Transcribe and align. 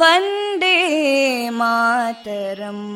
वन्दे 0.00 0.76
मातरम् 1.58 2.86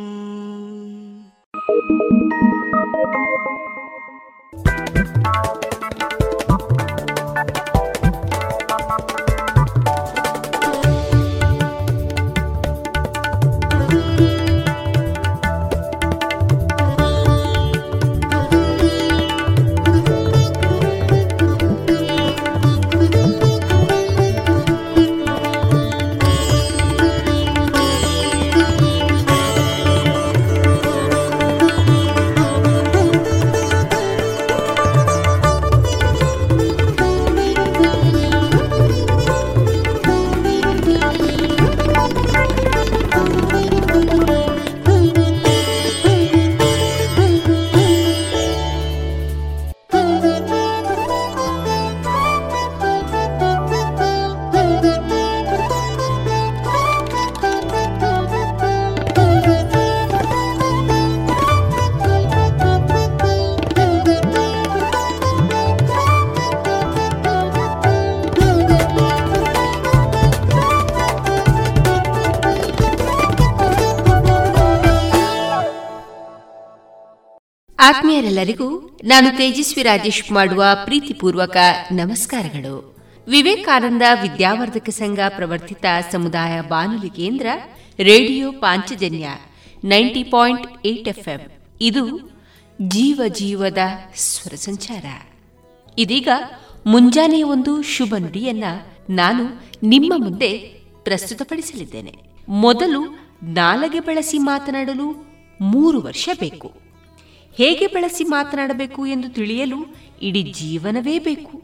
ಆತ್ಮೀಯರೆಲ್ಲರಿಗೂ 77.84 78.98
ನಾನು 79.04 79.36
ತೇಜಸ್ವಿ 79.36 79.82
ರಾಜೇಶ್ 79.82 80.32
ಮಾಡುವ 80.32 80.64
ಪ್ರೀತಿಪೂರ್ವಕ 80.84 81.56
ನಮಸ್ಕಾರಗಳು. 81.92 82.96
ವಿವೇಕಾನಂದ 83.28 84.02
ವಿದ್ಯಾವರ್ಧಕ 84.22 84.90
ಸಂಘ 84.90 85.18
ಪ್ರವರ್ತಿತ 85.28 85.84
ಸಮುದಾಯ 86.10 86.60
ಬಾನುಲಿ 86.60 87.10
ಕೇಂದ್ರ 87.10 87.46
radio 87.98 88.52
Panchajanya 88.52 89.28
ninety 89.84 90.22
point 90.22 90.86
eight 90.86 91.08
ಇದು 91.80 92.30
ಜೀವ 92.80 93.20
ಜೀವದ 93.28 93.78
ಸ್ವರ 94.16 94.54
ಸಂಚಾರ. 94.54 95.04
ಇದೀಗ 95.98 96.28
ಮುಂಜಾನೆ 96.86 97.42
ಒಂದು 97.42 97.82
ಶುಭ 97.82 98.14
ನುಡಿಯನ್ನ 98.18 98.64
ನಾನು 99.10 99.44
ನಿಮ್ಮ 99.82 100.12
ಮುಂದೆ 100.16 100.58
ಪ್ರಸ್ತುತಪಡಿಸಲಿದ್ದೇನೆ. 101.02 102.14
ಮೊದಲು 102.48 103.04
ನಾಲಗೆ 103.42 104.00
ಬಳಸಿ 104.00 104.38
ಮಾತನಾಡಲು 104.38 105.26
ಮೂರು 105.60 106.00
ವರ್ಷ 106.00 106.28
ಬೇಕು. 106.40 106.91
ಹೇಗೆ 107.54 107.86
ಬಳಸಿ 107.86 108.24
ಮಾತನಾಡಬೇಕು 108.24 109.06
ಎಂದು 109.06 109.28
ತಿಳಿಯಲು 109.28 109.76
ಇಡೀ 110.22 110.42
ಜೀವನವೇ 110.42 111.18
ಬೇಕು. 111.18 111.58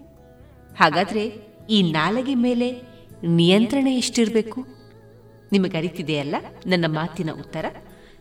ಹಾಗಾದ್ರೆ 0.81 1.33
ಈ 1.71 1.83
ನಾಲಗೆ 1.83 2.35
ಮೇಲೆ 2.35 2.83
ನಿಯಂತ್ರಣ 3.27 3.87
ಎಷ್ಟಿರಬೇಕು? 3.87 4.67
ನಿಮಗರಿತಿದೆಯಲ್ಲ 5.53 6.35
ನನ್ನ 6.67 6.85
ಮಾತಿನ 6.89 7.31
ಉತ್ತರ? 7.33 7.65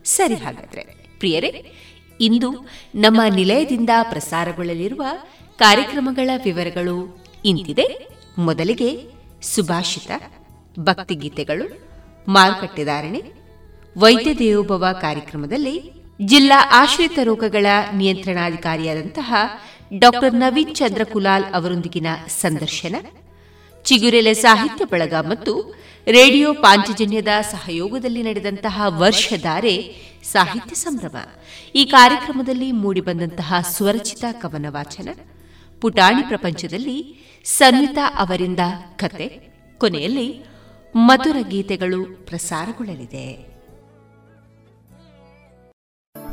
ಸರಿ 0.04 0.34
ಹಾಗಾದ್ರೆ, 0.34 0.82
ಪ್ರಿಯರೇ, 1.18 1.72
ಇಂದು 2.20 2.68
ನಮ್ಮ 2.94 3.20
ನಿಲಯದಿಂದ 3.34 3.90
ಪ್ರಸಾರಗೊಳ್ಳಲಿರುವ 4.02 5.02
ಕಾರ್ಯಕ್ರಮಗಳ 5.58 6.30
ವಿವರಗಳು 6.44 7.24
ಇಂತಿದೆ. 7.44 8.08
ಮೊದಲಿಗೆ 8.38 9.12
ಸುಭಾಷಿತ, 9.42 10.10
ಭಕ್ತಿಗೀತೆಗಳು 10.80 11.88
ಮಾರುಕಟ್ಟೆದಾರಣೆ 12.28 13.22
ವೈದ್ಯ 13.98 14.34
ದೇವೋಭವ 14.34 14.86
ಕಾರ್ಯಕ್ರಮದಲ್ಲಿ 15.00 15.97
ಜಿಲ್ಲಾ 16.22 16.68
ಆಶ್ರಿತ 16.72 17.18
ರೋಗಗಳ 17.22 17.66
ನಿಯಂತ್ರಣಾಧಿಕಾರಿಯಾದಂತಹ 17.94 19.34
ಡಾಕ್ಟರ್ 19.98 20.34
ನವೀನ್ 20.34 20.74
ಚಂದ್ರ 20.74 21.04
ಕುಲಾಲ್ 21.04 21.44
ಅವರೊಂದಿಗಿನ 21.54 22.06
ಸಂದರ್ಶನ. 22.28 22.94
ಚಿಗುರೆಲೆ 23.84 24.34
ಸಾಹಿತ್ಯ 24.34 24.84
ಬಳಗ 24.84 25.14
ಮತ್ತು 25.14 25.74
ರೇಡಿಯೋ 26.06 26.54
ಪಾಂಚಜನ್ಯದ 26.54 27.28
ಸಹಯೋಗದಲ್ಲಿ 27.50 28.22
ನಡೆದಂತಹ 28.22 28.82
ವರ್ಷಧಾರೆ 28.86 29.94
ಸಾಹಿತ್ಯ 30.24 30.74
ಸಂಭ್ರಮ. 30.74 31.16
ಈ 31.74 31.84
ಕಾರ್ಯಕ್ರಮದಲ್ಲಿ 31.84 32.72
ಮೂಡಿಬಂದಂತಹ 32.72 33.54
ಸ್ವರಚಿತ 33.60 34.24
ಕವನ 34.32 34.66
ವಾಚನ 34.68 35.08
ಪುಟಾಣಿ 35.80 36.22
ಪ್ರಪಂಚದಲ್ಲಿ 36.28 37.16
ಸನ್ವಿತಾ 37.44 38.12
ಅವರಿಂದ 38.16 38.60
ಕತೆ, 38.96 39.52
ಕೊನೆಯಲ್ಲಿ 39.78 40.44
ಮಧುರ 40.96 41.36
ಗೀತೆಗಳು 41.48 42.26
ಪ್ರಸಾರಗೊಳ್ಳಲಿದೆ. 42.26 43.57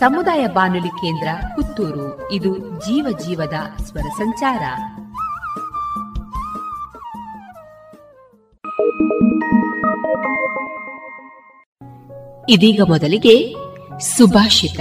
ಸಮುದಾಯ 0.00 0.46
ಬಾನುಲಿ 0.46 0.88
ಕೇಂದ್ರ 0.88 1.28
ಪುತ್ತೂರು. 1.54 2.32
ಇದು 2.32 2.58
ಜೀವ 2.58 3.18
ಜೀವದ 3.26 3.54
ಸ್ವರ 3.82 4.00
ಸಂಚಾರ. 4.00 4.60
ಇದೀಗ 12.48 12.80
ಮೊದಲಿಗೆ 12.88 13.54
ಸುಭಾಷಿತ. 14.00 14.80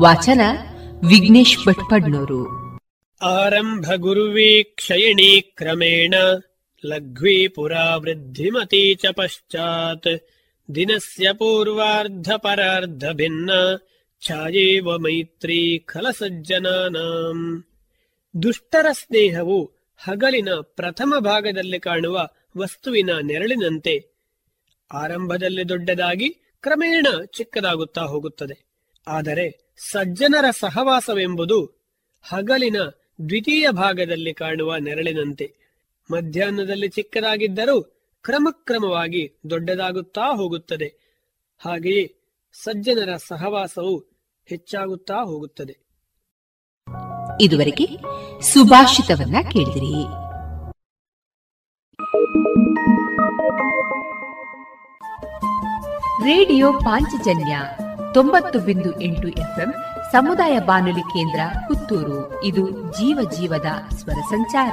ವಾಚನ 0.00 0.40
ವಿಘ್ನೇಶ್ 1.08 1.66
ಭಟ್ಪಡ್ನೂರು. 1.66 2.48
ಆರಂಭ 3.24 3.84
ಗುರುವೀಕ್ಷಯಿಣಿ 3.96 5.40
ಕ್ರಮೇಣ. 5.40 6.14
ಲಘ್ವೀ 6.86 7.48
ಪುರಾವೃದ್ಧಿಮತಿ 7.48 8.94
ಚ 8.94 9.04
ಪಶ್ಚಾತ್. 9.16 10.20
ದಿನಸ್ಯ 10.74 11.32
ಪೂರ್ವಾರ್ಧ 11.32 12.30
ಪರಾರ್ಧ 12.36 13.04
ಭಿನ್ನ. 13.12 13.50
ಛಾಯೇವ 14.28 14.98
ಮೈತ್ರಿ 14.98 15.78
ಖಲಸಜ್ಜನಾನಾಂ. 15.78 17.64
ದುಷ್ಟರ 18.42 18.86
ಸ್ನೇಹವು 18.92 19.72
ಹಗಲಿನ 19.98 20.48
ಪ್ರಥಮ 20.62 21.14
ಭಾಗದಲ್ಲಿ 21.18 21.80
ಕಾಣುವ 21.80 22.28
ವಸ್ತುವಿನ 22.56 23.10
ನೆರಳಿನಂತೆ 23.22 24.06
ಆರಂಭದಲ್ಲಿ 24.92 25.68
ದೊಡ್ಡದಾಗಿ 25.68 26.28
ಕ್ರಮೇಣ 26.62 27.06
ಚಿಕ್ಕದಾಗುತ್ತಾ 27.26 28.00
ಹೋಗುತ್ತದೆ. 28.00 28.64
ಆದರೆ 29.06 29.74
ಸಜ್ಜನರ 29.76 30.44
ಸಹವಾಸವೆಂಬುದು 30.50 31.64
ಹಗಲಿನ 32.22 32.76
ದ್ವಿತೀಯ 33.28 33.70
ಭಾಗದಲ್ಲಿ 33.70 34.34
ಕಾಣುವ 34.34 34.76
ನೆರಳಿನಂತೆ. 34.76 35.54
ಮಧ್ಯಾಹ್ನದಲ್ಲಿ 36.10 36.88
ಚಿಕ್ಕದಾಗಿದ್ದರೂ 36.88 37.82
ಕ್ರಮಕ್ರಮವಾಗಿ 38.22 39.32
ದೊಡ್ಡದಾಗುತ್ತಾ 39.50 40.34
ಹೋಗುತ್ತದೆ. 40.34 40.94
ಹಾಗೆಯೇ 41.58 42.14
ಸಜ್ಜನರ 42.52 43.16
ಸಹವಾಸವು 43.16 44.11
ಹೆಚ್ಚಾಗುತ್ತಾ 44.44 45.14
ಹೋಗುತ್ತದೆ. 45.14 45.82
ಇದುವರೆಗೆ 47.40 47.86
ಸುಭಾಷಿತವನ್ನ 48.40 49.36
ಕೇಳಿದಿರಿ. 49.52 50.04
ರೇಡಿಯೋ 56.24 56.72
ಪಾಂಚಜನ್ಯ 56.72 57.58
ತೊಂಬತ್ತು 58.14 58.58
ಬಿಂದು 58.58 59.00
ಎಂಟು 59.00 59.28
ಎಫ್ಎಂ 59.28 59.72
ಸಮುದಾಯ 60.12 60.58
ಬಾನುಲಿ 60.58 61.00
ಕೇಂದ್ರ 61.00 61.40
ಪುತ್ತೂರು. 61.68 62.44
ಇದು 62.44 62.70
ಜೀವ 62.70 63.30
ಜೀವದ 63.36 63.94
ಸ್ವರ 63.94 64.20
ಸಂಚಾರ. 64.20 64.72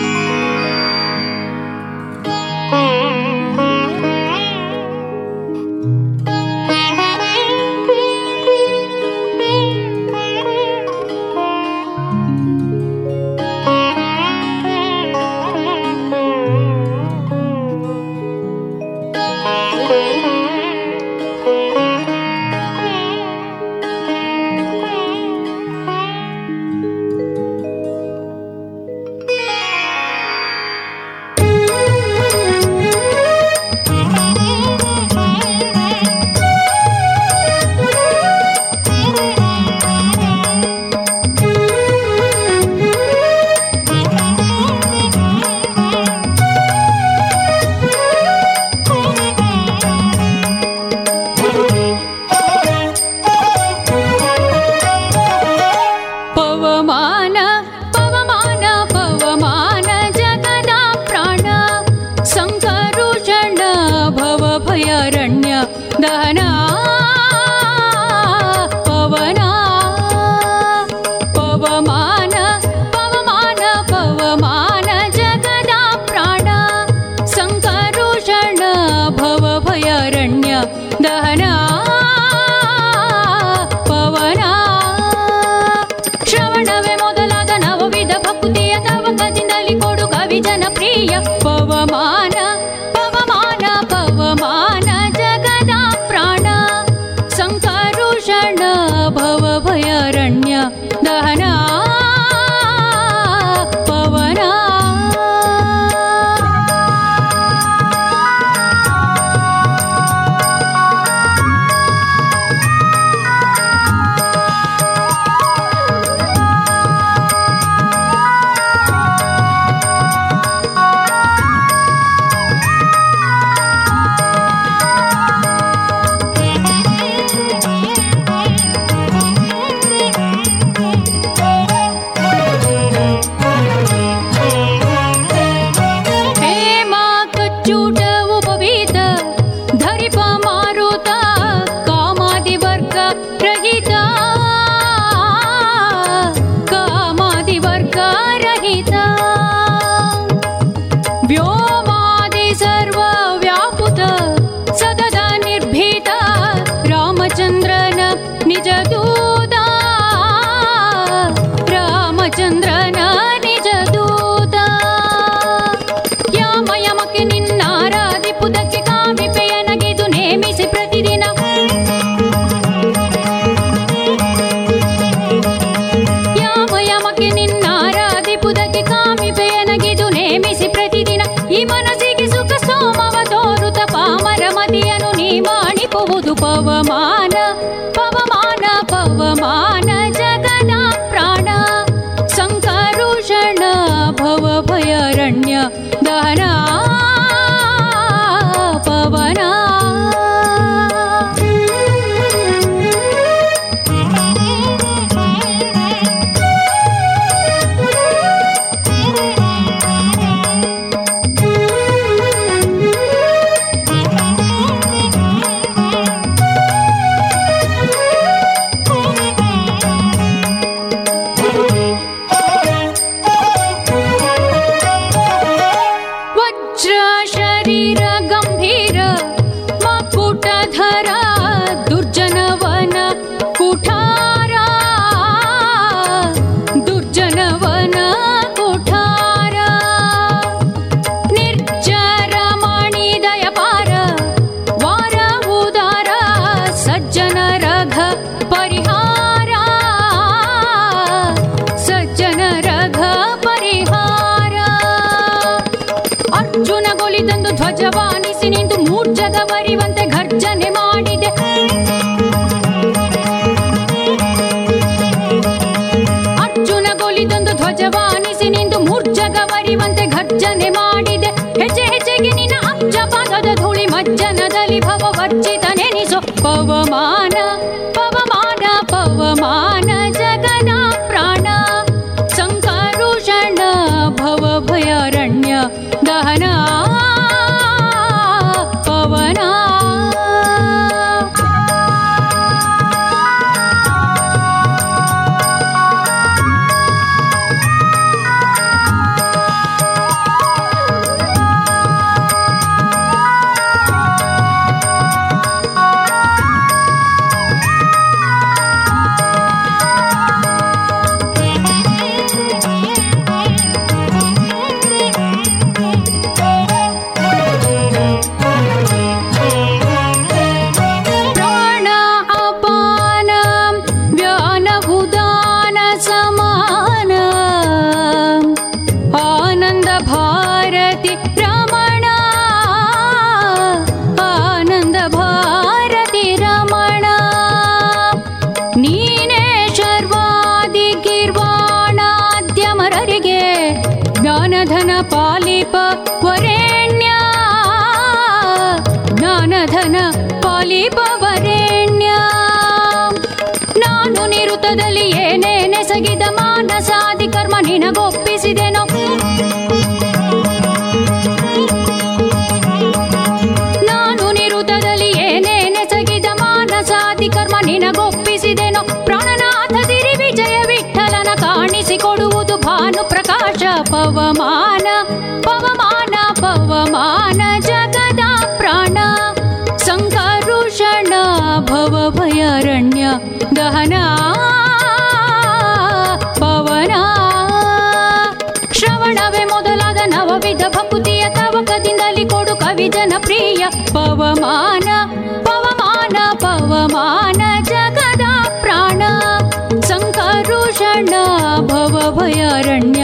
ಭವಭಯಾರಣ್ಯ 402.60 403.02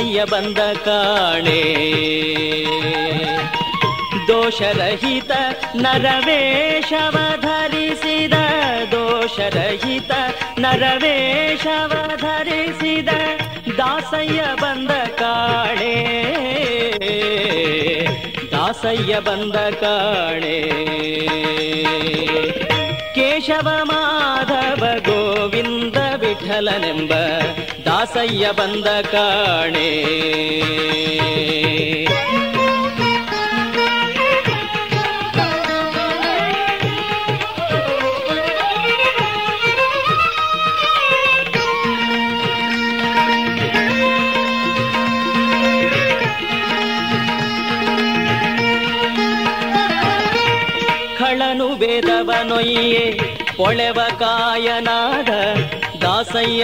ದಾಸಯ್ಯ 0.00 0.20
ಬಂದ 0.24 0.60
ಕಾಣೆ 0.84 1.62
ದೋಷರಹಿತ 4.28 5.32
ನರವೇಶವ 5.76 7.16
ಧರಿಸಿದ 7.40 8.36
ದೋಷರಹಿತ 8.92 10.12
ನರವೇಶವ 10.58 11.92
ಧರಿಸಿದ 12.16 13.10
ದಾಸಯ್ಯ 13.78 14.40
ಬಂದ 14.62 14.92
ಕಾಣೆ 15.18 15.94
ದಾಸಯ್ಯ 18.52 19.20
ಬಂದ 19.20 19.56
ಕಾಣೆ 19.82 20.56
ಕೇಶವ 23.14 23.68
ಮಾಧವ 23.84 24.84
ಗೋವಿಂದ 25.02 25.96
ವಿಠಲನೆಂಬ 26.16 27.12
ದಾಸಯ್ಯ 28.00 28.46
ಬಂದ 28.52 28.88
ಕಾಣೆ. 29.00 29.88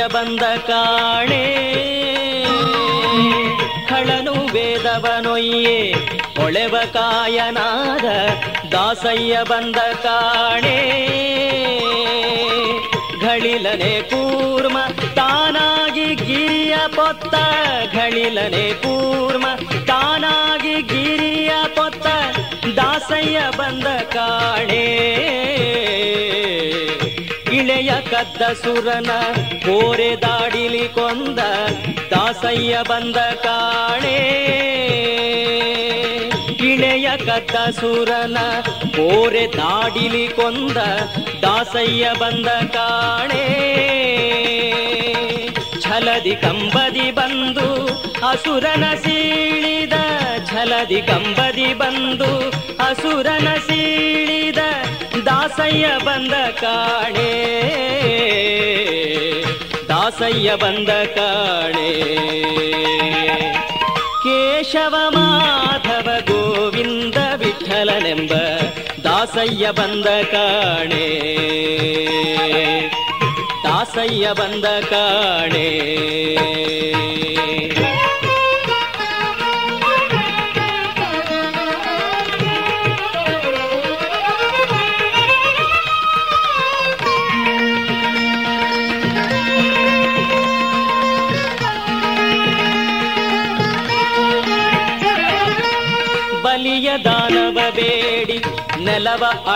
ಬಂದ 0.06 0.58
ಕಾಣೆ. 0.58 1.66
ಖಳನು 3.88 4.32
ವೇದವನೊಯ್ಯೆ, 4.32 5.92
ಹೊಳೆವ 6.40 6.76
ಕಾಯನಾದ 6.92 8.04
ದಾಸಯ್ಯ 8.68 9.38
ಬಂದ 9.48 9.76
ಕಾಣೆ. 9.76 11.06
ಘಳಿಲನೆ 13.20 14.02
ಕೂರ್ಮ, 14.02 14.78
ತಾನಾಗಿ 15.14 16.14
ಗಿರಿಯ 16.14 16.76
ಪೊತ್ತ. 16.96 17.34
ಘಳಿಲನೆ 17.94 18.74
ಕೂರ್ಮ, 18.74 19.46
ತಾನಾಗಿ 19.86 20.82
ಗಿರಿಯ 20.82 21.50
ಪೊತ್ತ. 21.76 22.06
ದಾಸಯ್ಯ 22.76 23.42
ಬಂದ 23.58 23.86
ಕಾಣೆ. 24.00 25.16
ಇಳೆಯ 27.76 27.92
ಕದ್ದ 28.10 28.42
ಸುರನ, 28.52 29.10
ಕೋರೆ 29.54 30.16
ದಾಡಿಲಿ 30.16 30.88
ಕೊಂದ 30.88 31.38
ದಾಸಯ್ಯ 32.10 32.78
ಬಂದ 32.88 33.16
ಕಾಣೆ. 33.16 34.16
ಕಿಣೆಯ 36.58 37.08
ಕದ್ದ 37.16 37.56
ಸುರನ, 37.70 38.36
ಕೋರೆ 38.96 39.46
ದಾಡಿಲಿ 39.46 40.28
ಕೊಂದ 40.28 40.76
ದಾಸಯ್ಯ 41.42 42.10
ಬಂದ 42.20 42.48
ಕಾಣೆ. 42.48 43.44
ಛಲದಿ 45.82 46.34
ಕಂಬದಿ 46.36 47.10
ಬಂದು 47.10 47.68
ಅಸುರನ 48.28 48.84
ಸೀಳಿದ, 48.94 49.92
ಛಲದಿ 50.46 51.02
ಕಂಬದಿ 51.02 51.74
ಬಂದು 51.74 52.32
ಅಸುರನ 52.88 53.48
ಸೀಳಿದ 53.68 54.58
ದಾಸಯ್ಯ 55.26 55.86
ಬಂದ 56.04 56.34
ಕಾಣೆ 56.60 57.32
ದಾಸಯ್ಯ 59.88 60.50
ಬಂದ 60.54 60.90
ಕಾಣೆ 61.14 61.90
ಕೇಶವ 64.24 64.94
ಮಾಧವ 65.10 66.08
ಗೋವಿಂದ 66.28 67.18
ವಿಠಲನೆಂಬ 67.36 68.32
ದಾಸಯ್ಯ 69.04 69.66
ಬಂದ 69.70 70.08
ಕಾಣೆ 70.32 71.06
ದಾಸಯ್ಯ 73.64 74.26
ಬಂದ 74.32 74.66
ಕಾಣೆ 74.90 75.68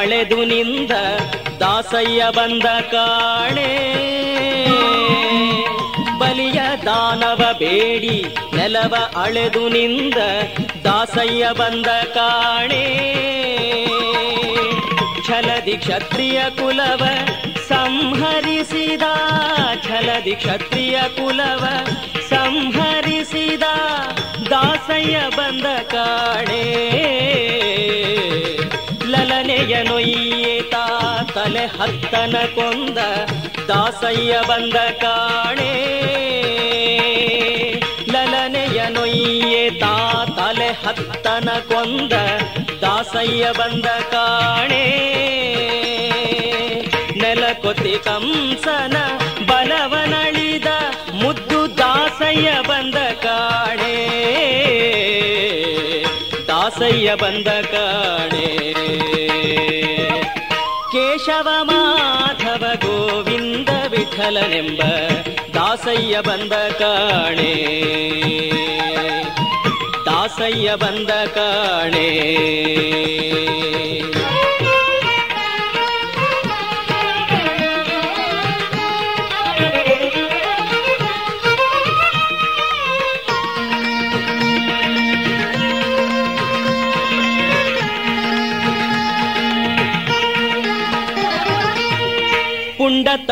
ಅಳೆದು 0.00 0.44
ನಿಂದ 0.44 0.90
ದಾಸಯ್ಯ 1.60 2.26
ಬಂದ 2.36 2.80
ಕಾಣೆ. 2.80 3.70
ಬಲಿಯ 6.18 6.60
ದಾನವ 6.84 7.42
ಬೇಡಿ 7.58 8.26
ನೆಲವ 8.56 8.94
ಅಳೆದು 9.16 9.68
ನಿಂದ 9.68 10.14
ದಾಸಯ್ಯ 10.84 11.48
ಬಂದ 11.58 11.86
ಕಾಣೆ. 12.04 12.84
ಛಲದಿ 15.26 15.76
ಕ್ಷತ್ರಿಯ 15.76 16.40
ಕುಲವ 16.50 17.04
ಸಂಹರಿಸಿದ, 17.68 19.02
ಛಲದಿ 19.88 20.34
ಕ್ಷತ್ರಿಯ 20.34 21.00
ಕುಲವ 21.16 21.64
ಸಂಹರಿಸಿದ, 22.28 23.62
ದಾಸಯ್ಯ 24.50 25.18
ಬಂದ 25.36 25.66
ಕಾಣೆ. 25.82 26.64
ನೊಯ್ಯೇತ 29.58 30.74
ತಲೆ 31.34 31.66
ಹತ್ತನ 31.66 32.36
ಕೊಂದ 32.54 32.98
ದಾಸಯ್ಯ 33.68 34.40
ಬಂದ 34.48 34.74
ಕಾಣೆ. 34.90 35.72
ಲಲನೆಯ 38.12 38.88
ನೊಯ್ಯೇತ 38.88 39.84
ತಲೆ 40.36 40.68
ಹತ್ತನ 40.68 41.48
ಕೊಂದ 41.68 42.12
ದಾಸಯ್ಯ 42.80 43.52
ಬಂದ 43.58 43.84
ಕಾಣೆ. 43.84 44.86
ನೆಲಕೊತಿ 47.16 48.04
ಕಂಸನ 48.04 48.96
ಬಲವನಳಿದ 49.46 50.66
ಮುದ್ದು 51.12 51.78
ದಾಸಯ್ಯ 51.78 52.50
ಬಂದ 52.68 52.94
ಕಾಣೆ. 53.12 54.20
ದಾಸಯ್ಯ 56.70 57.14
ಬಂದ 57.14 57.46
ಕಾಣೆ. 57.46 58.72
ಕೇಶವ 60.92 61.48
ಮಾಧವ 61.62 62.64
ಗೋವಿಂದ 62.86 63.68
ವಿಠಲನೆಂಬ 63.88 64.82
ದಾಸಯ್ಯ 65.54 66.20
ಬಂದ 66.20 66.52
ಕಾಣೆ. 66.52 67.54
ದಾಸಯ್ಯ 70.06 70.74
ಬಂದ 70.74 71.10
ಕಾಣೆ. 71.26 72.10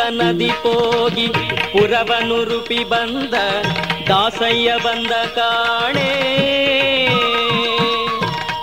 ನದಿ 0.09 0.49
ಹೋಗಿ 0.49 1.27
ಪುರವನು 1.73 2.45
ರೂಪಿ 2.45 2.85
ಬಂದ, 2.85 3.35
ದಾಸಯ್ಯ 4.09 4.75
ಬಂದ 4.85 5.27
ಕಾಣೆ. 5.27 6.39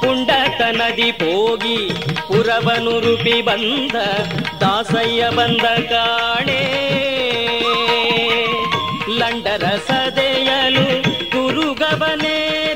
ಪುಂಡತ 0.01 0.61
ನದಿ 0.61 1.11
ಪೋಗಿ 1.11 1.93
ಪುರವನು 2.27 2.99
ರೂಪಿ 2.99 3.41
ಬಂದ, 3.41 3.95
ದಾಸಯ್ಯ 4.59 5.29
ಬಂದ 5.29 5.79
ಕಾಣೆ. 5.89 6.85
ಲಂಡರ 9.17 9.63
ಸದೆಯಲು 9.87 11.01
ಗುರುಗವನೇರಿದ 11.29 12.74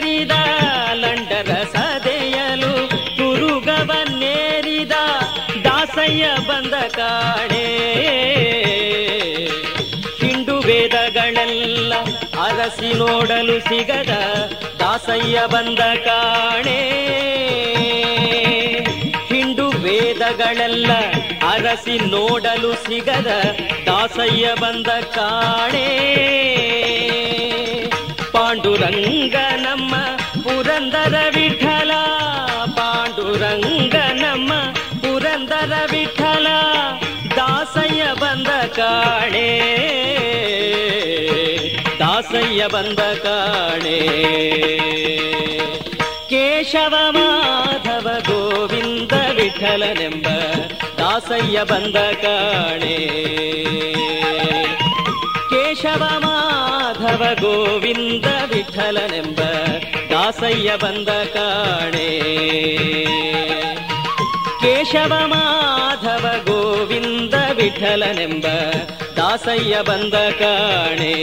ಬಂದ 6.49 6.75
ಕಾಣೆ 6.97 7.65
ಹಿಂಡು 10.21 10.55
ವೇದಗಳೆಲ್ಲ 10.67 11.93
ಅರಸಿ 12.45 12.91
ನೋಡಲು 12.93 13.57
ಸಿಗದ 13.59 14.13
ದಾಸಯ್ಯ 14.79 15.39
ಬಂದ 15.53 15.81
ಕಾಣೆ 16.05 16.79
ಹಿಂಡು 19.31 19.67
ವೇದಗಳೆಲ್ಲ 19.85 20.91
ಅರಸಿ 21.51 21.97
ನೋಡಲು 22.13 22.71
ಸಿಗದ 22.85 23.31
ದಾಸಯ್ಯ 23.87 24.47
ಬಂದ 24.61 24.89
ಕಾಣೆ 25.15 25.87
ಪಾಂಡುರಂಗ 28.33 29.35
ನಮ್ಮ 29.57 29.93
ಪುರಂದರ 30.43 31.15
ವಿಠಲ, 31.35 31.91
ಪಾಂಡುರಂಗ 32.77 33.95
ನಮ್ಮ 34.21 34.51
ಪುರಂದರ 35.01 35.73
ವಿಠಲ. 35.91 36.28
ದಾಸಯ್ಯ 42.59 42.71
ಬಂದ 42.73 43.01
ಕಾಣೆ 43.23 43.99
ಕೇಶವ 46.29 46.95
ಮಾಧವ 47.09 48.07
ಗೋವಿಂದ 48.27 49.13
ವಿಠಲನೆಂಬ 49.37 50.27
ದಾಸಯ್ಯ 50.97 51.59
ಬಂದ 51.63 51.97
ಕಾಣೆ 52.23 52.97
ಕೇಶವ 55.51 56.03
ಮಾಧವ 56.25 57.23
ಗೋವಿಂದ 57.39 58.25
ವಿಠಲನೆಂಬ 58.51 59.39
ದಾಸಯ್ಯ 60.11 60.75
ಬಂದ 60.77 61.09
ಕಾಣೆ 61.33 62.09
ಕೇಶವ 64.61 65.13
ಮಾಧವ 65.27 66.25
ಗೋವಿಂದ 66.43 67.35
ವಿಠಲನೆಂಬ 67.53 68.45
ದಾಸಯ್ಯ 69.29 69.75
ಬಂದ 69.81 70.13
ಕಾಣೆ. 70.13 71.13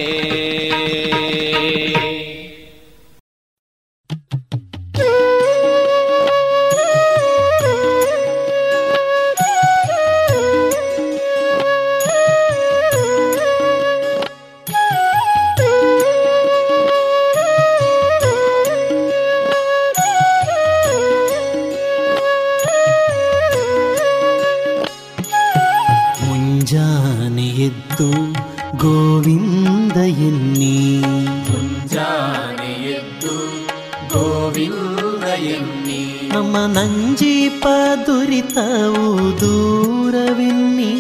ನಮ್ಮ 36.56 36.68
ನಂಜೀಪ 36.74 37.64
ದುರಿತವು 38.04 39.08
ದೂರವೆನ್ನಿ 39.40 40.92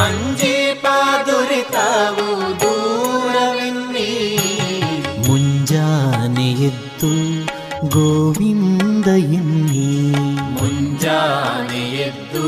ಅಂಜೀಪ 0.00 0.86
ದುರಿತವು 1.28 2.26
ದೂರವೆನ್ನಿ 2.62 4.08
ಮುಂಜಾನೆ 5.26 6.48
ಎದ್ದು 6.68 7.12
ಗೋವಿಂದ 7.96 9.06
ಎನ್ನಿ 9.38 9.86
ಮುಂಜಾನೆ 10.56 11.84
ಎದ್ದು 12.08 12.46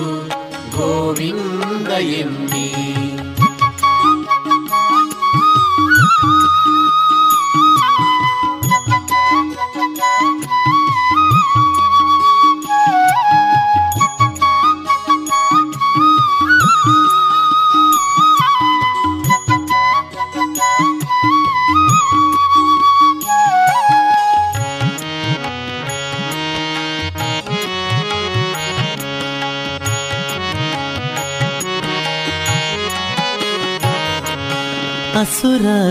ಗೋವಿಂದ 0.77 1.93
ಎನ್ನಿ 2.19 2.52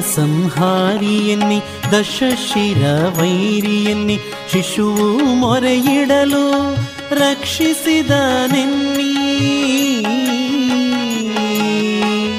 ಸಂಹಾರಿಯನ್ನಿ 0.02 1.62
ದಶಶಿರ 1.92 2.84
ವೈರಿಯನ್ನಿ 3.20 4.20
ಶಿಶುವು 4.52 5.36
ಮೊರೆಯಿಡಲು 5.36 6.76
ರಕ್ಷಿಸಿದ 7.16 8.12
ನಿನ್ನಿ. 8.52 9.12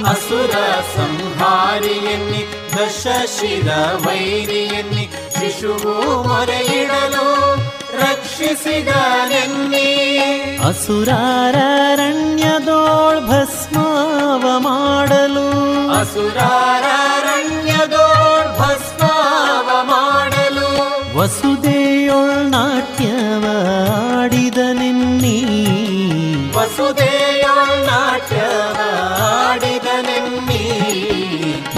ಅಸುರ 0.05 0.55
ಸಂಹಾರಿಯನ್ನಿ 0.97 2.47
ದಶಶಿರ 2.73 3.71
ವೈರಿಯನ್ನಿ 4.07 5.11
ಶಿಶುವು 5.41 6.29
ಮೊರೆಯಿಡಲು 6.29 7.27
ರಕ್ಷಿಸಿದ 8.01 8.89
ನಿನ್ನಿ. 9.29 9.89
ಅಸುರಾರಣ್ಯದೋಳ್ 10.69 13.27
ಭಸ್ಮಾವ 13.27 14.59
ಮಾಡಲು 14.59 15.49
ಅಸುರಾರಣ್ಯದೋಳ್ 16.01 17.22
ವಸುದೆಯೊಳ್ 21.23 22.51
ನಾಟ್ಯವಾಡಿದ 22.51 24.59
ನಿನ್ನಿ 24.73 25.39
ವಸುದೆಯೊಳ್ 26.57 27.87
ನಾಟ್ಯವಾಡಿದ 27.87 30.03
ನಿನ್ನಿ 30.03 30.07
ನೆನ್ನಿ 30.07 30.63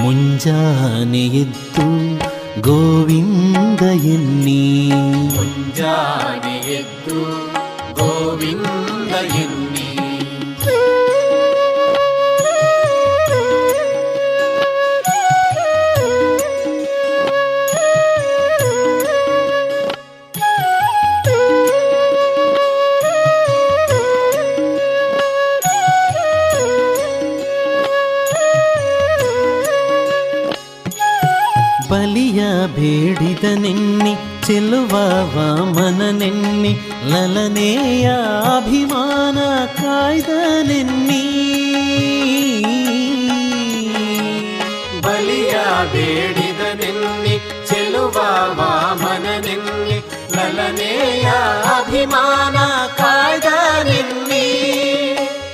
ಮುಂಜಾನೆ 0.02 1.26
ಎದ್ದು 1.26 2.20
ಗೋವಿಂದ 2.61 3.80
ಎನ್ನಿ. 3.80 4.92
ಮುಂಜಾನೆ 5.37 6.57
ಎದ್ದು 6.57 7.50
ಗೋವಿಂದ 7.94 9.14
ಎನ್ನಿ. 9.14 9.54
ಲಲನೆಯ 37.44 38.11
ಅಭಿಮಾನ 38.57 39.66
ಕಾಯ್ದ 39.66 40.30
ನೆನ್ನಿ 40.62 41.24
ಬಲಿಯ 45.02 45.54
ಬೇಡಿದ 45.92 46.62
ನಿನ್ನಿ 46.80 47.35
ಚೆಲುವ 47.68 48.16
ವಾಮನ 48.59 49.26
ನಿನ್ನಿ 49.46 49.98
ಲಲನೆಯ 50.37 51.26
ಅಭಿಮಾನ 51.80 52.57
ಕಾಯ್ದ 52.96 53.48
ನಿನ್ನಿ 53.85 54.46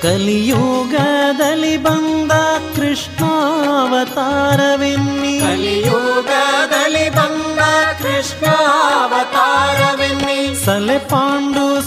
ಕಲಿಯುಗದಲ್ಲಿ 0.01 1.77
ಬಂದ 1.77 2.31
ಕೃಷ್ಣಾವತಾರವೆನ್ನಿ. 2.75 5.33
ಕಲಿಯುಗದಲ್ಲಿ 5.39 7.09
ಬಂದ 7.09 7.59
ಕೃಷ್ಣಾವತಾರವೆನ್ನಿ. 8.01 10.39
ಸಲೆಪಾ 10.65 11.30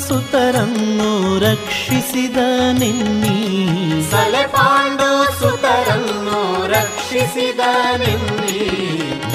ಸುತರನ್ನು 0.08 1.38
ರಕ್ಷಿಸಿದ 1.38 2.36
ನಿನ್ನಿ. 2.78 4.10
ಸಲೆ 4.10 4.46
ಪಾಂಡು 4.46 5.40
ಸುತರನ್ನು 5.40 6.66
ರಕ್ಷಿಸಿದ 6.66 7.60
ನಿನ್ನಿ. 7.98 8.68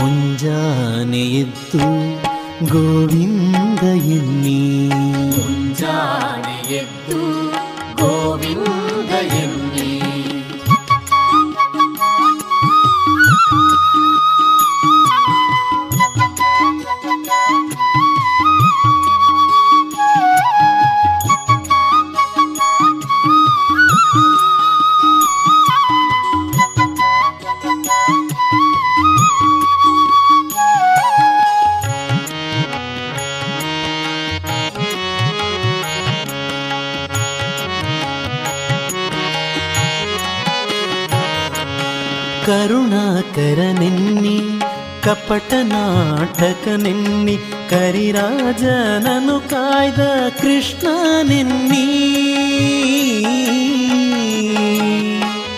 ಮುಂಜಾನೆ 0.01 1.19
ಎದ್ದು 1.19 1.77
ಗೋವಿಂದ 2.73 3.79
ಎನ್ನಿ. 3.79 4.89
ಮುಂಜಾನೆ 5.38 6.73
ಎದ್ದು 6.73 7.51
ಗೋವಿಂದ 8.01 9.10
ಎನ್ನಿ. 9.10 9.59
ಕಪಟ 45.10 45.54
ನಾಟಕ 45.63 46.67
ನಿನ್ನಿ 46.67 47.38
ಕರಿರಾಜನನು 47.69 49.50
ಕಾಯ್ದ 49.50 50.00
ಕೃಷ್ಣ 50.41 50.88
ನಿನ್ನಿ. 51.24 51.86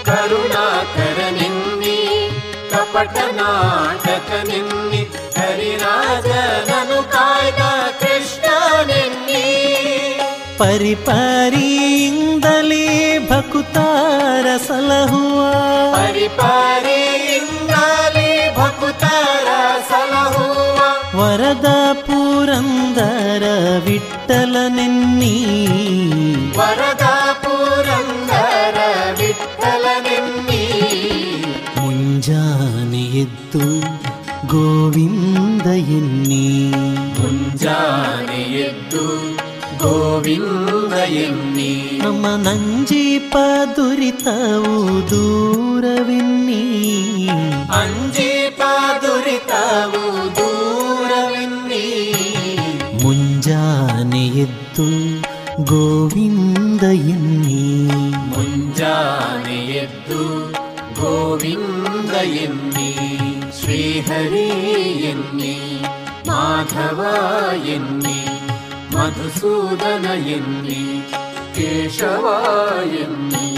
ಕರುಣಾಕರ 0.05 1.19
ನಿನ್ನಿ 1.31 1.97
ಕಪಟ 2.71 3.17
ನಾಟಕ 3.31 4.47
ನಿನ್ನಿ 4.47 5.05
ಕರಿರಾಜನನು 5.35 7.11
ಕಾಯ್ದ 7.11 7.61
ಕೃಷ್ಣ 7.99 8.47
ನಿನ್ನಿ. 8.85 9.47
ಪರಿಪರಿಯಿಂದಲೇ 10.57 11.27
ಭಕುತಾರ 13.29 14.57
ಸಲಹುವ 14.67 15.37
ಪರಿಪರಿಯಿಂದಲೇ 15.93 16.90
ವರದ 21.31 21.67
ಪುರಂದರ 22.05 23.43
ವಿಠಲ 23.85 24.55
ನಿನ್ನಿ 24.69 25.35
ವರದ 26.57 27.05
ಪುರಂದರ 27.43 28.77
ವಿಠಲ 29.19 29.85
ನಿನ್ನಿ 30.07 30.63
ಮುಂಜಾನೆ 31.77 33.03
ಎದ್ದು 33.21 33.63
ಗೋವಿಂದ 34.45 35.67
ಎನ್ನಿ 35.97 36.45
ಮುಂಜಾನೆ 37.19 38.41
ಎದ್ದು 38.67 39.05
ಗೋವಿಂದ 39.79 40.93
ಎನ್ನಿ 41.23 41.71
ನಮ್ಮ 42.03 42.25
ನಂಜೀಪ 42.43 43.35
ದುರಿತವು 43.77 44.75
ದೂರವೆನ್ನಿ 45.11 46.63
ಎನ್ನಿ, 62.23 62.95
ಶ್ರೀಹರಿ 63.61 64.49
ಎನ್ನಿ, 65.09 65.81
ಮಾಧವ 66.27 67.05
ಎನ್ನಿ, 67.67 68.25
ಮಧುಸೂದನ 68.95 70.05
ಎನ್ನಿ, 70.27 71.09
ಕೇಶವ 71.55 72.45
ಎನ್ನಿ. 73.01 73.57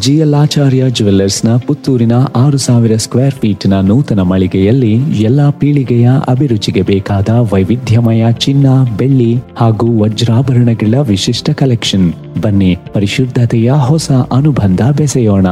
ಜಿಎಲ್ಆಚಾರ್ಯ 0.00 0.90
ಜುವೆಲ್ಲರ್ಸ್ನ 0.90 1.56
ಪುತ್ತೂರಿನ 1.56 2.12
ಆರು 2.36 2.58
ಸಾವಿರ 2.58 2.96
ಸ್ಕ್ವೇರ್ 2.96 3.34
ಫೀಟ್ನ 3.34 3.80
ನೂತನ 3.80 4.20
ಮಳಿಗೆಯಲ್ಲಿ 4.20 4.92
ಎಲ್ಲಾ 5.22 5.50
ಪೀಳಿಗೆಯ 5.50 6.10
ಅಭಿರುಚಿಗೆ 6.28 6.82
ಬೇಕಾದ 6.82 7.28
ವೈವಿಧ್ಯಮಯ 7.28 8.32
ಚಿನ್ನ, 8.32 8.66
ಬೆಳ್ಳಿ 8.96 9.36
ಹಾಗೂ 9.56 10.02
ವಜ್ರಾಭರಣಗಳ 10.02 10.98
ವಿಶಿಷ್ಟ 10.98 11.50
ಕಲೆಕ್ಷನ್. 11.50 12.12
ಬನ್ನಿ, 12.42 12.76
ಪರಿಶುದ್ಧತೆಯ 12.92 13.72
ಹೊಸ 13.72 14.10
ಅನುಬಂಧ 14.10 14.80
ಬೆಸೆಯೋಣ. 14.96 15.46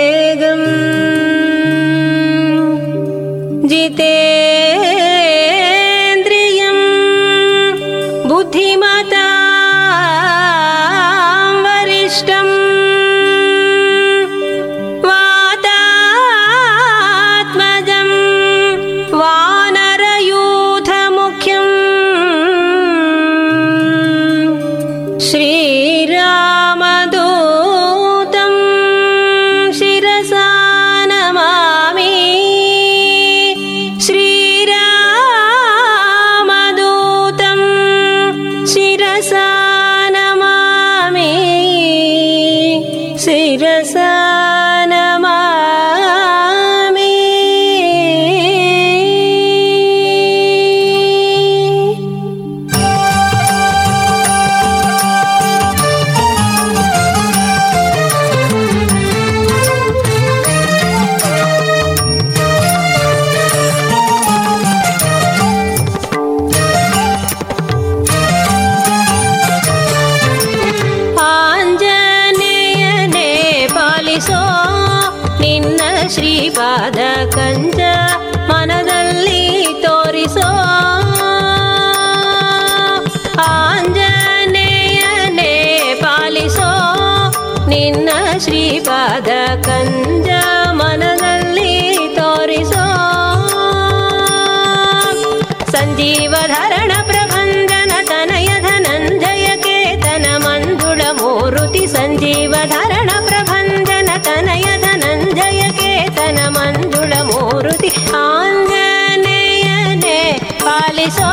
ಕೇತನ 106.40 106.50
ಮಂಜುಳ 106.56 107.14
ಮೂರುತಿ 107.30 107.90
ಆಂಜನೇಯನೇ 108.20 110.20
ಪಾಲಿಸೋ 110.64 111.32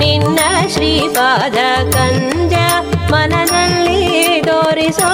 ನಿನ್ನ 0.00 0.38
ಶ್ರೀಪಾದ 0.74 1.58
ಕಂಜ 1.94 2.54
ಮನದಲ್ಲಿ 3.12 4.02
ತೋರಿಸೋ 4.48 5.10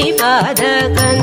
ಶ್ರೀಪಾದ 0.00 0.62
ಕಂಜ 0.96 1.19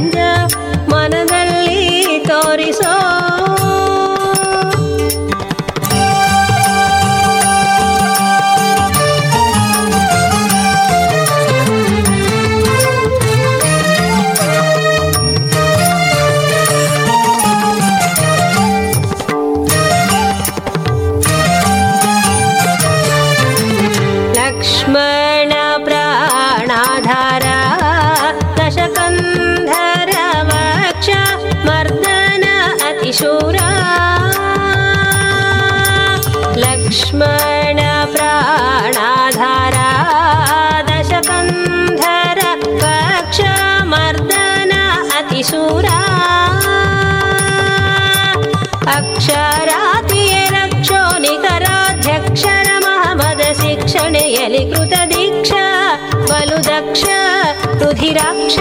ರುಧಿರಾಕ್ಷ 57.81 58.57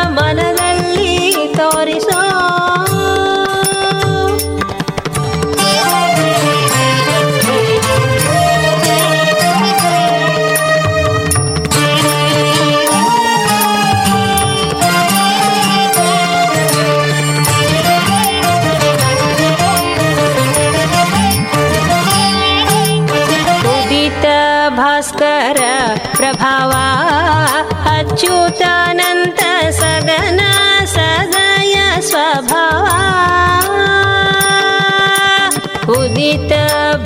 ಮನದಲ್ಲಿ 0.08 1.13
ತೋರಿಸೋ 1.58 2.19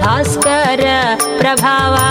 भास्कर 0.01 0.81
प्रभावा 1.39 2.09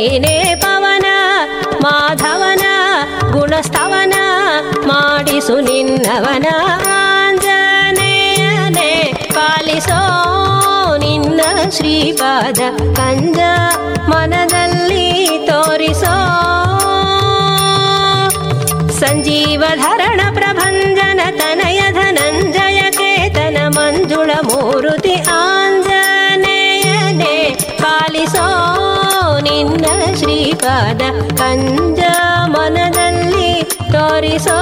ನೀನೇ 0.00 0.56
ಪವನ, 0.60 1.06
ಮಾಧವನ 1.82 2.62
ಗುಣಸ್ತವನ 3.32 4.14
ಮಾಡಿಸು 4.86 5.60
ನಿನ್ನವನ. 5.60 6.46
ಆಂಜನೇಯನೇ, 6.92 9.12
ಪಾಲಿಸೋ 9.34 10.00
ನಿನ್ನ 10.96 11.40
ಶ್ರೀಪಾದ 11.70 12.60
ಕಂಜ, 12.96 13.38
ಮನದಲ್ಲಿ 14.08 15.46
ತೋರಿಸೋ. 15.46 16.14
ಸಂಜೀವ 18.90 19.64
ಧರಣ 19.74 20.20
ಪ್ರಭಂಜನ 20.34 21.20
ತನಯ 21.38 21.92
ಧನಂಜಯ 21.92 22.29
ಶ್ರೀಪಾದ 30.16 31.00
ಕಂಜ 31.36 32.00
ಮನದಲ್ಲಿ 32.46 33.62
ತೋರಿಸೋ. 33.92 34.58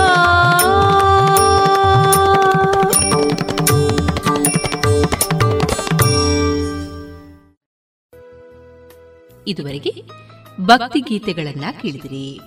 ಇದುವರೆಗೆ 9.47 10.18
ಭಕ್ತಿ 10.61 11.01
ಗೀತೆಗಳನ್ನ 11.01 11.64
ಕೇಳಿದಿರಿ. 11.83 12.41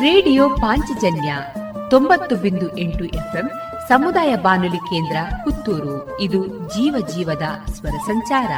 ರೇಡಿಯೋ 0.00 0.48
ಪಾಂಚಜನ್ಯ 0.48 1.36
ತೊಂಬತ್ತು 1.90 2.36
ಬಿಂದು 2.36 2.78
ಎಂಟು 2.78 3.04
ಎಫ್ಎಂ 3.04 3.50
ಸಮುದಾಯ 3.88 4.36
ಬಾನುಲಿ 4.36 4.76
ಕೇಂದ್ರ 4.76 5.16
ಪುತ್ತೂರು. 5.44 6.20
ಇದು 6.20 6.46
ಜೀವ 6.46 7.06
ಜೀವದ 7.14 7.42
ಸ್ವರ 7.72 7.90
ಸಂಚಾರ. 7.90 8.52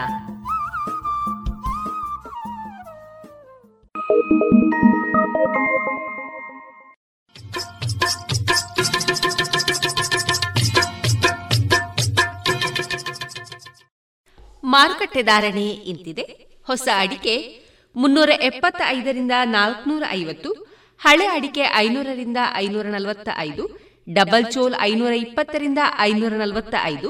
ಮಾರುಕಟ್ಟೆ 14.65 15.23
ಧಾರಣೆ 15.23 15.67
ಇಂತಿದೆ. 15.67 16.23
ಹೊಸ 16.67 16.89
ಅಡಿಕೆ 16.99 17.65
ಮುನ್ನೂರ 17.97 18.31
ಎಪ್ಪತ್ತೈದರಿಂದ 18.41 19.33
ನಾಲ್ಕನೂರ 19.45 20.03
ಐವತ್ತು 20.11 20.53
ಹಳೆ 21.01 21.27
ಅಡಿಕೆ 21.27 21.65
ಐನೂರರಿಂದ 21.77 22.37
ಐನೂರ 22.55 22.87
ನಲವತ್ತ 22.87 23.29
ಐದು 23.39 23.88
ಡಬಲ್ 24.09 24.47
ಚೋಲ್ 24.53 24.75
ಐನೂರ 24.81 25.13
ಇಪ್ಪತ್ತರಿಂದ 25.13 25.79
ಐನೂರ 25.99 26.33
ನಲವತ್ತ 26.33 26.75
ಐದು 26.85 27.09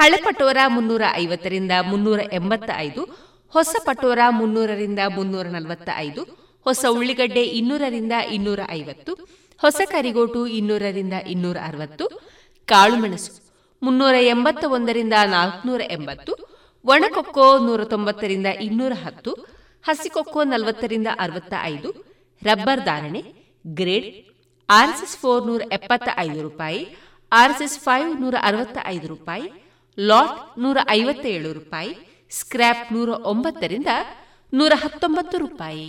ಹಳೆ 0.00 0.16
ಪಟೋರ 0.16 0.56
ಮುನ್ನೂರ 0.66 1.02
ಐವತ್ತರಿಂದ 1.14 1.72
ಮುನ್ನೂರ 1.86 2.20
ಎಂಬತ್ತ 2.32 2.70
ಐದು 2.76 3.02
ಹೊಸ 3.54 3.76
ಪಟೋರ 3.84 4.18
ಮುನ್ನೂರರಿಂದ 4.30 4.98
ಮುನ್ನೂರ 5.16 5.46
ನಲವತ್ತ 5.46 5.88
ಐದು 5.96 6.22
ಹೊಸ 6.64 6.84
ಉಳ್ಳಿಗಡ್ಡೆ 6.88 7.42
ಇನ್ನೂರರಿಂದ 7.42 8.12
ಇನ್ನೂರ 8.32 8.60
ಐವತ್ತು, 8.70 9.12
ಹೊಸ 9.60 9.80
ಕರಿಗೋಟು 9.90 10.46
ಇನ್ನೂರರಿಂದ 10.46 11.12
ಇನ್ನೂರ 11.26 11.56
ಅರವತ್ತು 11.66 12.06
ಕಾಳುಮೆಣಸು 12.68 13.32
ಮುನ್ನೂರ 13.82 14.14
ಎಂಬತ್ತ 14.20 14.64
ಒಂದರಿಂದ 14.64 15.12
ನಾಲ್ಕುನೂರ 15.26 15.80
ಎಂಬತ್ತು, 15.90 16.32
ಒಣಕೊಕ್ಕೋ 16.84 17.58
ನೂರ 17.58 17.84
ತೊಂಬತ್ತರಿಂದ 17.84 18.46
ಇನ್ನೂರ 18.46 18.92
ಹತ್ತು 19.04 19.32
ಹಸಿಕೊಕ್ಕೋ 19.84 20.44
ನಲವತ್ತರಿಂದ 20.44 21.06
ಅರವತ್ತ 21.18 21.54
ಐದು 21.62 21.90
ರಬ್ಬರ್ 22.42 22.80
ಧಾರಣೆ, 22.80 23.22
ಗ್ರೇಡ್ 23.64 24.08
ಆರ್ಎಸ್ಎಸ್ 24.70 25.16
ಫೋರ್ 25.16 25.46
ನೂರ 25.46 25.62
ಎಪ್ಪತ್ತ 25.72 26.08
ಐದು 26.16 26.42
ರೂಪಾಯಿ, 26.42 26.96
ಆರ್ಎಸ್ಎಸ್ 27.32 27.78
ಫೈವ್ 27.78 28.20
ನೂರ 28.20 28.34
ಅರವತ್ತ 28.42 28.78
ಐದು 28.84 29.06
ರೂಪಾಯಿ, 29.06 29.52
ಲಾಟ್ 29.98 30.58
ನೂರ 30.58 30.78
ಐವತ್ತ 30.90 31.26
ಏಳು 31.26 31.52
ರೂಪಾಯಿ, 31.52 31.92
ಸ್ಕ್ರ್ಯಾಪ್ 32.30 32.92
ನೂರ 32.92 33.08
ಒಂಬತ್ತರಿಂದ 33.08 33.86
ನೂರ 34.54 34.72
ಹತ್ತೊಂಬತ್ತು 34.76 35.38
ರೂಪಾಯಿ. 35.38 35.88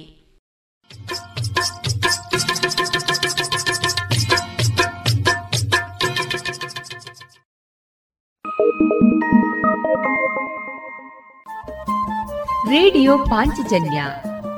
ರೇಡಿಯೋ 12.70 13.18
ಪಾಂಚಜನ್ಯ 13.18 14.04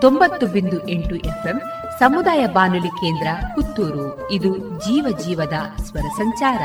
ತೊಂಬತ್ತು 0.02 0.48
ಬಿಂದು 0.48 0.90
ಎಂಟು 0.90 1.16
ಎಫ್ಎಂ 1.16 1.62
ಸಮುದಾಯ 2.00 2.48
ಬಾನುಲಿ 2.48 2.88
ಕೇಂದ್ರ 2.88 3.28
ಪುತ್ತೂರು. 3.56 4.32
ಇದು 4.32 4.58
ಜೀವ 4.58 5.18
ಜೀವದ 5.26 5.54
ಸ್ವರ 5.84 6.02
ಸಂಚಾರ. 6.02 6.62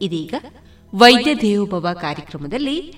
ಇದೀಗ 0.00 0.34
ವೈದ್ಯ 0.94 1.34
ದೇವೋಭವ 1.34 1.88
ಕಾರ್ಯಕ್ರಮದಲ್ಲಿ 2.00 2.94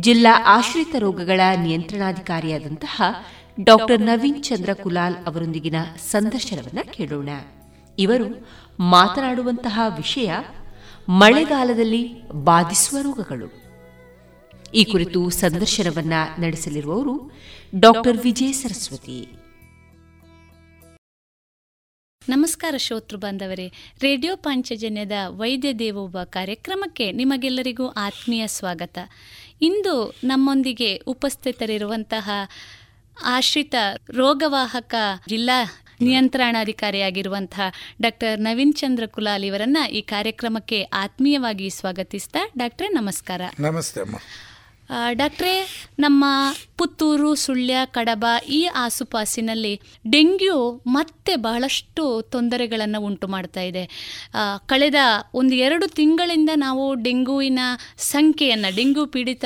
ಜಿಲ್ಲಾ 0.00 0.42
ಆಶ್ರಿತ 0.46 0.94
ರೋಗಗಳ 0.98 1.40
ನಿಯಂತ್ರಣಾಧಿಕಾರಿಯಾದಂತಹ 1.56 3.02
ಡಾಕ್ಟರ್ 3.64 4.00
ನವೀನ್ 4.00 4.44
ಚಂದ್ರ 4.44 4.70
ಕುಲಾಲ್ 4.82 5.16
ಅವರೊಂದಿಗಿನ 5.26 5.76
ಸಂದರ್ಶನವನ್ನ 6.10 6.78
ಕೇಳೋಣ. 6.90 7.28
ಇವರು 7.98 8.46
ಮಾತನಾಡುವಂತಹ 8.82 9.80
ವಿಷಯ 9.96 10.32
ಮಳೆಗಾಲದಲ್ಲಿ 11.08 12.28
ಬಾಧಿಸುವ 12.28 12.98
ರೋಗಗಳು. 13.02 13.62
ಈ 14.74 14.84
ಕುರಿತು 14.84 15.30
ಸಂದರ್ಶನವನ್ನ 15.30 16.12
ನಡೆಸಲಿರುವವರು 16.38 17.30
ಡಾಕ್ಟರ್ 17.74 18.16
ವಿಜಯ 18.16 18.52
ಸರಸ್ವತಿ. 18.52 19.26
ನಮಸ್ಕಾರ 22.28 22.74
ಶ್ರೋತೃ 22.76 23.16
ಬಾಂಧವರೇ. 23.16 23.72
ರೇಡಿಯೋ 24.00 24.36
ಪಾಂಚಜನ್ಯದ 24.36 25.12
ವೈದ್ಯ 25.28 25.72
ದೇವೋಭ 25.72 26.16
ಕಾರ್ಯಕ್ರಮಕ್ಕೆ 26.24 27.12
ನಿಮಗೆಲ್ಲರಿಗೂ 27.12 27.88
ಆತ್ಮೀಯ 27.88 28.46
ಸ್ವಾಗತ. 28.46 28.98
ಇಂದು 29.62 30.14
ನಮ್ಮೊಂದಿಗೆ 30.24 30.96
ಉಪಸ್ಥಿತರಿರುವಂತಹ 30.96 32.30
ಆಶ್ರಿತ 33.24 33.74
ರೋಗವಾಹಕ 34.10 34.94
ಜಿಲ್ಲಾ 35.28 35.81
ನಿಯಂತ್ರಣಾಧಿಕಾರಿಯಾಗಿರುವಂತಹ 36.04 37.72
ಡಾಕ್ಟರ್ 38.02 38.40
ನವೀನ್ 38.40 38.74
ಚಂದ್ರ 38.74 39.06
ಕುಲಾಲ್ 39.06 39.44
ಇವರನ್ನ 39.44 39.76
ಈ 39.90 40.00
ಕಾರ್ಯಕ್ರಮಕ್ಕೆ 40.00 40.82
ಆತ್ಮೀಯವಾಗಿ 40.82 41.70
ಸ್ವಾಗತಿಸ್ತಾ 41.70 42.38
ಡಾಕ್ಟರ್ 42.58 42.94
ನಮಸ್ಕಾರ. 42.94 43.42
ನಮಸ್ತೆ 43.60 44.51
ಡಾಕ್ಟ್ರೇ, 45.12 45.54
ನಮ್ಮ 45.98 46.24
ಪುತ್ತೂರು, 46.76 47.34
ಸುಳ್ಯ, 47.34 47.76
ಕಡಬ 47.86 48.24
ಈ 48.48 48.64
ಆಸುಪಾಸಿನಲ್ಲಿ 48.64 49.80
ಡೆಂಗ್ಯೂ 50.10 50.82
ಮತ್ತೆ 50.86 51.36
ಬಹಳಷ್ಟು 51.36 52.22
ತೊಂದರೆಗಳನ್ನು 52.22 53.00
ಉಂಟು 53.00 53.28
ಮಾಡ್ತಾ 53.28 53.60
ಇದೆ. 53.60 53.84
ಕಳೆದ 54.66 54.94
ಒಂದು 55.34 55.54
ಎರಡು 55.54 55.86
ತಿಂಗಳಿಂದ 55.86 56.50
ನಾವು 56.54 56.94
ಡೆಂಗ್ಯೂವಿನ 56.94 57.58
ಸಂಖ್ಯೆಯನ್ನು, 57.96 58.76
ಡೆಂಗ್ಯೂ 58.76 59.06
ಪೀಡಿತ 59.06 59.44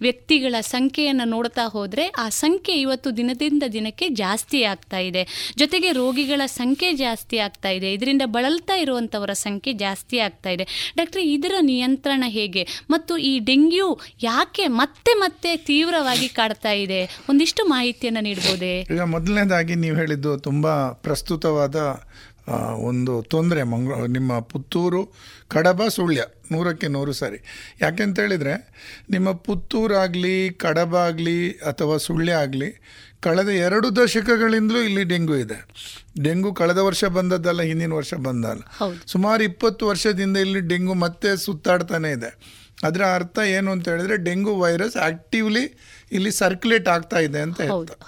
ವ್ಯಕ್ತಿಗಳ 0.00 0.54
ಸಂಖ್ಯೆಯನ್ನು 0.60 1.24
ನೋಡ್ತಾ 1.24 1.64
ಹೋದರೆ 1.64 2.06
ಆ 2.08 2.28
ಸಂಖ್ಯೆ 2.28 2.80
ಇವತ್ತು 2.80 3.16
ದಿನದಿಂದ 3.16 3.62
ದಿನಕ್ಕೆ 3.72 4.08
ಜಾಸ್ತಿ 4.08 4.62
ಆಗ್ತಾ 4.62 4.98
ಇದೆ. 4.98 5.54
ಜೊತೆಗೆ 5.56 5.92
ರೋಗಿಗಳ 5.92 6.42
ಸಂಖ್ಯೆ 6.46 6.92
ಜಾಸ್ತಿ 6.92 7.38
ಆಗ್ತಾ 7.38 7.68
ಇದೆ. 7.68 7.92
ಇದರಿಂದ 7.92 8.22
ಬಳಲ್ತಾ 8.24 8.74
ಇರುವಂಥವರ 8.74 9.32
ಸಂಖ್ಯೆ 9.32 9.72
ಜಾಸ್ತಿ 9.72 10.18
ಆಗ್ತಾ 10.18 10.50
ಇದೆ. 10.50 10.94
ಡಾಕ್ಟ್ರೆ, 10.96 11.22
ಇದರ 11.22 11.54
ನಿಯಂತ್ರಣ 11.60 12.24
ಹೇಗೆ? 12.26 12.66
ಮತ್ತು 12.90 13.16
ಈ 13.16 13.38
ಡೆಂಗ್ಯೂ 13.38 13.98
ಯಾಕೆ 14.22 14.66
ಮತ್ತೆ 14.88 15.12
ಮತ್ತೆ 15.14 15.50
ತೀವ್ರವಾಗಿ 15.56 16.28
ಕಾಡ್ತಾ 16.28 16.72
ಇದೆ. 16.84 17.00
ಒಂದಿಷ್ಟು 17.28 17.62
ಮಾಹಿತಿಯನ್ನು 17.64 18.20
ನೀಡಬಹುದೇ 18.20 18.74
ಈಗ 18.94 19.04
ಮೊದಲನೇದಾಗಿ 19.14 19.74
ನೀವು 19.74 19.96
ಹೇಳಿದ್ದು 19.96 20.32
ತುಂಬಾ 20.38 20.74
ಪ್ರಸ್ತುತವಾದ 21.06 21.76
ಒಂದು 22.88 23.14
ತೊಂದರೆ 23.22 23.62
ಮಂಗ 23.62 23.96
ನಿಮ್ಮ 24.06 24.38
ಪುತ್ತೂರು 24.50 25.00
ಕಡಬ 25.48 25.80
ಸುಳ್ಯ 25.88 26.20
ನೂರಕ್ಕೆ 26.52 26.88
ನೂರು 26.88 27.12
ಸರಿ. 27.12 27.38
ಯಾಕೆಂತ 27.80 28.16
ಹೇಳಿದರೆ 28.20 28.54
ನಿಮ್ಮ 29.10 29.32
ಪುತ್ತೂರಾಗಲಿ 29.46 30.50
ಕಡಬ 30.50 30.94
ಆಗಲಿ 31.08 31.38
ಅಥವಾ 31.70 31.96
ಸುಳ್ಯ 31.96 32.32
ಆಗಲಿ 32.44 32.70
ಕಳೆದ 33.20 33.48
ಎರಡು 33.48 33.88
ದಶಕಗಳಿಂದಲೂ 33.96 34.78
ಇಲ್ಲಿ 34.78 35.04
ಡೆಂಗು 35.04 35.36
ಇದೆ. 35.36 35.58
ಡೆಂಗು 36.24 36.52
ಕಳೆದ 36.54 36.78
ವರ್ಷ 36.78 37.04
ಬಂದದ್ದಲ್ಲ 37.18 37.62
ಹಿಂದಿನ 37.62 37.92
ವರ್ಷ 37.92 38.14
ಬಂದಲ್ಲ. 38.28 38.62
ಸುಮಾರು 39.06 39.42
ಇಪ್ಪತ್ತು 39.42 39.86
ವರ್ಷದಿಂದ 39.86 40.36
ಇಲ್ಲಿ 40.36 40.60
ಡೆಂಗು 40.60 40.94
ಮತ್ತೆ 41.04 41.30
ಸುತ್ತಾಡ್ತಾನೆ 41.36 42.10
ಇದೆ. 42.10 42.30
ಅದರ 42.84 43.02
ಅರ್ಥ 43.14 43.38
ಏನು 43.38 43.72
ಅಂತ 43.72 43.88
ಹೇಳಿದ್ರೆ 43.88 44.16
ಡೆಂಗು 44.16 44.58
ವೈರಸ್ 44.58 44.96
ಆಕ್ಟಿವ್ಲಿ 44.96 45.64
ಇಲ್ಲಿ 46.12 46.30
ಸರ್ಕ್ಯುಲೇಟ್ 46.30 46.88
ಆಗ್ತಾ 46.88 47.18
ಇದೆ 47.18 47.40
ಅಂತ 47.40 47.60
ಹೇಳ್ತಾರೆ. 47.60 48.00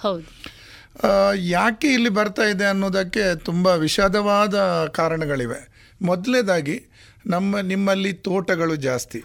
ಯಾಕೆ 1.35 1.87
ಇಲ್ಲಿ 1.87 2.09
ಬರ್ತಾ 2.09 2.43
ಇದೆ 2.43 2.65
ಅನ್ನೋದಕ್ಕೆ 2.65 3.35
ತುಂಬ 3.35 3.67
ವಿಷಾದವಾದ 3.67 4.85
ಕಾರಣಗಳಿವೆ. 4.85 5.59
ಮೊದಲನೇದಾಗಿ 6.01 6.85
ನಮ್ಮ 7.27 7.59
ನಿಮ್ಮಲ್ಲಿ 7.59 8.13
ತೋಟಗಳು 8.13 8.75
ಜಾಸ್ತಿ. 8.75 9.19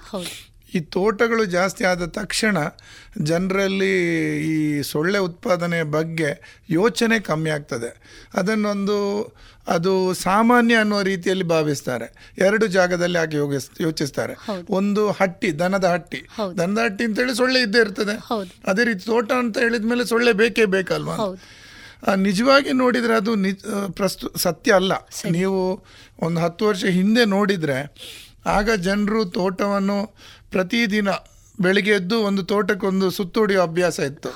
ಈ 0.77 0.81
ತೋಟಗಳು 0.97 1.45
ಜಾಸ್ತಿ 1.57 1.85
ಆದ 1.91 2.07
ತಕ್ಷಣ 2.18 2.57
ಜನರಲ್ಲಿ 3.31 3.93
ಈ 4.53 4.57
ಸೊಳ್ಳೆ 4.91 5.20
ಉತ್ಪಾದನೆ 5.29 5.81
ಬಗ್ಗೆ 5.97 6.31
ಯೋಚನೆ 6.70 7.18
ಕಮ್ಮಿ 7.29 7.51
ಆಗ್ತದೆ. 7.57 7.91
ಅದನ್ನೊಂದು 8.35 8.97
ಅದು 9.74 9.93
ಸಾಮಾನ್ಯ 10.14 10.74
ಅನ್ನೋ 10.83 10.99
ರೀತಿಯಲ್ಲಿ 11.03 11.47
ಭಾವಿಸ್ತಾರೆ. 11.53 12.07
ಎರಡು 12.47 12.66
ಜಾಗದಲ್ಲಿ 12.77 13.18
ಹಾಕಿ 13.18 13.37
ಯೋಗಿಸ್ 13.37 13.68
ಯೋಚಿಸ್ತಾರೆ. 13.81 14.35
ಒಂದು 14.79 15.05
ಹಟ್ಟಿ 15.20 15.49
ದನದ 15.61 15.87
ಹಟ್ಟಿ. 15.95 16.20
ದನದ 16.59 16.79
ಹಟ್ಟಿ 16.87 17.05
ಅಂತೇಳಿ 17.05 17.35
ಸೊಳ್ಳೆ 17.37 17.61
ಇದ್ದೇ 17.66 17.81
ಇರ್ತದೆ. 17.87 18.14
ಅದೇ 18.70 18.85
ರೀತಿ 18.91 19.05
ತೋಟ 19.12 19.31
ಅಂತ 19.45 19.57
ಹೇಳಿದ 19.64 19.89
ಮೇಲೆ 19.93 20.05
ಸೊಳ್ಳೆ 20.12 20.35
ಬೇಕೇ 20.43 20.66
ಬೇಕಲ್ವಾ? 20.77 21.16
ನಿಜವಾಗಿ 22.29 22.72
ನೋಡಿದರೆ 22.83 23.14
ಅದು 23.20 23.33
ನಿಜ 23.47 23.59
ಪ್ರಸ್ತು 23.99 24.27
ಸತ್ಯ 24.39 24.79
ಅಲ್ಲ. 24.81 24.93
ನೀವು 25.37 25.61
ಒಂದು 26.27 26.39
ಹತ್ತು 26.41 26.64
ವರ್ಷ 26.68 26.85
ಹಿಂದೆ 26.99 27.22
ನೋಡಿದರೆ 27.37 27.79
ಆಗ 28.57 28.70
ಜನರು 28.87 29.20
ತೋಟವನ್ನು 29.37 29.97
ಪ್ರತಿದಿನ 30.51 31.09
ಬೆಳಿಗ್ಗೆ 31.61 31.90
ಎದ್ದು 31.90 32.20
ಒಂದು 32.20 32.42
ತೋಟಕ್ಕೊಂದು 32.42 33.11
ಸುತ್ತೋಡಿಯೋ 33.11 33.62
ಅಭ್ಯಾಸ 33.62 33.99
ಇತ್ತು. 33.99 34.28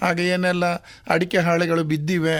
ಹಾಗೆ 0.00 0.28
ಏನೆಲ್ಲ 0.28 0.64
ಅಡಿಕೆ 1.10 1.38
ಹಾಳೆಗಳು 1.38 1.84
ಬಿದ್ದಿವೆ 1.84 2.38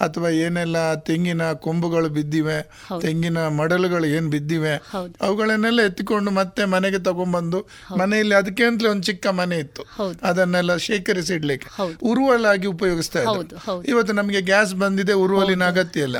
ಅಥವಾ 0.00 0.28
ಏನೆಲ್ಲ 0.28 0.94
ತೆಂಗಿನ 0.94 1.52
ಕೊಂಬುಗಳು 1.52 2.08
ಬಿದ್ದಿವೆ 2.08 2.58
ತೆಂಗಿನ 3.00 3.38
ಮಡಲುಗಳು 3.48 4.04
ಏನು 4.04 4.30
ಬಿದ್ದಿವೆ 4.30 4.74
ಅವುಗಳನ್ನೆಲ್ಲ 5.20 5.80
ಎತ್ತಿಕೊಂಡು 5.80 6.30
ಮತ್ತೆ 6.30 6.64
ಮನೆಗೆ 6.64 6.98
ತಗೊಂಡ್ಬಂದು 6.98 7.68
ಮನೆಯಲ್ಲಿ 7.98 8.34
ಅದಕ್ಕೆ 8.34 8.64
ಅಂತಲೇ 8.64 8.88
ಒಂದು 8.88 9.02
ಚಿಕ್ಕ 9.02 9.26
ಮನೆ 9.26 9.58
ಇತ್ತು. 9.58 9.82
ಅದನ್ನೆಲ್ಲ 10.22 10.76
ಶೇಖರಿಸಿಡ್ಲಿಕ್ಕೆ. 10.76 11.68
ಉರುವಲಾಗಿ 12.02 12.66
ಉಪಯೋಗಿಸ್ತಾ 12.66 13.22
ಇದ್ದಾರೆ. 13.22 13.88
ಇವತ್ತು 13.88 14.12
ನಮಗೆ 14.12 14.40
ಗ್ಯಾಸ್ 14.40 14.74
ಬಂದಿದೆ 14.74 15.12
ಉರುವಲಿನ 15.12 15.64
ಅಗತ್ಯ 15.64 16.00
ಇಲ್ಲ. 16.00 16.16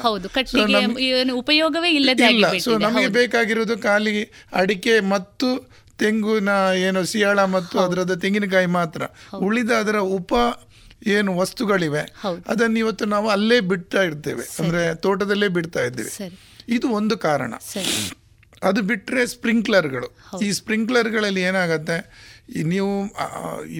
ಉಪಯೋಗವೇ 1.32 1.90
ಇಲ್ಲ. 1.90 2.58
ಸೊ 2.58 2.78
ನಮಗೆ 2.78 3.06
ಬೇಕಾಗಿರೋದು 3.06 3.78
ಖಾಲಿ 3.78 4.32
ಅಡಿಕೆ 4.52 5.00
ಮತ್ತು 5.00 5.72
ತೆಂಗಿನ 6.02 6.52
ಏನು 6.86 7.00
ಸಿಯಾಳ 7.12 7.40
ಮತ್ತು 7.56 7.76
ಅದರದ 7.78 8.14
ತೆಂಗಿನಕಾಯಿ 8.24 8.68
ಮಾತ್ರ. 8.78 9.02
ಉಳಿದ 9.48 9.72
ಅದರ 9.82 9.98
ಉಪ 10.18 10.32
ಏನು 11.06 11.30
ವಸ್ತುಗಳಿವೆ 11.38 12.02
ಅದನ್ನು 12.48 12.78
ಇವತ್ತು 12.78 13.04
ನಾವು 13.14 13.28
ಅಲ್ಲೇ 13.28 13.60
ಬಿಡ್ತಾ 13.70 14.02
ಇರ್ತೇವೆ. 14.02 14.44
ಅಂದ್ರೆ 14.58 14.82
ತೋಟದಲ್ಲೇ 14.94 15.48
ಬಿಡ್ತಾ 15.56 15.82
ಇದ್ದೀವಿ. 15.84 16.10
ಇದು 16.68 16.88
ಒಂದು 16.98 17.14
ಕಾರಣ. 17.18 17.52
ಅದು 18.68 18.80
ಬಿಟ್ಟರೆ 18.82 19.22
ಸ್ಪ್ರಿಂಕ್ಲರ್ಗಳು. 19.26 20.08
ಈ 20.46 20.48
ಸ್ಪ್ರಿಂಕ್ಲರ್ಗಳಲ್ಲಿ 20.52 21.40
ಏನಾಗುತ್ತೆ 21.40 21.96
ನೀವು 22.72 22.92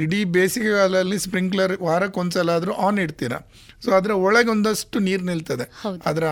ಇಡೀ 0.03 0.21
ಬೇಸಿಗೆಗಾಲದಲ್ಲಿ 0.37 1.19
ಸ್ಪ್ರಿಂಕ್ಲರ್ 1.19 1.75
ವಾರಕ್ಕೊಂದ್ಸಲ 1.83 2.51
ಆದರೂ 2.51 2.73
ಆನ್ 2.87 2.99
ಇಡ್ತೀರಾ? 2.99 3.39
ಸೊ 3.85 3.91
ಅದರ 3.91 4.11
ಒಳಗೆ 4.11 4.51
ಒಂದಷ್ಟು 4.51 4.99
ನೀರು 4.99 5.25
ನಿಲ್ತದೆ. 5.25 5.71
ಅದರ 6.07 6.25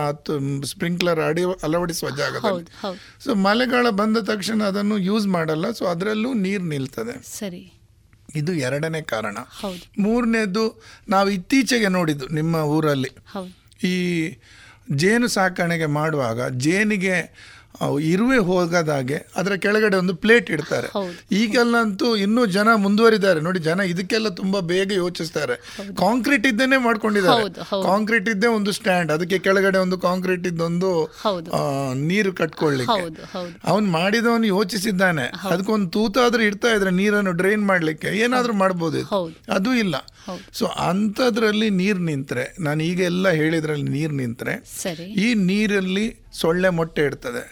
ಸ್ಪ್ರಿಂಕ್ಲರ್ 0.65 1.19
ಅಡಿ 1.19 1.41
ಅಳವಡಿಸುವ 1.63 2.09
ಜಾಗದಲ್ಲಿ. 2.09 2.65
ಸೊ 3.23 3.35
ಮಳೆಗಾಲ 3.35 3.89
ಬಂದ 3.89 4.17
ತಕ್ಷಣ 4.17 4.63
ಅದನ್ನು 4.63 4.97
ಯೂಸ್ 4.97 5.27
ಮಾಡಲ್ಲ. 5.27 5.71
ಸೊ 5.71 5.85
ಅದರಲ್ಲೂ 5.85 6.33
ನೀರು 6.33 6.63
ನಿಲ್ತದೆ. 6.63 7.37
ಸರಿ. 7.37 7.73
ಇದು 8.35 8.53
ಎರಡನೇ 8.53 9.01
ಕಾರಣ. 9.01 9.37
ಮೂರನೇದು 9.99 10.83
ನಾವು 11.09 11.29
ಇತ್ತೀಚೆಗೆ 11.29 11.87
ನೋಡಿದ್ದು 11.87 12.27
ನಿಮ್ಮ 12.27 12.55
ಊರಲ್ಲಿ. 12.55 13.09
ಈ 13.87 14.27
ಜೇನು 14.95 15.27
ಸಾಕಾಣಿಕೆ 15.27 15.85
ಮಾಡುವಾಗ 15.85 16.49
ಜೇನಿಗೆ 16.49 17.15
ಇರುವೆ 18.11 18.37
ಹೋಗದಾಗೆ 18.49 19.17
ಅದರ 19.39 19.53
ಕೆಳಗಡೆ 19.65 19.95
ಒಂದು 20.01 20.13
ಪ್ಲೇಟ್ 20.23 20.49
ಇಡ್ತಾರೆ. 20.55 20.87
ಈಗೆಲ್ಲಂತೂ 21.41 22.07
ಇನ್ನೂ 22.25 22.41
ಜನ 22.55 22.69
ಮುಂದುವರಿದ್ದಾರೆ. 22.85 23.39
ನೋಡಿ 23.47 23.59
ಜನ 23.69 23.79
ಇದಕ್ಕೆಲ್ಲ 23.93 24.29
ತುಂಬಾ 24.41 24.59
ಬೇಗ 24.73 24.91
ಯೋಚಿಸ್ತಾರೆ. 25.03 25.55
ಕಾಂಕ್ರೀಟ್ 26.03 26.45
ಇದ್ದೇನೆ 26.51 26.77
ಮಾಡ್ಕೊಂಡಿದ್ದಾರೆ. 26.87 27.45
ಕಾಂಕ್ರೀಟ್ 27.89 28.29
ಇದ್ದೇ 28.29 28.51
ಒಂದು 28.57 28.71
ಸ್ಟ್ಯಾಂಡ್. 28.79 29.11
ಅದಕ್ಕೆ 29.11 29.39
ಕೆಳಗಡೆ 29.47 29.77
ಒಂದು 29.85 29.99
ಕಾಂಕ್ರೀಟ್ 30.07 30.47
ಇದ್ದೊಂದು 30.51 30.91
ನೀರು 32.11 32.33
ಕಟ್ಕೊಳ್ಳಿಕ್ಕೆ. 32.41 33.01
ಅವನ್ 33.71 33.87
ಮಾಡಿದವನು 33.97 34.47
ಯೋಚಿಸಿದ್ದಾನೆ. 34.55 35.27
ಅದಕ್ಕೊಂದು 35.51 35.89
ತೂತಾದ್ರೂ 35.97 36.43
ಇಡ್ತಾ 36.43 36.71
ಇದ್ರೆ 36.75 36.93
ನೀರನ್ನು 37.01 37.31
ಡ್ರೈನ್ 37.41 37.65
ಮಾಡ್ಲಿಕ್ಕೆ 37.71 38.09
ಏನಾದ್ರೂ 38.25 38.55
ಮಾಡ್ಬೋದು 38.63 39.01
ಅದು 39.57 39.73
ಇಲ್ಲ. 39.83 39.95
ಸೊ 40.53 40.65
ಅಂಥದ್ರಲ್ಲಿ 40.65 41.67
ನೀರು 41.81 42.01
ನಿಂತ್ರೆ 42.09 42.43
ನಾನು 42.59 42.81
ಈಗ 42.83 42.99
ಎಲ್ಲ 43.11 43.29
ಹೇಳಿದ್ರಲ್ಲಿ 43.39 43.87
ನೀರು 43.95 44.13
ನಿಂತ್ರೆ 44.13 44.53
ಈ 45.23 45.27
ನೀರಲ್ಲಿ 45.49 46.05
ಸೊಳ್ಳೆ 46.33 46.69
ಮೊಟ್ಟೆ 46.69 47.01
ಇಡ್ತದೆ. 47.01 47.43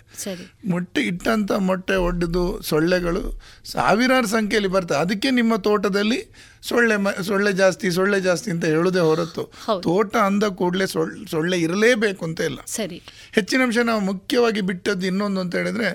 ಮೊಟ್ಟೆ 0.66 1.02
ಇಟ್ಟಂಥ 1.02 1.52
ಮೊಟ್ಟೆ 1.52 1.96
ಒಡ್ಡಿದ್ದು 1.96 2.62
ಸೊಳ್ಳೆಗಳು 2.62 3.40
ಸಾವಿರಾರು 3.66 4.28
ಸಂಖ್ಯೆಯಲ್ಲಿ 4.28 4.70
ಬರ್ತದೆ. 4.70 4.98
ಅದಕ್ಕೆ 4.98 5.32
ನಿಮ್ಮ 5.32 5.56
ತೋಟದಲ್ಲಿ 5.56 6.32
ಸೊಳ್ಳೆ 6.68 6.98
ಮ 6.98 7.10
ಸೊಳ್ಳೆ 7.10 7.54
ಜಾಸ್ತಿ 7.54 7.92
ಸೊಳ್ಳೆ 7.92 8.22
ಜಾಸ್ತಿ 8.22 8.52
ಅಂತ 8.52 8.66
ಹೇಳುದೇ 8.66 9.00
ಹೊರತು. 9.00 9.52
ತೋಟ 9.82 10.16
ಅಂದ 10.16 10.44
ಕೂಡಲೇ 10.44 10.86
ಸೊಳ್ಳೆ 11.32 11.60
ಇರಲೇಬೇಕು 11.60 12.26
ಅಂತ 12.26 12.40
ಇಲ್ಲ. 12.40 12.60
ಸರಿ. 12.66 13.02
ಹೆಚ್ಚಿನ 13.32 13.62
ಅಂಶ 13.62 13.78
ನಾವು 13.78 14.00
ಮುಖ್ಯವಾಗಿ 14.00 14.62
ಬಿಟ್ಟದ್ದು 14.62 15.08
ಇನ್ನೊಂದು 15.08 15.42
ಅಂತ 15.42 15.56
ಹೇಳಿದ್ರೆ 15.56 15.90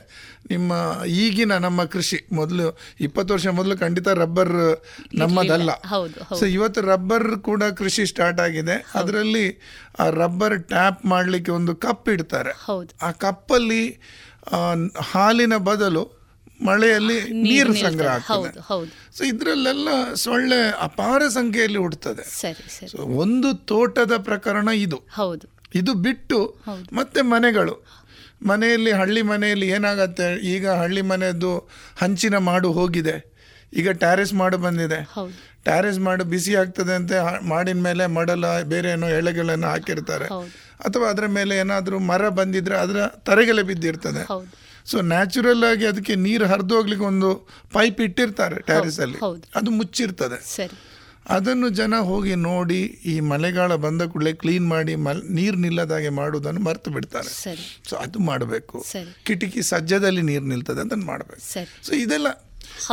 ನಿಮ್ಮ 0.50 0.72
ಈಗಿನ 1.06 1.56
ನಮ್ಮ 1.56 1.84
ಕೃಷಿ. 1.84 2.26
ಮೊದಲು 2.32 2.78
ಇಪ್ಪತ್ತು 3.00 3.34
ವರ್ಷ 3.34 3.46
ಮೊದಲು 3.46 3.78
ಖಂಡಿತ 3.78 4.08
ರಬ್ಬರ್ 4.08 4.52
ನಮ್ಮದಲ್ಲ. 5.14 5.70
ಸೊ 6.38 6.44
ಇವತ್ತು 6.44 6.80
ರಬ್ಬರ್ 6.80 7.38
ಕೂಡ 7.38 7.64
ಕೃಷಿ 7.64 8.06
ಸ್ಟಾರ್ಟ್ 8.06 8.40
ಆಗಿದೆ. 8.40 8.86
ಅದರಲ್ಲಿ 8.94 9.46
ಆ 9.98 10.08
ರಬ್ಬರ್ 10.10 10.62
ಟ್ಯಾಪ್ 10.62 11.06
ಮಾಡಲಿಕ್ಕೆ 11.06 11.52
ಒಂದು 11.52 11.76
ಕಪ್ 11.76 12.08
ಇಡ್ತಾರೆ. 12.08 12.52
ಆ 13.02 13.10
ಕಪ್ಪಲ್ಲಿ 13.10 14.00
ಹಾಲಿನ 15.12 15.56
ಬದಲು 15.56 16.23
ಮಳೆಯಲ್ಲಿ 16.62 17.42
ನೀರು. 17.42 17.74
ಸಂಗ್ರಹ 17.74 18.18
ಸೊ 19.12 19.24
ಇದರಲ್ಲೆಲ್ಲ 19.24 20.14
ಸೊಳ್ಳೆ 20.14 20.70
ಅಪಾರ 20.80 21.22
ಸಂಖ್ಯೆಯಲ್ಲಿ 21.28 21.78
ಹುಡ್ತದೆ 21.78 22.30
ಒಂದು 23.00 23.54
ತೋಟದ 23.54 24.12
ಪ್ರಕರಣ 24.16 24.68
ಇದು. 24.68 24.96
ಹೌದು. 24.96 25.54
ಇದು 25.74 25.94
ಬಿಟ್ಟು 25.94 26.58
ಮತ್ತೆ 26.92 27.22
ಮನೆಗಳು. 27.22 27.84
ಮನೆಯಲ್ಲಿ 28.46 28.92
ಹಳ್ಳಿ 28.92 29.22
ಮನೆಯಲ್ಲಿ 29.22 29.68
ಏನಾಗತ್ತೆ? 29.68 30.36
ಈಗ 30.36 30.68
ಹಳ್ಳಿ 30.68 31.02
ಮನೆಯದ್ದು 31.02 31.58
ಹಂಚಿನ 31.96 32.36
ಮಾಡು 32.36 32.72
ಹೋಗಿದೆ. 32.72 33.34
ಈಗ 33.72 33.90
ಟ್ಯಾರೆಸ್ 33.90 34.34
ಮಾಡು 34.34 34.58
ಬಂದಿದೆ. 34.58 35.04
ಟ್ಯಾರೆಸ್ 35.64 35.98
ಮಾಡು 35.98 36.24
ಬಿಸಿ 36.24 36.54
ಆಗ್ತದೆ 36.54 36.94
ಅಂತ 36.94 37.12
ಮಾಡಿನ 37.42 37.80
ಮೇಲೆ 37.82 38.06
ಮಡಲ 38.06 38.62
ಬೇರೆ 38.62 38.90
ಏನೋ 38.90 39.08
ಎಳೆಗಳನ್ನು 39.08 39.66
ಹಾಕಿರ್ತಾರೆ. 39.66 40.24
ಅಥವಾ 40.84 41.08
ಅದರ 41.08 41.26
ಮೇಲೆ 41.26 41.56
ಏನಾದರೂ 41.56 41.98
ಮರ 41.98 42.28
ಬಂದಿದ್ರೆ 42.28 42.76
ಅದರ 42.76 43.06
ತರೆಗೆಲೆ 43.06 43.62
ಬಿದ್ದಿರ್ತದೆ. 43.62 44.26
ಸೊ 44.86 45.00
ನ್ಯಾಚುರಲ್ 45.00 45.64
ಆಗಿ 45.64 45.86
ಅದಕ್ಕೆ 45.86 46.14
ನೀರು 46.14 46.46
ಹರಿದು 46.46 46.76
ಹೋಗ್ಲಿಕ್ಕೆ 46.76 47.06
ಒಂದು 47.06 47.48
ಪೈಪ್ 47.72 48.00
ಇಟ್ಟಿರ್ತಾರೆ 48.00 48.60
ಟ್ಯಾರಿಸ್ 48.62 49.00
ಅಲ್ಲಿ. 49.00 49.18
ಹೌದು. 49.18 49.42
ಅದು 49.54 49.70
ಮುಚ್ಚಿರ್ತದೆ. 49.70 50.38
ಅದನ್ನು 51.28 51.68
ಜನ 51.68 51.94
ಹೋಗಿ 51.98 52.34
ನೋಡಿ 52.34 52.80
ಈ 52.82 53.20
ಮಳೆಗಾಲ 53.20 53.74
ಬಂದ 53.74 54.02
ಕೂಡಲೇ 54.02 54.32
ಕ್ಲೀನ್ 54.32 54.68
ಮಾಡಿ 54.68 54.94
ಮಲ್ 54.96 55.22
ನೀರು 55.30 55.56
ನಿಲ್ಲದಾಗೆ 55.56 56.08
ಮಾಡುವುದನ್ನು 56.08 56.60
ಮರೆತು 56.60 56.90
ಬಿಡ್ತಾರೆ. 56.90 57.28
ಸೊ 57.88 57.96
ಅದು 57.96 58.18
ಮಾಡಬೇಕು. 58.18 58.84
ಕಿಟಕಿ 59.24 59.62
ಸಜ್ಜದಲ್ಲಿ 59.62 60.22
ನೀರು 60.22 60.44
ನಿಲ್ತದೆ 60.44 60.80
ಅದನ್ನು 60.80 61.04
ಮಾಡಬೇಕು. 61.04 61.52
ಸೊ 61.86 61.92
ಇದೆಲ್ಲ 61.92 62.26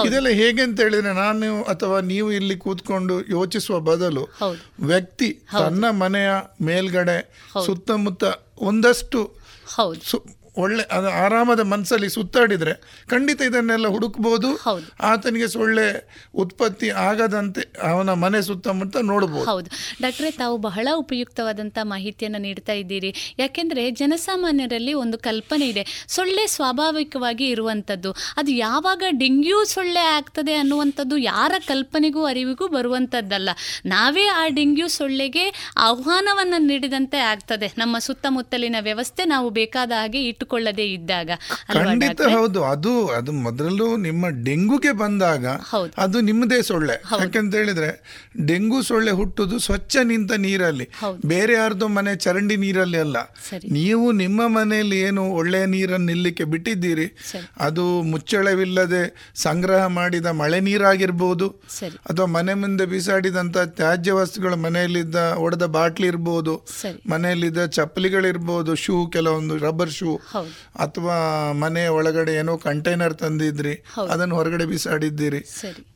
ಇದೆಲ್ಲ 0.08 0.28
ಹೇಗೆ 0.30 0.62
ಅಂತ 0.62 0.82
ಹೇಳಿದ್ರೆ 0.82 1.14
ನಾನು 1.14 1.64
ಅಥವಾ 1.64 2.00
ನೀವು 2.00 2.32
ಇಲ್ಲಿ 2.32 2.58
ಕೂತ್ಕೊಂಡು 2.58 3.22
ಯೋಚಿಸುವ 3.30 3.80
ಬದಲು 3.80 4.24
ವ್ಯಕ್ತಿ 4.80 5.34
ತನ್ನ 5.60 5.90
ಮನೆಯ 5.90 6.30
ಮೇಲ್ಗಡೆ 6.62 7.18
ಸುತ್ತಮುತ್ತ 7.66 8.24
ಒಂದಷ್ಟು 8.58 9.20
ಒಳ್ಳೆ 10.58 10.84
ಅದು 10.92 11.10
ಆರಾಮದ 11.10 11.60
ಮನಸ್ಸಲ್ಲಿ 11.60 12.10
ಸುತ್ತಾಡಿದ್ರೆ 12.10 13.04
ಖಂಡಿತ 13.10 13.42
ಇದನ್ನೆಲ್ಲ 13.42 13.88
ಹುಡುಕ್ಬೋದು. 13.88 14.60
ಆತನಿಗೆ 15.00 15.48
ಸೊಳ್ಳೆ 15.48 16.10
ಉತ್ಪತ್ತಿ 16.36 16.90
ಆಗದಂತೆ 16.90 17.62
ಅವನ 17.92 18.14
ಮನೆ 18.14 18.42
ಸುತ್ತಮುತ್ತ 18.42 18.98
ನೋಡ್ಬೋದು. 18.98 19.46
ಹೌದು. 19.46 19.70
ಡಾಕ್ಟ್ರೆ 20.02 20.32
ತಾವು 20.32 20.58
ಬಹಳ 20.58 20.88
ಉಪಯುಕ್ತವಾದಂಥ 20.96 21.78
ಮಾಹಿತಿಯನ್ನು 21.84 22.38
ನೀಡ್ತಾ 22.38 22.74
ಇದ್ದೀರಿ. 22.74 23.36
ಯಾಕೆಂದರೆ 23.40 23.92
ಜನಸಾಮಾನ್ಯರಲ್ಲಿ 23.92 24.94
ಒಂದು 24.94 25.18
ಕಲ್ಪನೆ 25.18 25.70
ಇದೆ. 25.70 26.06
ಸೊಳ್ಳೆ 26.08 26.48
ಸ್ವಾಭಾವಿಕವಾಗಿ 26.48 27.50
ಇರುವಂಥದ್ದು. 27.50 28.12
ಅದು 28.12 28.52
ಯಾವಾಗ 28.52 29.04
ಡೆಂಗ್ಯೂ 29.10 29.66
ಸೊಳ್ಳೆ 29.66 30.00
ಆಗ್ತದೆ 30.00 30.54
ಅನ್ನುವಂಥದ್ದು 30.54 31.18
ಯಾರ 31.18 31.52
ಕಲ್ಪನೆಗೂ 31.68 32.26
ಅರಿವಿಗೂ 32.26 32.68
ಬರುವಂಥದ್ದಲ್ಲ. 32.68 33.50
ನಾವೇ 33.86 34.26
ಆ 34.26 34.48
ಡೆಂಗ್ಯೂ 34.48 34.88
ಸೊಳ್ಳೆಗೆ 34.88 35.74
ಆಹ್ವಾನವನ್ನು 35.78 36.58
ನೀಡಿದಂತೆ 36.58 37.18
ಆಗ್ತದೆ. 37.18 37.74
ನಮ್ಮ 37.78 37.98
ಸುತ್ತಮುತ್ತಲಿನ 37.98 38.76
ವ್ಯವಸ್ಥೆ 38.82 39.26
ನಾವು 39.26 39.50
ಬೇಕಾದ 39.50 39.92
ಹಾಗೆ 39.92 40.24
ಇಟ್ಟುಕೊಳ್ಳದೆ 40.42 40.86
ಇದ್ದಾಗ 40.98 41.30
ಖಂಡಿತ 41.76 42.22
ಹೌದು. 42.36 42.60
ಅದು 42.74 42.92
ಅದು 43.18 43.32
ಮೊದಲು 43.46 43.88
ನಿಮ್ಮ 44.06 44.24
ಡೆಂಗುಗೆ 44.48 44.94
ಬಂದಾಗ 45.02 45.46
ಅದು 46.04 46.18
ನಿಮ್ಮದೇ 46.30 46.60
ಸೊಳ್ಳೆ. 46.70 46.96
ಯಾಕೆಂತ 47.14 47.54
ಹೇಳಿದ್ರೆ 47.60 47.90
ಡೆಂಗು 48.48 48.80
ಸೊಳ್ಳೆ 48.90 49.12
ಹುಟ್ಟುದು 49.20 49.56
ಸ್ವಚ್ಛ 49.66 50.04
ನಿಂತ 50.12 50.32
ನೀರಲ್ಲಿ. 50.46 50.86
ಬೇರೆ 51.32 51.54
ಯಾರ್ದು 51.60 51.86
ಮನೆ 51.98 52.14
ಚರಂಡಿ 52.26 52.56
ನೀರಲ್ಲಿ 52.64 53.00
ಅಲ್ಲ. 53.04 53.18
ನೀವು 53.78 54.06
ನಿಮ್ಮ 54.22 54.42
ಮನೆಯಲ್ಲಿ 54.58 54.98
ಏನು 55.08 55.24
ಒಳ್ಳೆಯ 55.40 55.66
ನೀರನ್ನು 55.76 56.08
ನಿಲ್ಲಿಕ್ಕೆ 56.12 56.46
ಬಿಟ್ಟಿದ್ದೀರಿ 56.54 57.08
ಅದು 57.68 57.86
ಮುಚ್ಚಳವಿಲ್ಲದೆ 58.12 59.04
ಸಂಗ್ರಹ 59.44 59.84
ಮಾಡಿದ 59.98 60.30
ಮಳೆ 60.42 60.60
ನೀರಾಗಿರ್ಬೋದು 60.68 61.48
ಅಥವಾ 62.10 62.28
ಮನೆ 62.38 62.54
ಮುಂದೆ 62.62 62.86
ಬಿಸಾಡಿದಂತ 62.94 63.58
ತ್ಯಾಜ್ಯ 63.80 64.12
ವಸ್ತುಗಳು 64.20 64.58
ಮನೆಯಲ್ಲಿದ್ದ 64.66 65.16
ಒಡೆದ 65.46 65.66
ಬಾಟ್ಲಿ 65.76 66.08
ಇರ್ಬೋದು 66.12 66.54
ಮನೆಯಲ್ಲಿದ್ದ 67.12 67.62
ಚಪ್ಪಲಿಗಳಿರ್ಬೋದು 67.78 68.72
ಶೂ 68.84 68.96
ಕೆಲವೊಂದು 69.16 69.56
ರಬ್ಬರ್ 69.66 69.94
ಶೂ 69.98 70.10
ಅಥವಾ 70.76 71.52
ಮನೆ 71.52 71.88
ಒಳಗಡೆ 71.88 72.34
ಏನೋ 72.34 72.58
ಕಂಟೈನರ್ 72.58 73.14
ತಂದಿದ್ರಿ 73.14 73.84
ಅದನ್ನು 74.10 74.36
ಹೊರಗಡೆ 74.36 74.66
ಬಿಸಾಡಿದ್ದೀರಿ. 74.66 75.40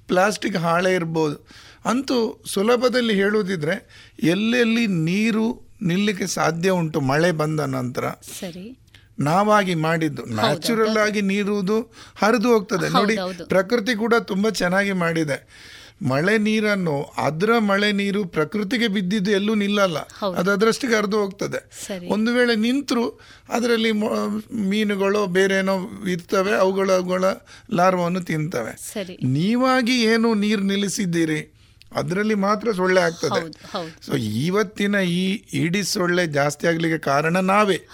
ಪ್ಲಾಸ್ಟಿಕ್ 0.07 0.55
ಹಾಳೆ 0.55 0.93
ಇರ್ಬೋದು. 0.95 1.47
ಅಂತೂ 1.85 2.43
ಸುಲಭದಲ್ಲಿ 2.45 3.13
ಹೇಳುವುದಿದ್ರೆ 3.13 3.75
ಎಲ್ಲೆಲ್ಲಿ 4.23 4.87
ನೀರು 4.87 5.45
ನಿಲ್ಲಕ್ಕೆ 5.81 6.27
ಸಾಧ್ಯ 6.27 6.69
ಉಂಟು 6.69 7.01
ಮಳೆ 7.01 7.31
ಬಂದ 7.31 7.59
ನಂತರ 7.59 8.09
ಸರಿ. 8.09 8.79
ನಾವಾಗಿ 9.19 9.75
ಮಾಡಿದ್ದು. 9.75 10.25
ನ್ಯಾಚುರಲ್ 10.25 10.97
ಆಗಿ 10.97 11.21
ನೀರುವುದು 11.21 11.81
ಹರಿದು 12.21 12.47
ಹೋಗ್ತದೆ. 12.47 12.89
ನೋಡಿ 12.89 13.17
ಪ್ರಕೃತಿ 13.43 13.95
ಕೂಡ 13.95 14.13
ತುಂಬಾ 14.13 14.49
ಚೆನ್ನಾಗಿ 14.49 14.91
ಮಾಡಿದೆ. 14.91 15.37
ಮಳೆ 16.05 16.37
ನೀರನ್ನು 16.37 17.13
ಅದರ 17.17 17.57
ಮಳೆ 17.59 17.91
ನೀರು 17.91 18.25
ಪ್ರಕೃತಿಗೆ 18.25 18.87
ಬಿದ್ದಿದ್ದು 18.87 19.31
ಎಲ್ಲೂ 19.31 19.55
ನಿಲ್ಲಲ್ಲ. 19.55 19.99
ಅದು 20.35 20.51
ಅದರಷ್ಟಿಗೆ 20.51 20.95
ಹರಿದು 20.95 21.17
ಹೋಗ್ತದೆ. 21.17 21.59
ಒಂದು 22.07 22.33
ವೇಳೆ 22.33 22.55
ನಿಂತರು 22.55 23.05
ಅದರಲ್ಲಿ 23.49 23.91
ಮೀನುಗಳು 23.91 25.27
ಬೇರೆ 25.27 25.55
ಏನೋ 25.55 25.75
ಇರ್ತವೆ 26.07 26.53
ಅವುಗಳ 26.55 26.91
ಅವುಗಳ 26.91 27.23
ಲಾರ್ವವನ್ನು 27.73 28.21
ತಿಂತವೆ. 28.21 28.73
ನೀವಾಗಿ 29.23 30.03
ಏನು 30.03 30.33
ನೀರು 30.33 30.61
ನಿಲ್ಲಿಸಿದ್ದೀರಿ 30.61 31.51
ಅದರಲ್ಲಿ 31.95 32.33
ಮಾತ್ರ 32.33 32.71
ಸೊಳ್ಳೆ 32.71 33.01
ಆಗ್ತದೆ. 33.01 33.41
ಸೊ 34.05 34.13
ಇವತ್ತಿನ 34.15 34.95
ಈ 34.95 35.41
ಇಡೀ 35.53 35.83
ಸೊಳ್ಳೆ 35.83 36.27
ಜಾಸ್ತಿ 36.27 36.67
ಆಗ್ಲಿಕ್ಕೆ 36.67 36.97
ಕಾರಣ 36.97 37.37
ನಾವೇ. 37.37 37.87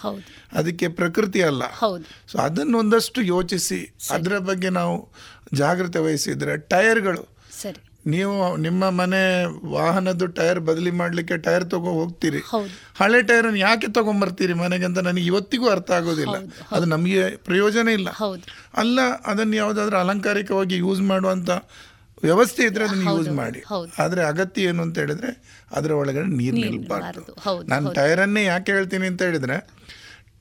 ಅದಕ್ಕೆ 0.53 0.87
ಪ್ರಕೃತಿ 0.87 1.41
ಅಲ್ಲ. 1.41 1.63
ಸೊ 2.27 2.37
ಅದನ್ನೊಂದಷ್ಟು 2.37 3.21
ಯೋಚಿಸಿ 3.21 3.93
ಅದರ 4.11 4.37
ಬಗ್ಗೆ 4.37 4.69
ನಾವು 4.69 5.11
ಜಾಗ್ರತೆ 5.53 5.99
ವಹಿಸಿದ್ರೆ 5.99 6.57
ಟೈರ್ಗಳು 6.57 7.23
ಸರಿ. 7.61 7.90
ನೀವು 8.05 8.57
ನಿಮ್ಮ 8.57 8.89
ಮನೆ 8.89 9.21
ವಾಹನದ್ದು 9.71 10.27
ಟೈರ್ 10.27 10.59
ಬದಲಿ 10.59 10.91
ಮಾಡ್ಲಿಕ್ಕೆ 10.91 11.37
ಟೈರ್ 11.37 11.65
ತಗೋ 11.69 11.91
ಹೋಗ್ತೀರಿ. 11.91 12.41
ಹಳೆ 12.99 13.21
ಟೈರ್ 13.21 13.57
ಯಾಕೆ 13.57 13.87
ತಗೊಂಬರ್ತೀರಿ 13.93 14.53
ಮನೆಗೆ 14.53 14.85
ಅಂತ 14.85 14.99
ನನಗೆ 14.99 15.25
ಇವತ್ತಿಗೂ 15.25 15.69
ಅರ್ಥ 15.69 15.91
ಆಗೋದಿಲ್ಲ. 15.91 16.35
ಅದು 16.71 16.85
ನಮಗೆ 16.85 17.29
ಪ್ರಯೋಜನ 17.35 17.87
ಇಲ್ಲ. 17.87 18.09
ಅಲ್ಲ 18.77 18.99
ಅದನ್ನು 19.25 19.55
ಯಾವುದಾದ್ರೂ 19.55 19.97
ಅಲಂಕಾರಿಕವಾಗಿ 19.97 20.77
ಯೂಸ್ 20.77 21.01
ಮಾಡುವಂತ 21.01 21.49
ವ್ಯವಸ್ಥೆ 22.23 22.63
ಇದ್ರೆ 22.63 22.83
ಅದನ್ನು 22.85 23.17
ಯೂಸ್ 23.17 23.29
ಮಾಡಿ. 23.29 23.61
ಆದ್ರೆ 23.99 24.23
ಅಗತ್ಯ 24.23 24.61
ಏನು 24.61 24.81
ಅಂತ 24.81 24.97
ಹೇಳಿದ್ರೆ 24.99 25.61
ಅದರ 25.71 25.91
ಒಳಗಡೆ 25.91 26.25
ನೀರು 26.25 26.55
ನಿಲ್ಬಾರ್ದು. 26.55 27.21
ನಾನು 27.67 27.93
ಟೈರನ್ನೇ 27.93 28.43
ಯಾಕೆ 28.43 28.71
ಹೇಳ್ತೀನಿ 28.71 29.07
ಅಂತ 29.07 29.21
ಹೇಳಿದ್ರೆ 29.21 29.80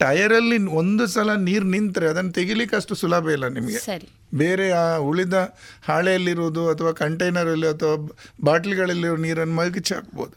ಟೈರಲ್ಲಿ 0.01 0.59
ಒಂದು 0.81 1.05
ಸಲ 1.07 1.31
ನೀರು 1.49 1.67
ನಿಂತರೆ 1.75 2.07
ಅದನ್ನು 2.09 2.33
ತೆಗಿಲಿಕ್ಕೆ 2.33 2.77
ಅಷ್ಟು 2.77 2.95
ಸುಲಭ 2.95 3.31
ಇಲ್ಲ 3.31 3.47
ನಿಮಗೆ. 3.57 3.81
ಬೇರೆ 4.35 4.67
ಆ 4.83 4.85
ಉಳಿದ 5.11 5.37
ಹಾಳೆಯಲ್ಲಿರುವುದು 5.89 6.63
ಅಥವಾ 6.69 6.93
ಕಂಟೈನರಲ್ಲಿ 7.03 7.69
ಅಥವಾ 7.69 7.95
ಬಾಟ್ಲಿಗಳಲ್ಲಿರೋ 8.45 9.17
ನೀರನ್ನು 9.27 9.55
ಮಲಗಿಸಿ 9.55 9.95
ಹಾಕ್ಬೋದು. 9.95 10.35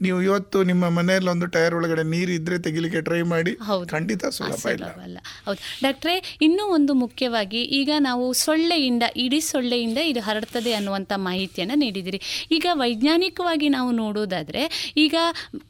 ನೀವು 0.00 0.22
ಇವತ್ತು 0.22 0.62
ನಿಮ್ಮ 0.62 0.88
ಮನೆಯಲ್ಲಿ 0.88 1.30
ಒಂದು 1.30 1.46
ಟೈರ್ 1.46 1.74
ಒಳಗಡೆ 1.74 2.02
ನೀರು 2.02 2.32
ಇದ್ರೆ 2.32 2.58
ತೆಗಿಲಿಕ್ಕೆ 2.58 3.00
ಟ್ರೈ 3.00 3.22
ಮಾಡಿ. 3.22 3.54
ಖಂಡಿತ 3.86 4.26
ಸುಲಭ 4.26 4.66
ಇಲ್ಲ. 4.68 5.18
ಹೌದು. 5.46 5.58
ಡಾಕ್ಟ್ರೇ 5.82 6.36
ಇನ್ನೂ 6.42 6.64
ಒಂದು 6.66 6.94
ಮುಖ್ಯವಾಗಿ 6.94 7.62
ಈಗ 7.62 7.90
ನಾವು 7.98 8.32
ಸೊಳ್ಳೆಯಿಂದ 8.32 9.02
ಇಡೀ 9.16 9.40
ಸೊಳ್ಳೆಯಿಂದ 9.40 9.98
ಇದು 9.98 10.20
ಹರಡ್ತದೆ 10.20 10.72
ಅನ್ನುವಂಥ 10.72 11.12
ಮಾಹಿತಿಯನ್ನು 11.16 11.74
ನೀಡಿದಿರಿ. 11.74 12.48
ಈಗ 12.50 12.66
ವೈಜ್ಞಾನಿಕವಾಗಿ 12.72 13.68
ನಾವು 13.68 13.90
ನೋಡೋದಾದರೆ 13.90 14.92
ಈಗ 14.96 15.14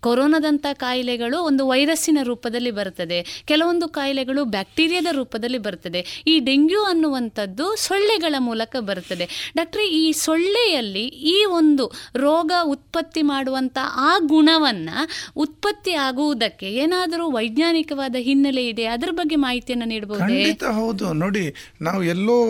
ಕೊರೋನಾದಂಥ 0.01 0.67
ಕಾಯಿಲೆಗಳು 0.73 1.43
ಒಂದು 1.43 1.69
ವೈರಸ್ಸಿನ 1.69 2.19
ರೂಪದಲ್ಲಿ 2.23 2.71
ಬರ್ತದೆ. 2.71 3.45
ಕೆಲವೊಂದು 3.47 3.89
ಕಾಯಿಲೆಗಳು 3.89 4.45
ಬ್ಯಾಕ್ಟೀರಿಯಾದ 4.45 5.07
ರೂಪದಲ್ಲಿ 5.13 5.59
ಬರ್ತದೆ. 5.59 6.25
ಈ 6.27 6.39
ಡೆಂಗ್ಯೂ 6.39 6.83
ಅನ್ನುವಂಥದ್ದು 6.83 7.77
ಸೊಳ್ಳೆಗಳ 7.77 8.35
ಮೂಲಕ 8.39 8.77
ಬರ್ತದೆ. 8.81 9.53
ಡಾಕ್ಟ್ರೆ 9.57 9.89
ಈ 9.89 10.13
ಸೊಳ್ಳೆಯಲ್ಲಿ 10.13 11.05
ಈ 11.07 11.45
ಒಂದು 11.45 11.93
ರೋಗ 12.17 12.53
ಉತ್ಪತ್ತಿ 12.65 13.23
ಮಾಡುವಂಥ 13.23 13.79
ಆ 13.95 14.19
ಗುಣವನ್ನು 14.21 15.09
ಉತ್ಪತ್ತಿ 15.37 15.93
ಆಗುವುದಕ್ಕೆ 15.93 16.67
ಏನಾದರೂ 16.73 17.31
ವೈಜ್ಞಾನಿಕವಾದ 17.31 18.17
ಹಿನ್ನೆಲೆ 18.19 18.69
ಇದೆ 18.69 18.85
ಅದರ 18.85 19.09
ಬಗ್ಗೆ 19.13 19.37
ಮಾಹಿತಿಯನ್ನು 19.37 19.87
ನೀಡಬಹುದು 19.87 20.21
ಖಂಡಿತ 20.21 20.65
ಹೌದು. 20.65 21.13
ನೋಡಿ 21.13 21.55
ನಾವು 21.81 22.05
ಎಲ್ಲೋ 22.05 22.45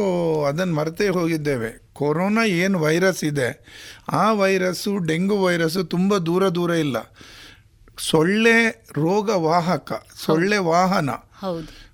ಅದನ್ನು 0.45 0.75
ಮರೆತೇ 0.75 1.09
ಹೋಗಿದ್ದೇವೆ. 1.09 1.91
ಕೊರೋನಾ 1.93 2.45
ಏನು 2.45 2.79
ವೈರಸ್ 2.79 3.25
ಇದೆ? 3.25 3.65
ಆ 4.13 4.33
ವೈರಸ್ಸು 4.33 4.99
ಡೆಂಗು 4.99 5.43
ವೈರಸ್ಸು 5.43 5.85
ತುಂಬ 5.85 6.17
ದೂರ 6.17 6.49
ದೂರ 6.49 6.71
ಇಲ್ಲ. 6.71 7.15
ಸೊಳ್ಳೆ 7.99 8.87
ರೋಗ 8.93 9.31
ವಾಹಕ 9.31 10.07
ಸೊಳ್ಳೆ 10.27 10.59
ವಾಹನ. 10.59 11.11
ಹೌದು. 11.41 11.91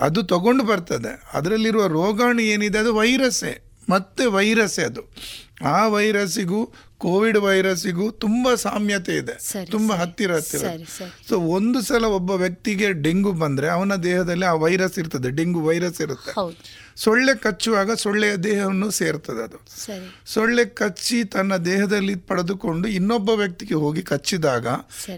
ಅದು 0.00 0.22
ತಗೊಂಡು 0.22 0.64
ಬರ್ತದೆ. 0.64 1.30
ಅದರಲ್ಲಿರುವ 1.32 1.86
ರೋಗಾಣು 1.86 2.42
ಏನಿದೆ? 2.42 2.78
ಅದು 2.78 2.94
ವೈರಸ್ಸೇ. 2.94 3.64
ಮತ್ತೆ 3.90 4.26
ವೈರಸ್ಸೇ 4.26 4.82
ಅದು. 4.82 5.02
ಆ 5.64 5.86
ವೈರಸ್ಸಿಗೂ 5.86 6.72
ಕೋವಿಡ್ 7.00 7.38
ವೈರಸ್ಸಿಗೂ 7.38 8.10
ತುಂಬಾ 8.10 8.54
ಸಾಮ್ಯತೆ 8.54 9.16
ಇದೆ. 9.16 9.38
ತುಂಬಾ 9.70 9.96
ಹತ್ತಿರ 9.96 10.34
ಹತ್ತಿರ. 10.34 10.60
ಸೊ 11.28 11.38
ಒಂದು 11.38 11.82
ಸಲ 11.82 12.04
ಒಬ್ಬ 12.04 12.30
ವ್ಯಕ್ತಿಗೆ 12.30 12.92
ಡೆಂಗು 12.92 13.32
ಬಂದ್ರೆ 13.32 13.68
ಅವನ 13.68 13.94
ದೇಹದಲ್ಲಿ 13.94 14.44
ಆ 14.44 14.52
ವೈರಸ್ 14.52 14.98
ಇರ್ತದೆ 14.98 15.30
ಡೆಂಗು 15.30 15.60
ವೈರಸ್ 15.60 16.00
ಇರುತ್ತೆ. 16.00 16.32
ಸೊಳ್ಳೆ 16.96 17.34
ಕಚ್ಚುವಾಗ 17.34 17.94
ಸೊಳ್ಳೆಯ 17.94 18.36
ದೇಹವನ್ನು 18.36 18.90
ಸೇರ್ತದೆ 18.90 19.42
ಅದು. 19.44 19.58
ಸೊಳ್ಳೆ 20.26 20.64
ಕಚ್ಚಿ 20.64 21.24
ತನ್ನ 21.24 21.56
ದೇಹದಲ್ಲಿ 21.56 22.14
ಪಡೆದುಕೊಂಡು 22.14 22.88
ಇನ್ನೊಬ್ಬ 22.88 23.30
ವ್ಯಕ್ತಿಗೆ 23.30 23.74
ಹೋಗಿ 23.74 24.02
ಕಚ್ಚಿದಾಗ 24.02 24.66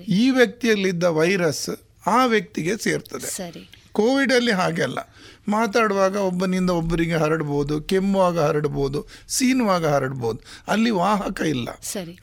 ಈ 0.09 0.31
ವ್ಯಕ್ತಿಯಲ್ಲಿದ್ದ 0.31 1.05
ವೈರಸ್ 1.05 1.71
ಆ 2.07 2.25
ವ್ಯಕ್ತಿಗೆ 2.27 2.77
ಸೇರ್ತದೆ. 2.77 3.31
ಸರಿ. 3.31 3.69
ಕೋವಿಡ್ 3.93 4.33
ಅಲ್ಲಿ 4.33 4.53
ಹಾಗೆಲ್ಲ 4.53 5.12
ಮಾತಾಡುವಾಗ 5.49 6.17
ಒಬ್ಬನಿಂದ 6.17 6.71
ಒಬ್ಬರಿಗೆ 6.71 7.15
ಹರಡ್ಬೋದು 7.15 7.81
ಕೆಮ್ಮುವಾಗ 7.81 8.41
ಹರಡ್ಬೋದು 8.41 9.09
ಸೀನುವಾಗ 9.29 9.87
ಹರಡ್ಬೋದು. 9.87 10.41
ಅಲ್ಲಿ 10.69 10.91
ವಾಹಕ 10.91 11.41
ಇಲ್ಲ. 11.41 11.69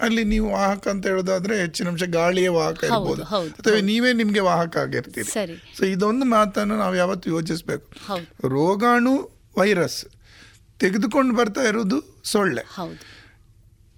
ಅಲ್ಲಿ 0.02 0.24
ನೀವು 0.24 0.52
ವಾಹಕ 0.52 0.88
ಅಂತ 0.88 1.08
ಹೇಳೋದಾದ್ರೆ 1.08 1.60
ಹೆಚ್ಚಿನ 1.60 1.88
ಅಂಶ 1.88 2.04
ಗಾಳಿಯ 2.04 2.50
ವಾಹಕ 2.50 2.84
ಇರ್ಬೋದು. 2.84 3.24
ಅಥವಾ 3.24 3.82
ನೀವೇ 3.82 4.14
ನಿಮ್ಗೆ 4.14 4.40
ವಾಹಕ 4.40 4.78
ಆಗಿರ್ತೀರಿ. 4.78 5.30
ಸೊ 5.78 5.86
ಇದೊಂದು 5.86 6.26
ಮಾತನ್ನು 6.26 6.78
ನಾವು 6.78 6.96
ಯಾವತ್ತು 6.96 7.30
ಯೋಚಿಸ್ಬೇಕು. 7.30 7.88
ರೋಗಾಣು 8.48 9.30
ವೈರಸ್ 9.58 10.06
ತೆಗೆದುಕೊಂಡು 10.80 11.36
ಬರ್ತಾ 11.36 11.62
ಇರೋದು 11.62 12.22
ಸೊಳ್ಳೆ. 12.24 12.64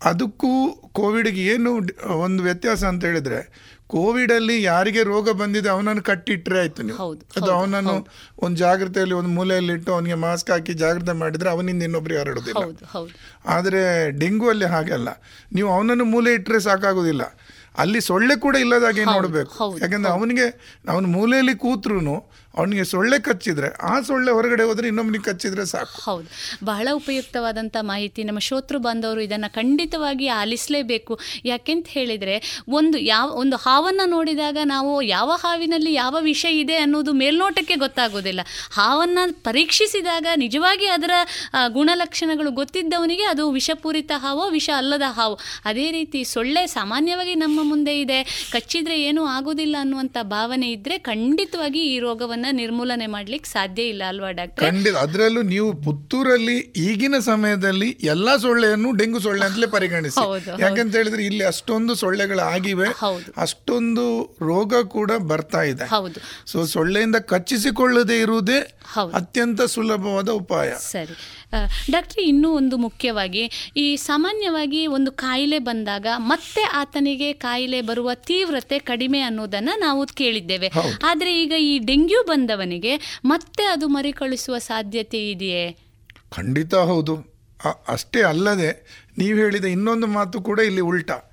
ಅದಕ್ಕೂ 0.04 0.72
ಕೋವಿಡ್ಗೆ 0.94 1.46
ಏನು 1.46 1.72
ಒಂದು 2.20 2.44
ವ್ಯತ್ಯಾಸ 2.44 2.84
ಅಂತ 2.84 3.06
ಹೇಳಿದ್ರೆ 3.06 3.71
ಕೋವಿಡ್ 3.94 4.32
ಅಲ್ಲಿ 4.32 4.56
ಯಾರಿಗೆ 4.64 5.02
ರೋಗ 5.04 5.30
ಬಂದಿದೆ 5.42 5.70
ಅವನನ್ನು 5.70 6.04
ಕಟ್ಟಿಟ್ರೆ 6.10 6.58
ಆಯ್ತು 6.60 6.82
ನೀವು. 6.84 6.98
ಅದು 7.38 7.50
ಅವನನ್ನು 7.58 7.96
ಒಂದು 8.46 8.58
ಜಾಗ್ರತೆಯಲ್ಲಿ 8.58 9.16
ಒಂದು 9.20 9.32
ಮೂಲೆಯಲ್ಲಿ 9.38 9.74
ಇಟ್ಟು 9.74 9.92
ಅವನಿಗೆ 9.94 10.18
ಮಾಸ್ಕ್ 10.26 10.52
ಹಾಕಿ 10.52 10.74
ಜಾಗ್ರತೆ 10.84 11.16
ಮಾಡಿದ್ರೆ 11.22 11.50
ಅವನಿಂದ 11.50 11.84
ಇನ್ನೊಬ್ರಿಗೆ 11.84 12.20
ಹರಡುದಿಲ್ಲ 12.20 12.64
ಆದರೆ 13.56 13.82
ಡೆಂಗು 14.20 14.50
ಅಲ್ಲಿ. 14.50 14.68
ಹಾಗಲ್ಲ 14.76 15.10
ನೀವು 15.54 15.70
ಅವನನ್ನು 15.78 16.08
ಮೂಲೆ 16.14 16.34
ಇಟ್ಟರೆ 16.40 16.60
ಸಾಕಾಗುದಿಲ್ಲ. 16.70 17.24
ಅಲ್ಲಿ 17.78 18.00
ಸೊಳ್ಳೆ 18.02 18.36
ಕೂಡ 18.36 18.56
ಇಲ್ಲದಾಗೆ 18.64 19.04
ನೋಡಬೇಕು. 19.14 19.52
ಯಾಕಂದ್ರೆ 19.84 20.12
ಅವನಿಗೆ 20.18 20.46
ಅವನ 20.94 21.06
ಮೂಲೆಯಲ್ಲಿ 21.18 21.56
ಕೂತ್ರು 21.66 22.00
ಅವನಿಗೆ 22.58 22.84
ಸೊಳ್ಳೆ 22.84 23.20
ಕಚ್ಚಿದ್ರೆ, 23.20 23.68
ಆ 23.82 24.02
ಸೊಳ್ಳೆ 24.02 24.32
ಹೊರಗಡೆ 24.32 24.64
ಹೋದ್ರೆ 24.64 24.88
ಇನ್ನೊಮ್ಮನಿಗೆ 24.88 25.24
ಕಚ್ಚಿದ್ರೆ 25.24 25.66
ಸಾಕು. 25.66 26.02
ಹೌದು. 26.02 26.28
ಬಹಳ 26.66 26.88
ಉಪಯುಕ್ತವಾದಂಥ 26.94 27.78
ಮಾಹಿತಿ 27.82 28.24
ನಮ್ಮ 28.24 28.40
ಶ್ರೋತೃ 28.40 28.78
ಬಾಂಧವರು 28.78 29.22
ಇದನ್ನು 29.22 29.54
ಖಂಡಿತವಾಗಿ 29.54 30.28
ಆಲಿಸಲೇಬೇಕು. 30.28 31.20
ಯಾಕೆಂತ 31.46 31.88
ಹೇಳಿದರೆ, 31.88 32.62
ಒಂದು 32.68 32.98
ಯಾವ, 32.98 33.30
ಒಂದು 33.30 33.58
ಹಾವನ್ನು 33.58 34.10
ನೋಡಿದಾಗ 34.10 34.58
ನಾವು 34.64 35.02
ಯಾವ 35.02 35.32
ಹಾವಿನಲ್ಲಿ 35.36 35.94
ಯಾವ 35.94 36.18
ವಿಷ 36.22 36.46
ಇದೆ 36.50 36.76
ಅನ್ನೋದು 36.76 37.14
ಮೇಲ್ನೋಟಕ್ಕೆ 37.14 37.76
ಗೊತ್ತಾಗೋದಿಲ್ಲ. 37.76 38.40
ಹಾವನ್ನು 38.72 39.44
ಪರೀಕ್ಷಿಸಿದಾಗ 39.44 40.26
ನಿಜವಾಗಿ 40.36 40.86
ಅದರ 40.86 41.12
ಗುಣಲಕ್ಷಣಗಳು 41.68 42.52
ಗೊತ್ತಿದ್ದವನಿಗೆ 42.52 43.24
ಅದು 43.24 43.52
ವಿಷಪೂರಿತ 43.52 44.12
ಹಾವೋ, 44.16 44.50
ವಿಷ 44.50 44.70
ಅಲ್ಲದ 44.78 45.02
ಹಾವು. 45.08 45.40
ಅದೇ 45.66 45.92
ರೀತಿ 45.92 46.24
ಸೊಳ್ಳೆ 46.24 46.68
ಸಾಮಾನ್ಯವಾಗಿ 46.68 47.36
ನಮ್ಮ 47.36 47.60
ಮುಂದೆ 47.64 48.02
ಇದೆ. 48.02 48.50
ಕಚ್ಚಿದ್ರೆ 48.52 49.02
ಏನೂ 49.02 49.26
ಆಗೋದಿಲ್ಲ 49.26 49.76
ಅನ್ನುವಂಥ 49.80 50.18
ಭಾವನೆ 50.22 50.72
ಇದ್ದರೆ 50.72 50.98
ಖಂಡಿತವಾಗಿ 50.98 51.80
ಈ 51.80 52.00
ರೋಗವನ್ನು 52.00 52.41
ನಿರ್ಮೂಲನೆ 52.50 53.08
ಮಾಡ್ಲಿಕ್ಕೆ 53.08 53.50
ಸಾಧ್ಯ 53.50 53.84
ಇಲ್ಲ 53.84 54.04
ಅಲ್ವಾ 54.08 54.32
ಡಾಕ್ಟರ್? 54.32 54.70
ಖಂಡಿತ. 54.70 54.96
ಅದರಲ್ಲೂ 54.96 55.42
ನೀವು 55.42 55.74
ಪುತ್ತೂರಲ್ಲಿ 55.74 56.58
ಈಗಿನ 56.60 57.16
ಸಮಯದಲ್ಲಿ 57.20 57.90
ಎಲ್ಲಾ 57.90 58.38
ಸೊಳ್ಳೆಯನ್ನು 58.38 58.92
ಡೆಂಗು 58.92 59.20
ಸೊಳ್ಳೆ 59.20 59.46
ಅಂತಲೇ 59.46 59.68
ಪರಿಗಣಿಸಿ. 59.68 60.62
ಯಾಕಂತ 60.62 60.96
ಹೇಳಿದ್ರೆ 60.96 61.26
ಇಲ್ಲಿ 61.26 61.44
ಅಷ್ಟೊಂದು 61.44 61.96
ಸೊಳ್ಳೆಗಳು 61.96 62.40
ಆಗಿವೆ. 62.40 62.88
ಅಷ್ಟೊಂದು 63.38 64.38
ರೋಗ 64.42 64.74
ಕೂಡ 64.88 65.12
ಬರ್ತಾ 65.12 65.62
ಇದೆ. 65.62 65.90
ಸೊ 66.46 66.66
ಸೊಳ್ಳೆಯಿಂದ 66.66 67.16
ಕಚ್ಚಿಸಿಕೊಳ್ಳದೆ 67.16 68.20
ಇರುವುದೇ. 68.20 68.81
ಅತ್ಯಂತ 69.00 69.62
ಸುಲಭವಾದ 69.62 70.30
ಉಪಾಯ. 70.30 70.72
ಸರಿ. 70.78 71.16
ಡಾಕ್ಟರ್ 71.92 72.20
ಇನ್ನೂ 72.20 72.52
ಒಂದು 72.52 72.78
ಮುಖ್ಯವಾಗಿ 72.78 73.72
ಈ 73.78 73.96
ಸಾಮಾನ್ಯವಾಗಿ 73.96 74.88
ಒಂದು 74.88 75.12
ಕಾಯಿಲೆ 75.12 75.60
ಬಂದಾಗ 75.60 76.08
ಮತ್ತೆ 76.18 76.62
ಆತನಿಗೆ 76.62 77.34
ಕಾಯಿಲೆ 77.34 77.82
ಬರುವ 77.82 78.14
ತೀವ್ರತೆ 78.14 78.80
ಕಡಿಮೆ 78.80 79.20
ಅನ್ನೋದನ್ನ 79.20 79.70
ನಾವು 79.78 80.06
ಕೇಳಿದ್ದೇವೆ. 80.06 80.72
ಆದರೆ 81.04 81.44
ಈಗ 81.44 81.52
ಈ 81.52 81.80
ಡೆಂಗ್ಯೂ 81.80 82.24
ಬಂದವನಿಗೆ 82.24 83.20
ಮತ್ತೆ 83.26 83.64
ಅದು 83.64 83.88
ಮರಿಕಳಿಸುವ 83.88 84.58
ಸಾಧ್ಯತೆ 84.58 85.32
ಇದೆಯೇ? 85.32 85.78
ಖಂಡಿತ 86.32 86.76
ಹೌದು. 86.76 87.16
ಅಷ್ಟೇ 87.88 88.22
ಅಲ್ಲದೆ 88.22 88.70
ನೀವು 89.18 89.38
ಹೇಳಿದ 89.38 89.66
ಇನ್ನೊಂದು 89.66 90.08
ಮಾತು 90.08 90.42
ಕೂಡ 90.42 90.60
ಇಲ್ಲಿ 90.60 90.82
ಉಲ್ಟಾ. 90.82 91.28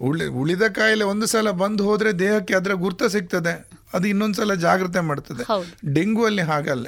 ಉಳಿ 0.00 0.26
ಉಳಿದ 0.26 0.62
ಕಾಯಿಲೆ 0.62 1.04
ಒಂದು 1.04 1.26
ಸಲ 1.26 1.50
ಬಂದು 1.50 1.84
ಹೋದರೆ 1.84 2.12
ದೇಹಕ್ಕೆ 2.12 2.54
ಅದರ 2.54 2.72
ಗುರ್ತ 2.72 3.04
ಸಿಗ್ತದೆ. 3.04 3.77
ಅದು 3.92 4.08
ಇನ್ನೊಂದ್ಸಲ 4.08 4.54
ಜಾಗ್ರತೆ 4.54 5.00
ಮಾಡ್ತದೆ. 5.00 5.44
ಡೆಂಗು 5.92 6.24
ಅಲ್ಲಿ 6.24 6.42
ಹಾಗಲ್ಲ. 6.42 6.86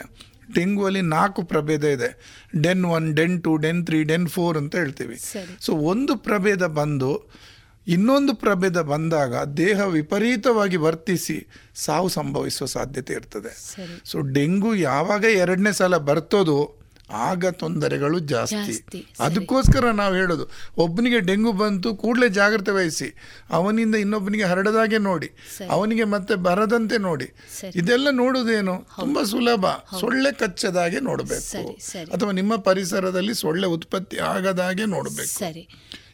ಡೆಂಗು 0.54 0.84
ಅಲ್ಲಿ 0.84 1.00
ನಾಲ್ಕು 1.00 1.42
ಪ್ರಭೇದ 1.42 1.84
ಇದೆ. 1.84 2.40
DEN 2.62 2.84
one 2.84 3.16
DEN 3.16 3.42
two 3.42 3.56
DEN 3.56 3.86
three 3.86 4.02
DEN 4.02 4.28
four 4.28 4.58
ಅಂತ 4.58 4.76
ಹೇಳ್ತೀವಿ. 4.76 5.16
ಸೊ 5.60 5.72
ಒಂದು 5.72 6.16
ಪ್ರಭೇದ 6.16 6.66
ಬಂದು 6.66 7.28
ಇನ್ನೊಂದು 7.88 8.34
ಪ್ರಭೇದ 8.34 8.80
ಬಂದಾಗ 8.80 9.44
ದೇಹ 9.44 9.80
ವಿಪರೀತವಾಗಿ 9.80 10.76
ವರ್ತಿಸಿ 10.76 11.46
ಸಾವು 11.74 12.08
ಸಂಭವಿಸುವ 12.08 12.66
ಸಾಧ್ಯತೆ 12.66 13.12
ಇರ್ತದೆ. 13.12 13.76
ಸೊ 14.04 14.20
ಡೆಂಗು 14.20 14.74
ಯಾವಾಗ 14.74 15.24
ಎರಡನೇ 15.24 15.72
ಸಲ 15.72 15.96
ಬರ್ತದೋ 15.96 16.79
ಆಗ 17.12 17.46
ತೊಂದರೆಗಳು 17.46 18.18
ಜಾಸ್ತಿ. 18.18 18.56
ಅದಕ್ಕೋಸ್ಕರ 19.20 19.90
ನಾವು 19.90 20.14
ಹೇಳೋದು 20.14 20.48
ಒಬ್ಬನಿಗೆ 20.76 21.20
ಡೆಂಗು 21.20 21.52
ಬಂತು 21.52 21.94
ಕೂಡಲೇ 21.94 22.28
ಜಾಗ್ರತೆ 22.28 22.70
ವಹಿಸಿ. 22.70 23.14
ಅವನಿಂದ 23.50 23.94
ಇನ್ನೊಬ್ಬನಿಗೆ 23.94 24.44
ಹರಡದಾಗೆ 24.44 24.98
ನೋಡಿ 24.98 25.30
ಅವನಿಗೆ 25.70 26.04
ಮತ್ತೆ 26.04 26.34
ಬರದಂತೆ 26.34 26.98
ನೋಡಿ. 26.98 27.30
ಇದೆಲ್ಲ 27.74 28.10
ನೋಡುವುದೇನು? 28.10 28.86
ತುಂಬಾ 29.00 29.24
ಸುಲಭ. 29.24 29.66
ಸೊಳ್ಳೆ 30.00 30.32
ಕಚ್ಚದಾಗೆ 30.32 31.00
ನೋಡಬೇಕು. 31.00 31.76
ಅಥವಾ 32.12 32.30
ನಿಮ್ಮ 32.30 32.56
ಪರಿಸರದಲ್ಲಿ 32.56 33.34
ಸೊಳ್ಳೆ 33.34 33.66
ಉತ್ಪತ್ತಿ 33.66 34.18
ಆಗದಾಗೆ 34.18 34.86
ನೋಡಬೇಕು. 34.86 35.38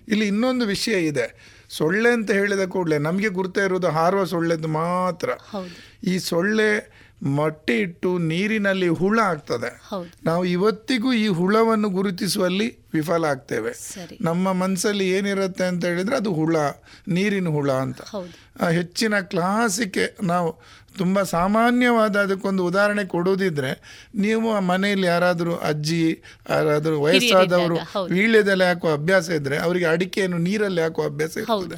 ಇಲ್ಲಿ 0.08 0.26
ಇನ್ನೊಂದು 0.26 0.66
ವಿಷಯ 0.66 1.06
ಇದೆ. 1.06 1.56
ಸೊಳ್ಳೆ 1.70 2.12
ಅಂತ 2.12 2.30
ಹೇಳಿದ 2.30 2.64
ಕೂಡಲೇ 2.64 2.98
ನಮಗೆ 2.98 3.28
ಗುರುತ 3.28 3.58
ಇರೋದು 3.58 3.88
ಹಾರುವ 3.88 4.24
ಸೊಳ್ಳೆದು 4.24 4.68
ಮಾತ್ರ. 4.68 5.30
ಈ 6.04 6.18
ಸೊಳ್ಳೆ 6.18 6.95
ಮೊಟ್ಟೆ 7.22 7.78
ಇಟ್ಟು 7.78 8.18
ನೀರಿನಲ್ಲಿ 8.18 8.88
ಹುಳ 8.88 9.20
ಆಗ್ತದೆ. 9.22 9.80
ನಾವು 10.24 10.44
ಇವತ್ತಿಗೂ 10.44 11.12
ಈ 11.12 11.26
ಹುಳವನ್ನು 11.26 11.88
ಗುರುತಿಸುವಲ್ಲಿ 11.88 12.78
ವಿಫಲ 12.94 13.24
ಆಗ್ತೇವೆ. 13.24 13.72
ನಮ್ಮ 14.20 14.52
ಮನಸ್ಸಲ್ಲಿ 14.52 15.08
ಏನಿರುತ್ತೆ 15.08 15.64
ಅಂತ 15.64 15.84
ಹೇಳಿದ್ರೆ 15.84 16.16
ಅದು 16.16 16.32
ಹುಳ 16.32 16.56
ನೀರಿನ 17.08 17.48
ಹುಳ 17.48 17.70
ಅಂತ. 17.72 18.00
ಹೆಚ್ಚಿನ 18.70 19.20
ಕ್ಲಾಸಿಗೆ 19.20 20.16
ನಾವು 20.22 20.62
ತುಂಬ 20.98 21.22
ಸಾಮಾನ್ಯವಾದ 21.22 22.16
ಅದಕ್ಕೊಂದು 22.16 22.64
ಉದಾಹರಣೆ 22.64 23.04
ಕೊಡೋದಿದ್ರೆ 23.04 23.72
ನೀವು 24.14 24.52
ಆ 24.52 24.60
ಮನೆಯಲ್ಲಿ 24.60 25.06
ಯಾರಾದರೂ 25.06 25.54
ಅಜ್ಜಿ 25.54 26.22
ಯಾರಾದರೂ 26.50 27.00
ವಯಸ್ಸಾದವರು 27.00 27.74
ವೀಳ್ಯದಲ್ಲಿ 27.74 28.14
ವೀಳ್ಯದೆಲೆ 28.14 28.64
ಹಾಕುವ 28.64 28.92
ಅಭ್ಯಾಸ 28.92 29.28
ಇದ್ರೆ 29.28 29.58
ಅವರಿಗೆ 29.58 29.84
ಅಡಿಕೆಯನ್ನು 29.84 30.38
ನೀರಲ್ಲಿ 30.38 30.80
ಹಾಕುವ 30.80 31.04
ಅಭ್ಯಾಸ 31.04 31.36
ಇರ್ತದೆ. 31.36 31.76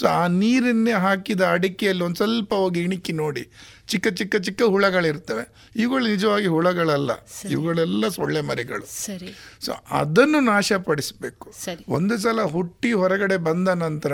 ಸೊ 0.00 0.06
ಆ 0.06 0.26
ನೀರನ್ನೇ 0.26 0.92
ಹಾಕಿದ 0.92 1.40
ಅಡಿಕೆಯಲ್ಲಿ 1.40 2.04
ಒಂದು 2.04 2.16
ಸ್ವಲ್ಪ 2.16 2.54
ಹೋಗಿ 2.54 2.80
ಇಣಿಕಿ 2.80 3.12
ನೋಡಿ. 3.12 3.50
ಚಿಕ್ಕ 3.88 4.08
ಚಿಕ್ಕ 4.08 4.36
ಚಿಕ್ಕ 4.36 4.62
ಹುಳಗಳಿರ್ತವೆ. 4.62 5.70
ಇವುಗಳು 5.76 6.06
ನಿಜವಾಗಿ 6.06 6.46
ಹುಳಗಳಲ್ಲ. 6.46 7.10
ಇವುಗಳೆಲ್ಲ 7.50 8.08
ಸೊಳ್ಳೆ 8.08 8.40
ಮರಿಗಳು. 8.40 8.86
ಸರಿ. 8.86 9.34
ಸೊ 9.60 9.72
ಅದನ್ನು 9.90 10.40
ನಾಶಪಡಿಸಬೇಕು. 10.40 11.52
ಒಂದು 11.88 12.18
ಸಲ 12.18 12.42
ಹುಟ್ಟಿ 12.42 12.92
ಹೊರಗಡೆ 12.92 13.36
ಬಂದ 13.36 13.68
ನಂತರ. 13.68 14.12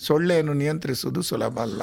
ಸೊಳ್ಳೆಯನ್ನು 0.00 0.52
ನಿಯಂತ್ರಿಸುವುದು 0.52 1.22
ಸುಲಭ 1.22 1.60
ಅಲ್ಲ. 1.60 1.82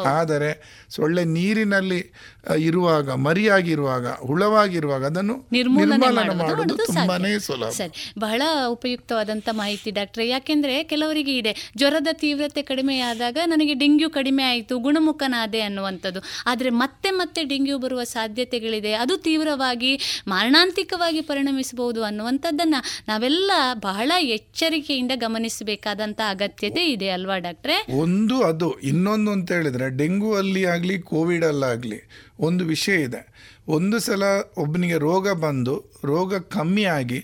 ಆದರೆ 0.00 0.50
ಸೊಳ್ಳೆ 0.90 1.24
ನೀರಿನಲ್ಲಿ 1.24 2.12
ಇರುವಾಗ 2.58 3.10
ಮರಿಯಾಗಿರುವಾಗ 3.10 4.06
ಹುಳವಾಗಿರುವಾಗ 4.08 5.04
ಅದನ್ನು 5.06 5.48
ನಿರ್ಮೂಲನೆ 5.52 6.10
ಮಾಡೋದು 6.10 6.38
ಮಾಡುವುದು 6.38 6.76
ತುಂಬಾನೇ 6.76 7.38
ಸುಲಭ. 7.38 7.68
ಸರಿ. 7.68 8.12
ಬಹಳ 8.18 8.42
ಉಪಯುಕ್ತವಾದಂಥ 8.66 9.48
ಮಾಹಿತಿ 9.52 9.90
ಡಾಕ್ಟ್ರೆ. 9.90 10.28
ಯಾಕೆಂದ್ರೆ 10.28 10.82
ಕೆಲವರಿಗೆ 10.84 11.38
ಇದೆ. 11.38 11.72
ಜ್ವರದ 11.76 12.08
ತೀವ್ರತೆ 12.12 12.62
ಕಡಿಮೆಯಾದಾಗ 12.62 13.38
ನನಗೆ 13.44 13.74
ಡೆಂಗ್ಯೂ 13.74 14.10
ಕಡಿಮೆ 14.10 14.42
ಆಯಿತು 14.42 14.78
ಗುಣಮುಖನಾದೆ 14.78 15.60
ಅನ್ನುವಂಥದ್ದು. 15.60 16.20
ಆದರೆ 16.46 16.70
ಮತ್ತೆ 16.78 17.10
ಮತ್ತೆ 17.10 17.44
ಡೆಂಗ್ಯೂ 17.44 17.78
ಬರುವ 17.78 18.04
ಸಾಧ್ಯತೆಗಳಿದೆ. 18.04 18.92
ಅದು 18.92 19.16
ತೀವ್ರವಾಗಿ 19.16 19.92
ಮಾರಣಾಂತಿಕವಾಗಿ 20.28 21.20
ಪರಿಣಮಿಸಬಹುದು 21.20 22.04
ಅನ್ನುವಂಥದ್ದನ್ನು 22.04 22.80
ನಾವೆಲ್ಲ 23.08 23.50
ಬಹಳ 23.74 24.12
ಎಚ್ಚರಿಕೆಯಿಂದ 24.20 25.12
ಗಮನಿಸಬೇಕಾದಂಥ 25.14 26.20
ಅಗತ್ಯತೆ 26.28 26.92
ಇದೆ 26.92 27.08
ಅಲ್ವಾ 27.08 27.38
ಡಾಕ್ಟ್ರೆ? 27.38 27.86
ಒಂದು 27.98 28.42
ಅದು. 28.42 28.80
ಇನ್ನೊಂದು 28.80 29.30
ಅಂತ 29.30 29.52
ಹೇಳಿದ್ರೆ 29.52 29.96
ಡೆಂಗು 29.96 30.34
ಅಲ್ಲಿ 30.34 30.64
ಆಗಲಿ, 30.64 30.98
ಕೋವಿಡ್ 30.98 31.44
ಅಲ್ಲಾಗಲಿ 31.44 32.00
ಒಂದು 32.38 32.64
ವಿಷಯ 32.64 32.94
ಇದೆ. 33.02 33.22
ಒಂದು 33.68 33.98
ಸಲ 33.98 34.22
ಒಬ್ಬನಿಗೆ 34.56 34.98
ರೋಗ 34.98 35.32
ಬಂದು 35.32 35.74
ರೋಗ 36.04 36.38
ಕಮ್ಮಿ 36.38 36.84
ಆಗಿ 36.84 37.18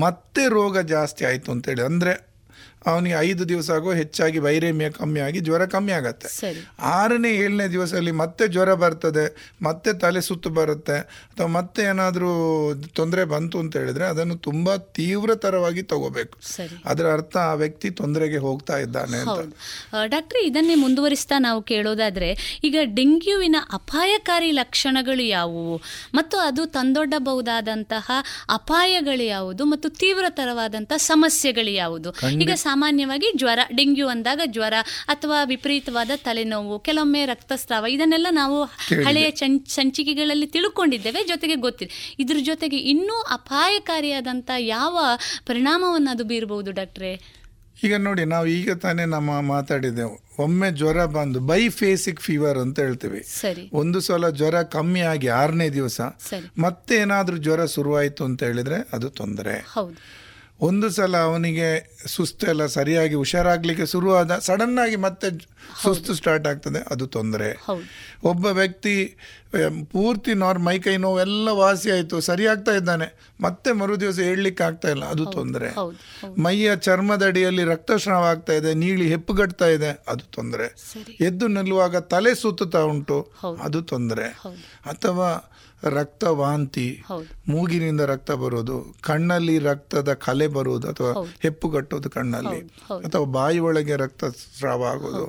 ಮತ್ತೆ 0.00 0.48
ರೋಗ 0.48 0.78
ಜಾಸ್ತಿ 0.78 1.24
ಆಯಿತು 1.24 1.52
ಅಂತೇಳಿ 1.52 1.82
ಅಂದರೆ 1.82 2.27
ಅವನಿಗೆ 2.90 3.16
ಐದು 3.28 3.42
ದಿವಸ 3.48 3.68
ಆಗೋ 3.76 3.92
ಹೆಚ್ಚಾಗಿ 3.92 4.38
ವೈರೇಮ್ಯ 4.38 4.88
ಕಮ್ಮಿ 4.98 5.20
ಆಗಿ 5.20 5.40
ಜ್ವರ 5.46 5.64
ಕಮ್ಮಿ 5.74 5.92
ಆಗತ್ತೆ. 5.92 6.28
ಆರನೇ 6.96 7.30
ಏಳನೇ 7.42 7.66
ದಿವಸದಲ್ಲಿ 7.74 8.14
ಮತ್ತೆ 8.22 8.44
ಜ್ವರ 8.48 8.72
ಬರ್ತದೆ 8.82 9.24
ಮತ್ತೆ 9.62 9.92
ತಲೆ 10.02 10.20
ಸುತ್ತು 10.28 10.50
ಬರುತ್ತೆ 10.50 10.96
ಅಥವಾ 11.30 11.48
ಮತ್ತೆ 11.56 11.82
ಏನಾದರೂ 11.82 12.30
ತೊಂದರೆ 12.94 13.24
ಬಂತು 13.34 13.56
ಅಂತ 13.58 13.76
ಹೇಳಿದ್ರೆ 13.76 14.06
ಅದನ್ನು 14.06 14.36
ತುಂಬಾ 14.48 14.74
ತೀವ್ರತರವಾಗಿ 14.98 15.82
ತಗೋಬೇಕು. 15.92 16.36
ಅದರ 16.84 17.06
ಅರ್ಥ 17.12 17.36
ಆ 17.50 17.54
ವ್ಯಕ್ತಿ 17.62 17.90
ತೊಂದರೆಗೆ 18.00 18.38
ಹೋಗ್ತಾ 18.46 18.76
ಇದ್ದಾನೆ 18.78 19.20
ಡಾಕ್ಟ್ರಿ 20.14 20.42
ಇದನ್ನೇ 20.46 20.76
ಮುಂದುವರಿಸ್ತಾ 20.84 21.38
ನಾವು 21.38 21.60
ಕೇಳೋದಾದ್ರೆ 21.72 22.30
ಈಗ 22.64 22.76
ಡೆಂಗ್ಯೂವಿನ 22.98 23.56
ಅಪಾಯಕಾರಿ 23.72 24.50
ಲಕ್ಷಣಗಳು 24.52 25.24
ಯಾವುವು? 25.38 25.76
ಮತ್ತು 26.14 26.36
ಅದು 26.38 26.62
ತಂದೊಡ್ಡಬಹುದಾದಂತಹ 26.76 28.06
ಅಪಾಯಗಳು 28.58 29.24
ಯಾವುದು? 29.26 29.62
ಮತ್ತು 29.64 29.88
ತೀವ್ರತರವಾದಂತಹ 30.02 31.00
ಸಮಸ್ಯೆಗಳು 31.12 31.72
ಯಾವುದು? 31.74 32.10
ಈಗ 32.44 32.52
ಸಾಮಾನ್ಯವಾಗಿ 32.78 33.28
ಜ್ವರ 33.36 33.60
ಡೆಂಗ್ಯೂ 33.76 34.08
ಅಂದಾಗ 34.08 34.40
ಜ್ವರ 34.46 34.74
ಅಥವಾ 35.08 35.38
ವಿಪರೀತವಾದ 35.44 36.10
ತಲೆನೋವು 36.24 36.74
ಕೆಲವೊಮ್ಮೆ 36.78 37.22
ರಕ್ತಸ್ರಾವ 37.26 37.86
ಇದನ್ನೆಲ್ಲ 37.86 38.28
ನಾವು 38.30 38.58
ಹಳೆಯ 39.06 39.28
ಸಂಚಿಕೆಗಳಲ್ಲಿ 39.68 40.46
ತಿಳ್ಕೊಂಡಿದ್ದೇವೆ. 40.46 41.20
ಜೊತೆಗೆ 41.24 41.54
ಗೊತ್ತಿದೆ 41.54 42.16
ಇದ್ರ 42.18 42.36
ಜೊತೆಗೆ 42.42 42.78
ಇನ್ನೂ 42.92 43.16
ಅಪಾಯಕಾರಿಯಾದಂಥ 43.30 44.50
ಯಾವ 44.58 44.98
ಪರಿಣಾಮವನ್ನು 45.46 46.10
ಅದು 46.10 46.24
ಬೀರಬಹುದು 46.24 46.72
ಡಾಕ್ಟ್ರೆ? 46.72 47.10
ಈಗ 47.84 47.96
ನೋಡಿ 47.96 48.24
ನಾವು 48.24 48.46
ಈಗ 48.46 48.70
ತಾನೇ 48.84 49.04
ನಮ್ಮ 49.04 49.40
ಮಾತಾಡಿದೆವು 49.40 50.14
ಒಮ್ಮೆ 50.42 50.70
ಜ್ವರ 50.70 51.00
ಬಂದು 51.16 51.40
ಬೈ 51.40 51.60
ಫೇಸಿಕ್ 51.80 52.20
ಫೀವರ್ 52.20 52.58
ಅಂತ 52.58 52.78
ಹೇಳ್ತೀವಿ. 52.80 53.20
ಒಂದು 53.72 54.00
ಸಲ 54.00 54.30
ಜ್ವರ 54.30 54.62
ಕಮ್ಮಿ 54.76 55.02
ಆಗಿ 55.12 55.28
ಆರನೇ 55.42 55.68
ದಿವಸ 55.70 56.00
ಮತ್ತೆ 56.58 56.94
ಏನಾದರೂ 56.94 57.36
ಜ್ವರ 57.36 57.64
ಶುರುವಾಯಿತು 57.66 58.24
ಅಂತ 58.24 58.42
ಹೇಳಿದ್ರೆ 58.42 58.80
ಅದು 58.92 59.10
ತೊಂದರೆ. 59.20 59.56
ಹೌದು. 59.74 59.98
ಒಂದು 60.60 60.90
ಸಲ 60.90 61.16
ಅವನಿಗೆ 61.16 61.68
ಸುಸ್ತು 62.06 62.46
ಎಲ್ಲ 62.46 62.66
ಸರಿಯಾಗಿ 62.66 63.14
ಹುಷಾರಾಗಲಿಕ್ಕೆ 63.14 63.86
ಶುರುವಾದ 63.86 64.38
ಸಡನ್ 64.38 64.78
ಆಗಿ 64.78 64.96
ಮತ್ತೆ 64.96 65.28
ಸುಸ್ತು 65.82 66.14
ಸ್ಟಾರ್ಟ್ 66.14 66.46
ಆಗ್ತದೆ 66.46 66.80
ಅದು 66.90 67.06
ತೊಂದರೆ. 67.06 67.48
ಒಬ್ಬ 68.24 68.46
ವ್ಯಕ್ತಿ 68.46 68.94
ಪೂರ್ತಿ 69.92 70.34
ನಾರ್ 70.34 70.58
ಮೈಕೈ 70.58 70.96
ನೋವು 70.96 71.20
ಎಲ್ಲ 71.20 71.48
ವಾಸಿ 71.48 71.90
ಆಯಿತು 71.90 72.20
ಸರಿ 72.20 72.46
ಆಗ್ತಾ 72.46 72.72
ಇದ್ದಾನೆ 72.72 73.06
ಮತ್ತೆ 73.40 73.72
ಮರು 73.72 74.00
ದಿವಸ 74.00 74.18
ಹೇಳಲಿಕ್ಕೆ 74.18 74.64
ಆಗ್ತಾ 74.64 74.88
ಇಲ್ಲ 74.88 75.04
ಅದು 75.04 75.26
ತೊಂದರೆ. 75.26 75.68
ಮೈಯ 76.42 76.76
ಚರ್ಮದಡಿಯಲ್ಲಿ 76.76 77.64
ರಕ್ತಸ್ರಾವ 77.64 78.24
ಆಗ್ತಾ 78.24 78.52
ಇದೆ 78.52 78.74
ನೀಳಿ 78.74 79.08
ಹೆಪ್ಪುಗಟ್ತಾ 79.08 79.66
ಇದೆ 79.66 79.90
ಅದು 80.08 80.24
ತೊಂದರೆ. 80.30 80.66
ಎದ್ದು 81.20 81.48
ನಿಲ್ಲುವಾಗ 81.48 81.96
ತಲೆ 81.96 82.34
ಸುತ್ತುತ್ತಾ 82.34 82.78
ಉಂಟು 82.78 83.20
ಅದು 83.62 83.82
ತೊಂದರೆ. 83.82 84.28
ಅಥವಾ 84.86 85.30
ರಕ್ತ 85.82 86.24
ವಾಂತಿ 86.24 87.02
ಮೂಗಿನಿಂದ 87.48 88.00
ರಕ್ತ 88.00 88.30
ಬರೋದು 88.30 88.96
ಕಣ್ಣಲ್ಲಿ 89.02 89.58
ರಕ್ತದ 89.58 90.12
ಕಲೆ 90.12 90.46
ಬರುವುದು 90.46 90.88
ಅಥವಾ. 90.88 91.32
ಹೆಪ್ಪುಗಟ್ಟೋದು 91.40 92.10
ಕಣ್ಣಲ್ಲಿ. 92.10 92.60
ಅಥವಾ 93.00 93.24
ಬಾಯಿ 93.24 93.58
ಒಳಗೆ 93.58 93.96
ರಕ್ತ 93.96 94.24
ಸ್ರಾವ 94.24 94.84
ಆಗೋದು 94.84 95.24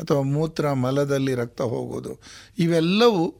ಅಥವಾ 0.00 0.22
ಮೂತ್ರ 0.22 0.72
ಮಲದಲ್ಲಿ 0.72 1.34
ರಕ್ತ 1.34 1.62
ಹೋಗೋದು. 1.62 2.20
ಇವೆಲ್ಲವೂ 2.58 3.34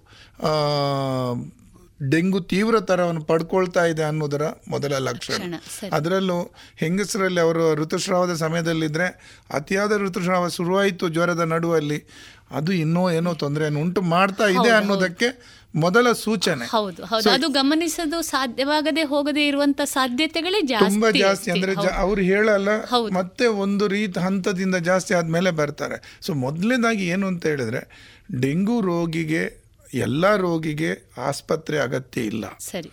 ಡೆಂಗು 2.10 2.10
ಡೆಂಗು 2.10 2.40
ತೀವ್ರತರವನ್ನು 2.40 3.20
ಪಡ್ಕೊಳ್ತಾ 3.20 3.84
ಇದೆ 3.84 4.02
ಅನ್ನೋದರ 4.02 4.42
ಮೊದಲ 4.68 4.98
ಲಕ್ಷಣ. 4.98 5.34
ಲಕ್ಷಣ, 5.34 5.92
ಅದರಲ್ಲೂ 5.92 6.50
ಹೆಂಗಸರಲ್ಲಿ 6.76 7.40
ಅವರು 7.40 7.74
ಋತುಸ್ರಾವದ 7.74 8.34
ಸಮಯದಲ್ಲಿದ್ದರೆ 8.34 9.08
ಅತಿಯಾದ 9.54 9.92
ಋತುಸ್ರಾವ 9.96 10.48
ಶುರುವಾಯಿತು 10.48 11.08
ಜ್ವರದ 11.08 11.40
ನಡುವಲ್ಲಿ. 11.40 12.04
ಅದು 12.50 12.72
ಇನ್ನೂ 12.72 13.10
ಏನೋ 13.10 13.34
ತೊಂದರೆಯನ್ನು 13.34 13.80
ಉಂಟು 13.80 14.02
ಮಾಡ್ತಾ 14.02 14.44
ಇದೆ 14.44 14.70
ಅನ್ನೋದಕ್ಕೆ 14.70 15.59
ಮೊದಲ 15.74 16.12
ಸೂಚನೆ. 16.12 16.66
ಹೌದು 16.66 17.04
ಹೌದು. 17.04 17.30
ಅದು 17.30 17.48
ಗಮನಿಸೋದು 17.48 18.22
ಸಾಧ್ಯವಾಗದೆ 18.22 19.02
ಹೋಗದೆ 19.02 19.46
ಇರುವಂತ 19.46 19.80
ಸಾಧ್ಯತೆಗಳೇ 19.84 20.66
ತುಂಬಾ 20.66 21.10
ಜಾಸ್ತಿ. 21.10 21.50
ಅಂದ್ರೆ. 21.50 21.74
ಅವ್ರು 21.96 22.22
ಹೇಳಲ್ಲ 22.22 22.68
ಮತ್ತೆ 23.12 23.46
ಒಂದು 23.46 23.88
ರೀತಿ 23.88 24.20
ಹಂತದಿಂದ 24.20 24.74
ಜಾಸ್ತಿ 24.76 25.14
ಆದ್ಮೇಲೆ 25.14 25.50
ಬರ್ತಾರೆ. 25.50 26.18
ಸೊ 26.20 26.34
ಮೊದಲನೇದಾಗಿ 26.34 27.06
ಏನು 27.06 27.26
ಅಂತ 27.26 27.46
ಹೇಳಿದ್ರೆ 27.46 28.10
ಡೆಂಗು 28.40 28.80
ರೋಗಿಗೆ 28.80 29.60
ಎಲ್ಲ 29.94 30.36
ರೋಗಿಗೆ 30.36 31.10
ಆಸ್ಪತ್ರೆ 31.18 31.78
ಅಗತ್ಯ 31.78 32.20
ಇಲ್ಲ. 32.20 32.44
ಸರಿ. 32.58 32.90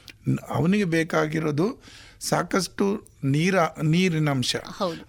ಅವನಿಗೆ 0.50 0.84
ಬೇಕಾಗಿರೋದು 0.84 1.84
ಸಾಕಷ್ಟು 2.22 2.86
ನೀರ 3.24 3.56
ನೀರಿನ 3.82 4.30
ಅಂಶ 4.30 4.56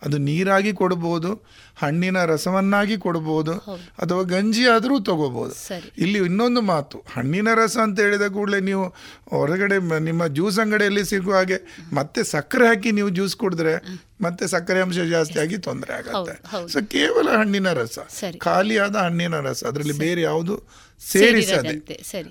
ಅದು 0.03 0.19
ನೀರಾಗಿ 0.19 0.73
ಕೊಡ್ಬೋದು 0.73 1.31
ಹಣ್ಣಿನ 1.77 2.25
ರಸವನ್ನಾಗಿ 2.25 2.97
ಕೊಡ್ಬೋದು 2.99 3.53
ಅಥವಾ 3.99 4.23
ಗಂಜಿ 4.23 4.67
ಆದರೂ 4.67 4.99
ತಗೋಬಹುದು 5.01 5.55
ಇಲ್ಲಿ 5.99 6.19
ಇನ್ನೊಂದು 6.19 6.61
ಮಾತು 6.61 6.99
ಹಣ್ಣಿನ 7.15 7.49
ರಸ 7.55 7.79
ಅಂತ 7.79 8.01
ಹೇಳಿದ 8.01 8.27
ಕೂಡಲೇ 8.29 8.61
ನೀವು 8.61 8.85
ಹೊರಗಡೆ 9.31 9.99
ನಿಮ್ಮ 9.99 10.27
ಜ್ಯೂಸ್ 10.27 10.59
ಅಂಗಡಿಯಲ್ಲಿ 10.59 11.05
ಸಿಗುವ 11.05 11.35
ಹಾಗೆ 11.35 11.59
ಮತ್ತೆ 11.93 12.25
ಸಕ್ಕರೆ 12.25 12.69
ಹಾಕಿ 12.69 12.93
ನೀವು 12.93 13.09
ಜ್ಯೂಸ್ 13.09 13.37
ಕುಡಿದ್ರೆ 13.37 13.75
ಮತ್ತೆ 14.23 14.49
ಸಕ್ಕರೆ 14.49 14.81
ಅಂಶ 14.81 14.99
ಜಾಸ್ತಿ 15.11 15.39
ಆಗಿ 15.41 15.59
ತೊಂದರೆ 15.59 15.95
ಆಗುತ್ತೆ. 15.95 16.35
ಸೊ 16.69 16.79
ಕೇವಲ 16.89 17.29
ಹಣ್ಣಿನ 17.37 17.73
ರಸ 17.73 17.99
ಖಾಲಿಯಾದ 18.39 18.97
ಹಣ್ಣಿನ 18.97 19.41
ರಸ 19.41 19.65
ಅದರಲ್ಲಿ 19.65 19.99
ಬೇರೆ 19.99 20.23
ಯಾವುದು 20.23 20.57
ಸೇರಿಸದೆ 21.03 21.75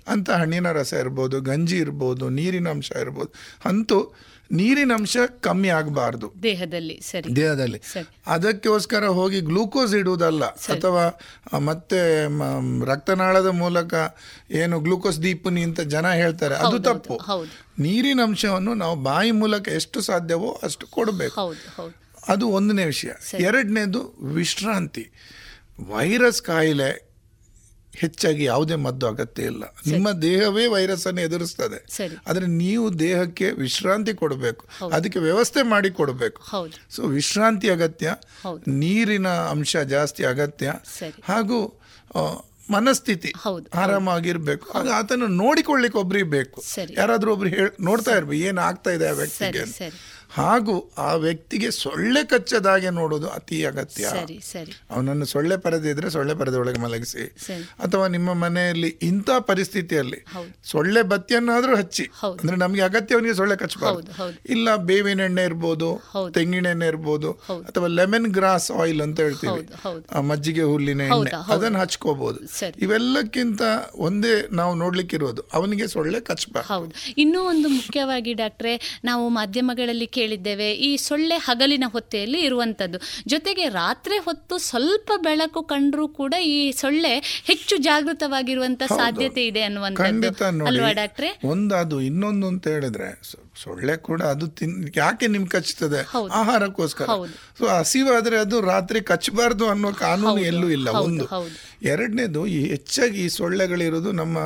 ಅಂತ 0.07 0.30
ಹಣ್ಣಿನ 0.32 0.71
ರಸ 0.71 0.93
ಇರ್ಬೋದು 0.93 1.41
ಗಂಜಿ 1.41 1.78
ಇರ್ಬೋದು 1.78 2.30
ನೀರಿನ 2.30 2.67
ಅಂಶ 2.69 2.91
ಇರ್ಬೋದು 3.01 3.32
ಅಂತೂ 3.65 3.99
ನೀರಿನ 4.51 4.91
ಅಂಶ 4.93 5.17
ಕಮ್ಮಿ 5.41 5.69
ಆಗಬಾರ್ದು. 5.69 6.33
ದೇಹದಲ್ಲಿ 6.43 7.01
ಸರಿ. 7.01 7.35
ದೇಹದಲ್ಲಿ. 7.35 7.81
ಅದಕ್ಕೋಸ್ಕರ 8.27 9.05
ಹೋಗಿ 9.05 9.41
ಗ್ಲೂಕೋಸ್ 9.41 9.95
ಇಡುವುದಲ್ಲ 9.95 10.45
ಅಥವಾ 10.45 11.19
ಮತ್ತೆ 11.59 12.25
ರಕ್ತನಾಳದ 12.85 13.45
ಮೂಲಕ 13.45 13.93
ಏನು 14.51 14.79
ಗ್ಲೂಕೋಸ್ 14.79 15.23
ದೀಪನಿ 15.23 15.63
ಅಂತ 15.63 15.81
ಜನ 15.81 16.11
ಹೇಳ್ತಾರೆ 16.11 16.55
ಅದು 16.55 16.79
ತಪ್ಪು. 16.79 17.19
ನೀರಿನ 17.79 18.19
ಅಂಶವನ್ನು 18.23 18.73
ನಾವು 18.73 18.95
ಬಾಯಿ 18.95 19.31
ಮೂಲಕ 19.31 19.67
ಎಷ್ಟು 19.67 20.01
ಸಾಧ್ಯವೋ 20.01 20.59
ಅಷ್ಟು 20.63 20.87
ಕೊಡಬೇಕು. 20.87 21.53
ಅದು 22.27 22.49
ಒಂದನೇ 22.49 22.85
ವಿಷಯ. 22.85 23.09
ಎರಡನೇದು 23.39 24.13
ವಿಶ್ರಾಂತಿ. 24.23 25.09
ವೈರಸ್ 25.79 26.41
ಕಾಯಿಲೆ 26.41 27.06
ಹೆಚ್ಚಾಗಿ 28.01 28.43
ಯಾವುದೇ 28.43 28.75
ಮದ್ದು 28.85 29.05
ಅಗತ್ಯ 29.07 29.49
ಇಲ್ಲ. 29.51 29.63
ನಿಮ್ಮ 29.87 30.07
ದೇಹವೇ 30.21 30.65
ವೈರಸ್ 30.75 31.05
ಅನ್ನು 31.07 31.21
ಎದುರಿಸ್ತದೆ 31.21 31.79
ಆದರೆ 32.27 32.47
ನೀವು 32.63 32.85
ದೇಹಕ್ಕೆ 32.99 33.47
ವಿಶ್ರಾಂತಿ 33.63 34.13
ಕೊಡಬೇಕು. 34.13 34.65
ಅದಕ್ಕೆ 34.93 35.19
ವ್ಯವಸ್ಥೆ 35.19 35.63
ಮಾಡಿ 35.73 35.91
ಕೊಡಬೇಕು. 35.91 36.41
ಸೊ 36.95 37.01
ವಿಶ್ರಾಂತಿ 37.17 37.69
ಅಗತ್ಯ 37.69 38.15
ನೀರಿನ 38.83 39.27
ಅಂಶ 39.53 39.75
ಜಾಸ್ತಿ 39.95 40.25
ಅಗತ್ಯ 40.25 40.73
ಹಾಗೂ 41.29 41.59
ಮನಸ್ಥಿತಿ 42.71 43.29
ಆರಾಮಾಗಿರ್ಬೇಕು. 43.81 44.65
ಆಗ 44.77 44.87
ಆತನ 44.95 45.27
ನೋಡಿಕೊಳ್ಳಿಕ್ಕೆ 45.43 45.99
ಒಬ್ರಿಗೆ 45.99 46.29
ಬೇಕು. 46.37 46.59
ಯಾರಾದ್ರೂ 46.97 47.29
ಒಬ್ರು 47.33 47.49
ಹೇಳಿ 47.49 47.71
ನೋಡ್ತಾ 47.85 48.13
ಇರ್ಬೇಕು 48.15 48.41
ಏನ್ 48.49 48.59
ಆಗ್ತಾ 48.69 48.91
ಇದೆ 48.97 49.05
ಆ 49.09 49.15
ವ್ಯಕ್ತಿಗೆ 49.21 49.63
ಹಾಗೂ 50.38 50.91
ಆ 50.97 51.13
ವ್ಯಕ್ತಿಗೆ 51.13 51.71
ಸೊಳ್ಳೆ 51.71 52.23
ಕಚ್ಚದಾಗೆ 52.23 52.89
ನೋಡೋದು 52.89 53.27
ಅತಿ 53.27 53.65
ಅಗತ್ಯ. 53.65 54.09
ಅವನನ್ನು 54.91 55.25
ಸೊಳ್ಳೆ 55.25 55.57
ಪರದೆ 55.57 55.89
ಇದ್ರೆ 55.89 56.09
ಸೊಳ್ಳೆ 56.09 56.33
ಪರದೆ 56.35 56.57
ಒಳಗೆ 56.57 56.79
ಮಲಗಿಸಿ. 56.79 57.35
ಅಥವಾ 57.79 58.07
ನಿಮ್ಮ 58.07 58.33
ಮನೆಯಲ್ಲಿ 58.33 58.88
ಇಂಥ 58.88 59.29
ಪರಿಸ್ಥಿತಿಯಲ್ಲಿ. 59.39 60.25
ಸೊಳ್ಳೆ 60.63 61.01
ಬತ್ತಿಯನ್ನಾದ್ರೂ 61.01 61.77
ಹಚ್ಚಿ. 61.77 62.03
ಅಂದ್ರೆ 62.23 62.57
ನಮ್ಗೆ 62.57 62.81
ಅಗತ್ಯ 62.81 63.15
ಅವನಿಗೆ 63.15 63.33
ಸೊಳ್ಳೆ 63.33 63.55
ಕಚ್ಚಬಾರ್ದು. 63.55 64.11
ಇಲ್ಲ 64.49 64.75
ಬೇವಿನ 64.75 65.19
ಎಣ್ಣೆ 65.19 65.43
ಇರ್ಬೋದು 65.43 65.93
ಹೌದು. 65.93 66.33
ತೆಂಗಿನ 66.33 66.65
ಎಣ್ಣೆ 66.65 66.88
ಇರ್ಬೋದು. 66.88 67.31
ಅಥವಾ 67.31 67.88
ಲೆಮನ್ 67.88 68.27
ಗ್ರಾಸ್ 68.27 68.71
ಆಯಿಲ್ 68.71 69.01
ಅಂತ 69.01 69.19
ಹೇಳ್ತೀವಿ. 69.19 69.69
ಮಜ್ಜಿಗೆ 70.21 70.61
ಹುಲ್ಲಿನ 70.61 71.01
ಎಣ್ಣೆ 71.01 71.53
ಅದನ್ನು 71.53 71.79
ಹಚ್ಕೋಬಹುದು. 71.79 72.39
ಇವೆಲ್ಲಕ್ಕಿಂತ 72.81 73.61
ಒಂದೇ 73.95 74.47
ನಾವು 74.51 74.75
ನೋಡ್ಲಿಕ್ಕಿರೋದು 74.75 75.41
ಅವನಿಗೆ 75.53 75.88
ಸೊಳ್ಳೆ 75.88 76.19
ಕಚ್ಚಬಾರ್ದು. 76.19 76.93
ಇನ್ನೂ 77.17 77.41
ಒಂದು 77.43 77.69
ಮುಖ್ಯವಾಗಿ 77.69 78.33
ಡಾಕ್ಟ್ರೆ 78.33 79.01
ನಾವು 79.03 79.29
ಮಾಧ್ಯಮಗಳಲ್ಲಿ 79.29 80.07
ಕೇಳಿದ್ದೇವೆ 80.28 80.71
ಈ 80.82 80.97
ಸೊಳ್ಳೆ 80.99 81.36
ಹಗಲಿನ 81.38 81.86
ಹೊತ್ತೆಯಲ್ಲಿ 81.88 82.39
ಇರುವಂಥದ್ದು 82.41 82.97
ಜೊತೆಗೆ 83.28 83.69
ರಾತ್ರಿ 83.73 84.17
ಹೊತ್ತು 84.19 84.57
ಸ್ವಲ್ಪ 84.63 85.11
ಬೆಳಕು 85.23 85.61
ಕಂಡರೂ 85.63 86.07
ಕೂಡ 86.17 86.34
ಈ 86.45 86.57
ಸೊಳ್ಳೆ 86.71 87.13
ಹೆಚ್ಚು 87.45 87.75
ಜಾಗೃತವಾಗಿರುವಂತ 87.82 88.84
ಸಾಧ್ಯತೆ 88.97 89.45
ಇದೆ 89.45 89.61
ಅನ್ನುವಂಥದ್ದು. 89.61 90.28
ಅಲ್ವಾ 90.67 90.91
ಡಾಕ್ಟ್ರೆ? 90.93 91.30
ಒಂದು 91.47 91.75
ಅದು 91.75 91.97
ಇನ್ನೊಂದು 92.01 92.47
ಅಂತ 92.47 92.67
ಹೇಳಿದ್ರೆ 92.67 93.09
ಸೊಳ್ಳೆ 93.63 93.97
ಕೂಡ 93.97 94.21
ಅದು 94.23 94.47
ತಿನ್ 94.47 94.73
ಯಾಕೆ 94.95 95.27
ನಿಮ್ಗೆ 95.27 95.49
ಕಚ್ತದೆ? 95.49 96.01
ಆಹಾರಕ್ಕೋಸ್ಕರ. 96.33 97.05
ಸೊ 97.59 97.65
ಹಸಿವಾದ್ರೆ 97.67 98.37
ಅದು 98.37 98.61
ರಾತ್ರಿ 98.61 99.01
ಕಚ್ಚಬಾರ್ದು 99.01 99.67
ಅನ್ನೋ 99.69 99.91
ಕಾನೂನು 99.91 100.41
ಎಲ್ಲೂ 100.41 100.69
ಇಲ್ಲ. 100.69 100.89
ಒಂದು. 100.89 101.25
ಎರಡನೇದು 101.81 102.47
ಈ 102.47 102.59
ಹೆಚ್ಚಾಗಿ 102.69 103.25
ಈ 103.25 103.27
ಸೊಳ್ಳೆಗಳಿರೋದು 103.29 104.11
ನಮ್ಮ 104.11 104.37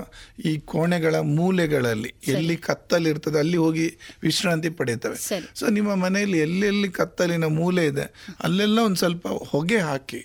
ಈ 0.45 0.57
ಕೋಣೆಗಳ 0.57 1.15
ಮೂಲೆಗಳಲ್ಲಿ 1.15 2.13
ಎಲ್ಲಿ 2.27 2.57
ಕತ್ತಲಿರ್ತದೆ 2.57 3.39
ಅಲ್ಲಿ 3.39 3.57
ಹೋಗಿ 3.57 3.87
ವಿಶ್ರಾಂತಿ 4.23 4.69
ಪಡೆಯುತ್ತವೆ. 4.69 5.17
ಸೊ 5.55 5.67
ನಿಮ್ಮ 5.67 5.95
ಮನೆಯಲ್ಲಿ 5.95 6.39
ಎಲ್ಲೆಲ್ಲಿ 6.39 6.89
ಕತ್ತಲಿನ 6.89 7.45
ಮೂಲೆ 7.45 7.85
ಇದೆ 7.85 8.05
ಅಲ್ಲೆಲ್ಲ 8.43 8.79
ಒಂದು 8.79 8.95
ಸ್ವಲ್ಪ 8.95 9.27
ಹೊಗೆ 9.27 9.77
ಹಾಕಿ. 9.77 10.21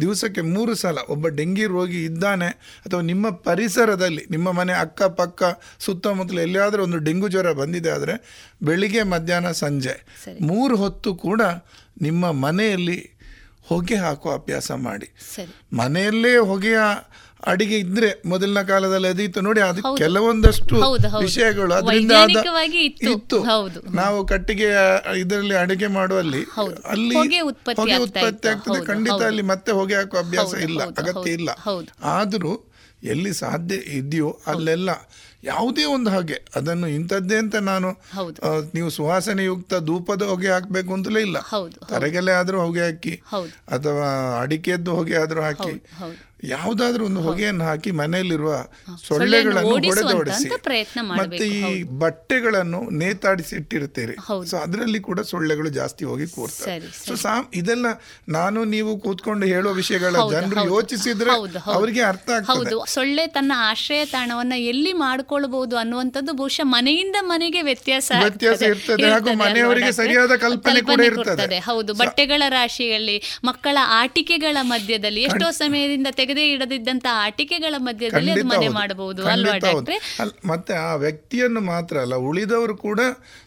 ದಿವಸಕ್ಕೆ 0.00 0.40
ಮೂರು 0.40 0.74
ಸಲ 0.74 0.98
ಒಬ್ಬ 1.08 1.28
ಡೆಂಗಿ 1.28 1.64
ರೋಗಿ 1.64 2.04
ಇದ್ದಾನೆ 2.04 2.46
ಅಥವಾ 2.86 3.00
ನಿಮ್ಮ 3.00 3.30
ಪರಿಸರದಲ್ಲಿ 3.30 4.26
ನಿಮ್ಮ 4.30 4.52
ಮನೆ 4.52 4.72
ಅಕ್ಕಪಕ್ಕ 4.72 5.42
ಸುತ್ತಮುತ್ತಲು 5.80 6.40
ಎಲ್ಲಿಯಾದರೂ 6.40 6.82
ಒಂದು 6.82 6.98
ಡೆಂಗು 6.98 7.28
ಜ್ವರ 7.28 7.52
ಬಂದಿದೆ 7.52 7.90
ಆದರೆ 7.90 8.25
ಬೆಳಿಗ್ಗೆ 8.62 9.02
ಮಧ್ಯಾಹ್ನ 9.02 9.50
ಸಂಜೆ 9.50 10.04
ಮೂರು 10.40 10.76
ಹೊತ್ತು 10.76 11.14
ಕೂಡ 11.14 11.42
ನಿಮ್ಮ 12.00 12.30
ಮನೆಯಲ್ಲಿ 12.30 13.10
ಹೊಗೆ 13.66 13.94
ಹಾಕುವ 13.94 14.32
ಅಭ್ಯಾಸ 14.32 14.72
ಮಾಡಿ. 14.72 15.08
ಮನೆಯಲ್ಲೇ 15.72 16.36
ಹೊಗೆಯ 16.36 16.78
ಅಡಿಗೆ 17.46 17.78
ಇದ್ರೆ 17.78 18.22
ಮೊದಲಿನ 18.26 18.62
ಕಾಲದಲ್ಲಿ 18.62 19.08
ಅದಿತ್ತು. 19.08 19.40
ನೋಡಿ 19.40 19.60
ಅದು 19.60 19.94
ಕೆಲವೊಂದಷ್ಟು. 19.94 20.96
ವಿಷಯಗಳು 21.18 21.74
ಅದರಿಂದ 21.74 22.12
ಇತ್ತು. 22.82 23.44
ನಾವು 23.90 24.26
ಕಟ್ಟಿಗೆ 24.26 24.68
ಇದರಲ್ಲಿ 25.18 25.54
ಅಡಿಗೆ 25.54 25.86
ಮಾಡುವಲ್ಲಿ 25.86 26.44
ಅಲ್ಲಿ 26.84 27.14
ಹೊಗೆ 27.14 27.40
ಉತ್ಪತ್ತಿ 27.40 27.80
ಹೊಗೆ 27.80 27.96
ಉತ್ಪತ್ತಿ 27.96 28.48
ಇತ್ತು. 28.48 28.48
ಆಗ್ತದೆ. 28.48 28.86
ಖಂಡಿತ 28.86 29.22
ಅಲ್ಲಿ 29.22 29.42
ಮತ್ತೆ 29.42 29.72
ಹೊಗೆ 29.72 29.94
ಹಾಕುವ 29.94 30.20
ಅಭ್ಯಾಸ 30.20 30.54
ಇಲ್ಲ. 30.54 30.82
ಅಗತ್ಯ 30.82 31.32
ಇಲ್ಲ. 31.32 31.50
ಆದರೂ 32.02 32.72
ಎಲ್ಲಿ 33.02 33.34
ಸಾಧ್ಯ 33.34 33.74
ಇದೆಯೋ 33.74 34.40
ಅಲ್ಲೆಲ್ಲ 34.46 34.90
ಯಾವುದೇ 35.44 35.84
ಒಂದು 35.84 36.10
ಹಾಗೆ. 36.10 36.44
ಅದನ್ನು 36.56 36.88
ಇಂಥದ್ದೇ 36.88 37.36
ಅಂತ 37.36 37.56
ನಾನು 37.56 37.90
ನೀವು 38.74 38.90
ಸುವಾಸನೆಯುಕ್ತ 38.90 39.74
ಧೂಪದ 39.74 40.22
ಹೊಗೆ 40.22 40.48
ಹಾಕಬೇಕು 40.48 40.92
ಅಂತಲೇ 40.92 41.20
ಇಲ್ಲ. 41.20 41.38
ತರಗೆಲೆ 41.88 42.32
ಆದ್ರೂ 42.32 42.60
ಹೊಗೆ 42.60 42.80
ಹಾಕಿ. 42.80 43.22
ಅಥವಾ 43.68 44.38
ಅಡಿಕೆದ್ದು 44.40 44.94
ಹೊಗೆ 44.94 45.16
ಆದರೂ 45.16 45.42
ಹಾಕಿ. 45.42 45.72
ಯಾವುದಾದ್ರೂ 46.48 47.04
ಒಂದು 47.04 47.20
ಹೊಗೆಯನ್ನು 47.20 47.64
ಹಾಕಿ 47.64 47.90
ಮನೆಯಲ್ಲಿರುವ 47.90 48.52
ಸೊಳ್ಳೆಗಳನ್ನು 49.08 49.70
ಹೊಡೆದೋಡಿಸಿ 49.70 50.48
ಮತ್ತೆ 51.16 51.46
ಈ 51.48 51.82
ಬಟ್ಟೆಗಳನ್ನು 51.98 52.90
ನೇತಾಡಿಸಿ 52.98 53.56
ಇಟ್ಟಿರುತ್ತೇವೆ. 53.56 54.14
ಸೊ 54.46 54.56
ಅದರಲ್ಲಿ 54.56 55.00
ಕೂಡ 55.00 55.20
ಸೊಳ್ಳೆಗಳು 55.20 55.68
ಜಾಸ್ತಿ 55.70 56.04
ಹೋಗಿ 56.04 56.26
ಕೂರ್ತವೆ 56.26 56.74
ಸೊ 57.06 57.14
ಸಾ 57.14 57.50
ಇದೆಲ್ಲ 57.54 57.86
ನಾನು 58.28 58.64
ನೀವು 58.64 58.98
ಕೂತ್ಕೊಂಡು 58.98 59.46
ಹೇಳುವ 59.46 59.72
ವಿಷಯಗಳ 59.72 60.14
ಜನರು. 60.30 60.66
ಯೋಚಿಸಿದ್ರೆ. 60.66 61.30
ಅವರಿಗೆ 61.72 62.02
ಅರ್ಥ 62.02 62.30
ಆಗ್ತದೆ. 62.30 62.92
ಸೊಳ್ಳೆ 62.92 63.26
ತನ್ನ 63.26 63.52
ಆಶ್ರಯ 63.56 64.04
ತಾಣವನ್ನ 64.04 64.52
ಎಲ್ಲಿ 64.66 64.92
ಮಾಡ್ಕೊಳ್ಬಹುದು 64.92 65.76
ಅನ್ನುವಂಥದ್ದು 65.76 66.32
ಬಹುಶಃ 66.32 66.66
ಮನೆಯಿಂದ 66.68 67.16
ಮನೆಗೆ 67.20 67.62
ವ್ಯತ್ಯಾಸ 67.62 68.12
ವ್ಯತ್ಯಾಸ 68.22 68.62
ಇರ್ತದೆ. 68.62 69.10
ಹಾಗೂ 69.10 69.34
ಮನೆಯವರಿಗೆ 69.34 69.92
ಸರಿಯಾದ? 69.92 70.36
ಕಲ್ಪನೆ 70.36 70.80
ಕೂಡ 70.82 71.00
ಇರ್ತದೆ. 71.00 71.58
ಹೌದು. 71.58 71.92
ಬಟ್ಟೆಗಳ 71.94 72.42
ರಾಶಿಯಲ್ಲಿ 72.48 73.16
ಮಕ್ಕಳ 73.44 73.76
ಆಟಿಕೆಗಳ 74.00 74.56
ಮಧ್ಯದಲ್ಲಿ 74.62 75.22
ಎಷ್ಟೋ 75.22 75.50
ಸಮಯದಿಂದ 75.50 76.06
ತೆಗೆದೇ 76.10 76.35
ಇಡದಿದ್ದಂತ 76.40 77.06
ಆಟಿಕೆಗಳ 77.12 77.74
ಮಧ್ಯದಲ್ಲಿ 77.78 78.32
ಅದು 78.32 78.44
ಮನೆ 78.44 78.68
ಮಾಡಬಹುದು 78.68 79.26
ಅಲ್ವಾ 79.26 79.56
ಡಾಕ್ಟ್ರೆ? 79.56 80.16
ಮತ್ತೆ 80.44 80.74
ಆ 80.74 80.94
ವ್ಯಕ್ತಿಯನ್ನು 80.94 81.60
ಮಾತ್ರ 81.60 81.96
ಅಲ್ಲ 81.96 82.14
ಉಳಿದವರು 82.14 82.76
ಕೂಡ 82.76 83.00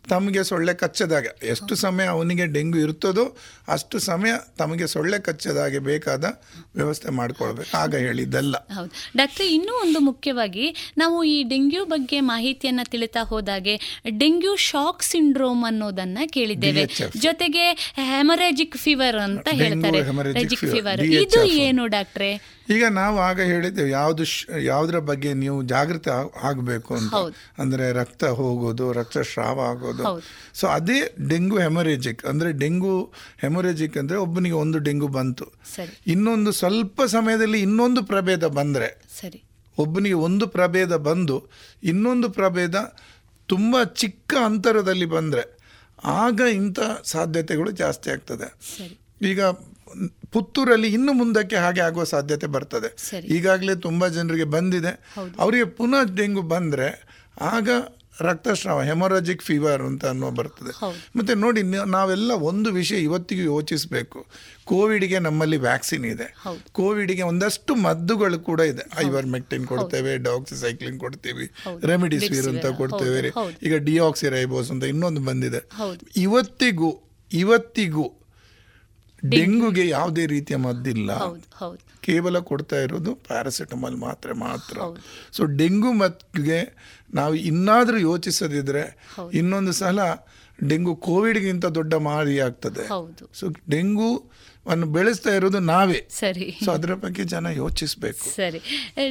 ತಮಗೆ 0.09 0.43
ಸೊಳ್ಳೆ 0.43 0.73
ಕಚ್ಚದಾಗ. 0.73 1.25
ಎಷ್ಟು 1.43 1.75
ಸಮಯ 1.75 2.05
ಅವನಿಗೆ 2.05 2.45
ಡೆಂಗು 2.45 2.77
ಇರ್ತದೋ 2.77 3.37
ಅಷ್ಟು 3.67 3.99
ಸಮಯ 3.99 4.31
ತಮಗೆ 4.57 4.87
ಸೊಳ್ಳೆ 4.87 5.19
ಕಚ್ಚದಾಗೆ 5.19 5.79
ಬೇಕಾದ 5.79 6.41
ವ್ಯವಸ್ಥೆ 6.75 7.09
ಮಾಡ್ಕೊಳ್ಬೇಕು. 7.09 7.77
ಆಗ 7.77 7.95
ಹೇಳಿದ್ದಲ್ಲ. 7.95 8.57
ಹೌದು. 8.57 8.91
ಡಾಕ್ಟ್ರೆ 9.17 9.47
ಇನ್ನೂ 9.53 9.73
ಒಂದು 9.81 9.99
ಮುಖ್ಯವಾಗಿ 9.99 10.93
ನಾವು 10.97 11.23
ಈ 11.23 11.43
ಡೆಂಗ್ಯೂ 11.43 11.85
ಬಗ್ಗೆ 11.85 12.19
ಮಾಹಿತಿಯನ್ನ 12.19 12.79
ತಿಳಿತಾ 12.83 13.19
ಹೋದಾಗೆ 13.23 14.01
ಡೆಂಗ್ಯೂ 14.19 14.55
ಶಾಕ್ 14.55 15.03
ಸಿಂಡ್ರೋಮ್ 15.03 15.65
ಅನ್ನೋದನ್ನ 15.65 16.17
ಕೇಳಿದ್ದೇವೆ. 16.27 16.85
ಜೊತೆಗೆ 17.17 17.93
ಹೆಮರಾಜಿಕ್ 17.93 18.77
ಫೀವರ್ 18.77 19.15
ಅಂತ 19.15 19.47
ಹೇಳ್ತಾರೆ. 19.51 20.45
ಫೀವರ್. 20.55 21.01
ಇದು 21.01 21.43
ಏನು 21.43 21.87
ಡಾಕ್ಟ್ರೆ? 21.87 22.59
ಈಗ 22.70 22.84
ನಾವು 22.91 23.17
ಆಗ 23.20 23.39
ಹೇಳಿದ್ದೇವೆ 23.41 23.89
ಯಾವುದು 23.89 24.24
ಯಾವುದರ 24.61 24.99
ಬಗ್ಗೆ 24.99 25.30
ನೀವು 25.34 25.63
ಜಾಗೃತಿ 25.63 26.09
ಆಗಬೇಕು 26.43 26.91
ಅಂತ. 26.95 27.13
ಅಂದರೆ 27.57 27.91
ರಕ್ತ 27.91 28.24
ಹೋಗೋದು 28.39 28.91
ರಕ್ತ 28.91 29.17
ಶ್ರಾವ 29.32 29.59
ಆಗೋದು. 29.61 30.03
ಸೊ 30.53 30.67
ಅದೇ 30.67 30.99
ಡೆಂಗು 31.30 31.57
ಹೆಮರೇಜಿಕ್ 31.57 32.26
ಅಂದ್ರೆ 32.26 32.51
ಡೆಂಗು 32.51 32.95
ಹೆಮೊರೇಜಿಕ್ 33.38 33.97
ಅಂದ್ರೆ 33.97 34.17
ಒಬ್ಬನಿಗೆ 34.17 34.55
ಒಂದು 34.55 34.80
ಡೆಂಗು 34.80 35.07
ಬಂತು. 35.07 35.47
ಇನ್ನೊಂದು 36.07 36.51
ಸ್ವಲ್ಪ 36.51 37.01
ಸಮಯದಲ್ಲಿ 37.03 37.61
ಇನ್ನೊಂದು 37.61 38.03
ಪ್ರಭೇದ 38.03 38.47
ಬಂದ್ರೆ 38.59 38.89
ಸರಿ. 39.22 39.41
ಒಬ್ಬನಿಗೆ 39.78 40.20
ಒಂದು 40.28 40.47
ಪ್ರಭೇದ 40.47 40.93
ಬಂದು 41.09 41.38
ಇನ್ನೊಂದು 41.84 42.30
ಪ್ರಭೇದ 42.30 42.76
ತುಂಬ 43.49 43.84
ಚಿಕ್ಕ 43.84 44.34
ಅಂತರದಲ್ಲಿ 44.45 45.05
ಬಂದರೆ 45.05 45.43
ಆಗ 46.03 46.41
ಇಂಥ 46.53 46.80
ಸಾಧ್ಯತೆಗಳು 47.03 47.72
ಜಾಸ್ತಿ 47.72 48.09
ಆಗ್ತದೆ. 48.09 48.47
ಈಗ 49.22 49.41
ಪುತ್ತೂರಲ್ಲಿ 50.31 50.87
ಇನ್ನು 50.87 51.13
ಮುಂದಕ್ಕೆ 51.13 51.55
ಹಾಗೆ 51.55 51.81
ಆಗುವ 51.81 52.03
ಸಾಧ್ಯತೆ 52.03 52.47
ಬರ್ತದೆ. 52.47 53.17
ಈಗಾಗಲೇ 53.25 53.75
ತುಂಬ 53.75 54.07
ಜನರಿಗೆ 54.07 54.43
ಬಂದಿದೆ. 54.43 55.15
ಅವರಿಗೆ 55.39 55.63
ಪುನಃ 55.63 56.15
ಡೆಂಗು 56.15 56.41
ಬಂದರೆ 56.41 57.03
ಆಗ 57.41 57.69
ರಕ್ತಸ್ರಾವ 58.21 58.81
ಹೆಮೊರಾಜಿಕ್ 58.81 59.41
ಫೀವರ್ 59.41 59.81
ಅಂತ 59.81 60.05
ಅನ್ನೋ 60.05 60.31
ಬರ್ತದೆ. 60.31 60.85
ಮತ್ತು 61.15 61.35
ನೋಡಿ 61.35 61.63
ನಾವೆಲ್ಲ 61.63 62.31
ಒಂದು 62.31 62.71
ವಿಷಯ 62.71 62.95
ಇವತ್ತಿಗೂ 62.95 63.41
ಯೋಚಿಸಬೇಕು. 63.41 64.25
ಕೋವಿಡ್ಗೆ 64.65 65.19
ನಮ್ಮಲ್ಲಿ 65.19 65.57
ವ್ಯಾಕ್ಸಿನ್ 65.57 66.05
ಇದೆ. 66.05 66.35
ಕೋವಿಡ್ಗೆ 66.71 67.21
ಒಂದಷ್ಟು 67.21 67.75
ಮದ್ದುಗಳು 67.75 68.39
ಕೂಡ 68.39 68.59
ಇದೆ. 68.59 69.07
ಐವರ್ 69.07 69.25
ಮೆಕ್ಟಿನ್ 69.25 69.67
ಕೊಡ್ತೇವೆ 69.67 70.17
ಡಾಕ್ಸಿಸೈಕ್ಲಿನ್ 70.17 70.99
ಕೊಡ್ತೀವಿ. 70.99 71.51
ರೆಮಿಡಿಸಿವಿರ್ 71.85 72.47
ಅಂತ 72.47 72.65
ಕೊಡ್ತೇವೆ. 72.65 73.33
ಈಗ 73.63 73.75
ಡಿಆಕ್ಸಿರೈಬೋಸ್ 73.75 74.71
ಅಂತ 74.71 74.83
ಇನ್ನೊಂದು 74.83 75.21
ಬಂದಿದೆ. 75.21 75.69
ಇವತ್ತಿಗೂ 76.17 77.01
ಇವತ್ತಿಗೂ 77.33 78.18
ಡೆಂಗುಗೆ 79.28 79.88
ಯಾವುದೇ 79.88 80.26
ರೀತಿಯ 80.26 80.55
ಮದ್ದಿಲ್ಲ. 80.55 81.11
ಕೇವಲ 82.01 82.39
ಕೊಡ್ತಾ 82.39 82.76
ಇರೋದು 82.76 83.15
ಪ್ಯಾರಾಸಿಟಮಾಲ್ 83.15 83.97
ಮಾತ್ರ 83.97 84.34
ಮಾತ್ರ. 84.34 84.78
ಸೊ 85.32 85.45
ಡೆಂಗು 85.45 85.93
ಮತ್ತಿಗೆ 85.93 86.59
ನಾವು 87.13 87.36
ಇನ್ನಾದರೂ 87.36 87.97
ಯೋಚಿಸದಿದ್ರೆ 87.97 88.84
ಇನ್ನೊಂದು 89.34 89.72
ಸಲ 89.72 89.99
ಡೆಂಗು 90.70 90.95
ಕೋವಿಡ್ಗಿಂತ 90.95 91.65
ದೊಡ್ಡ 91.65 91.93
ಮಾರಿ 91.93 92.39
ಆಗ್ತದೆ 92.39 92.88
ಸೊ 93.34 93.47
ಡೆಂಗು 93.72 94.32
ಅನ್ನು 94.66 94.88
ಬೆಳೆಸ್ತಾ 94.88 95.36
ಇರೋದು 95.36 95.60
ನಾವೇ. 95.60 96.07
ಸರಿ. 96.10 96.57
ಸೊ 96.66 96.72
ಅದರ 96.72 96.93
ಬಗ್ಗೆ 96.93 97.24
ಜನ 97.24 97.45
ಯೋಚಿಸಬೇಕು. 97.45 98.36
ಸರಿ. 98.36 98.60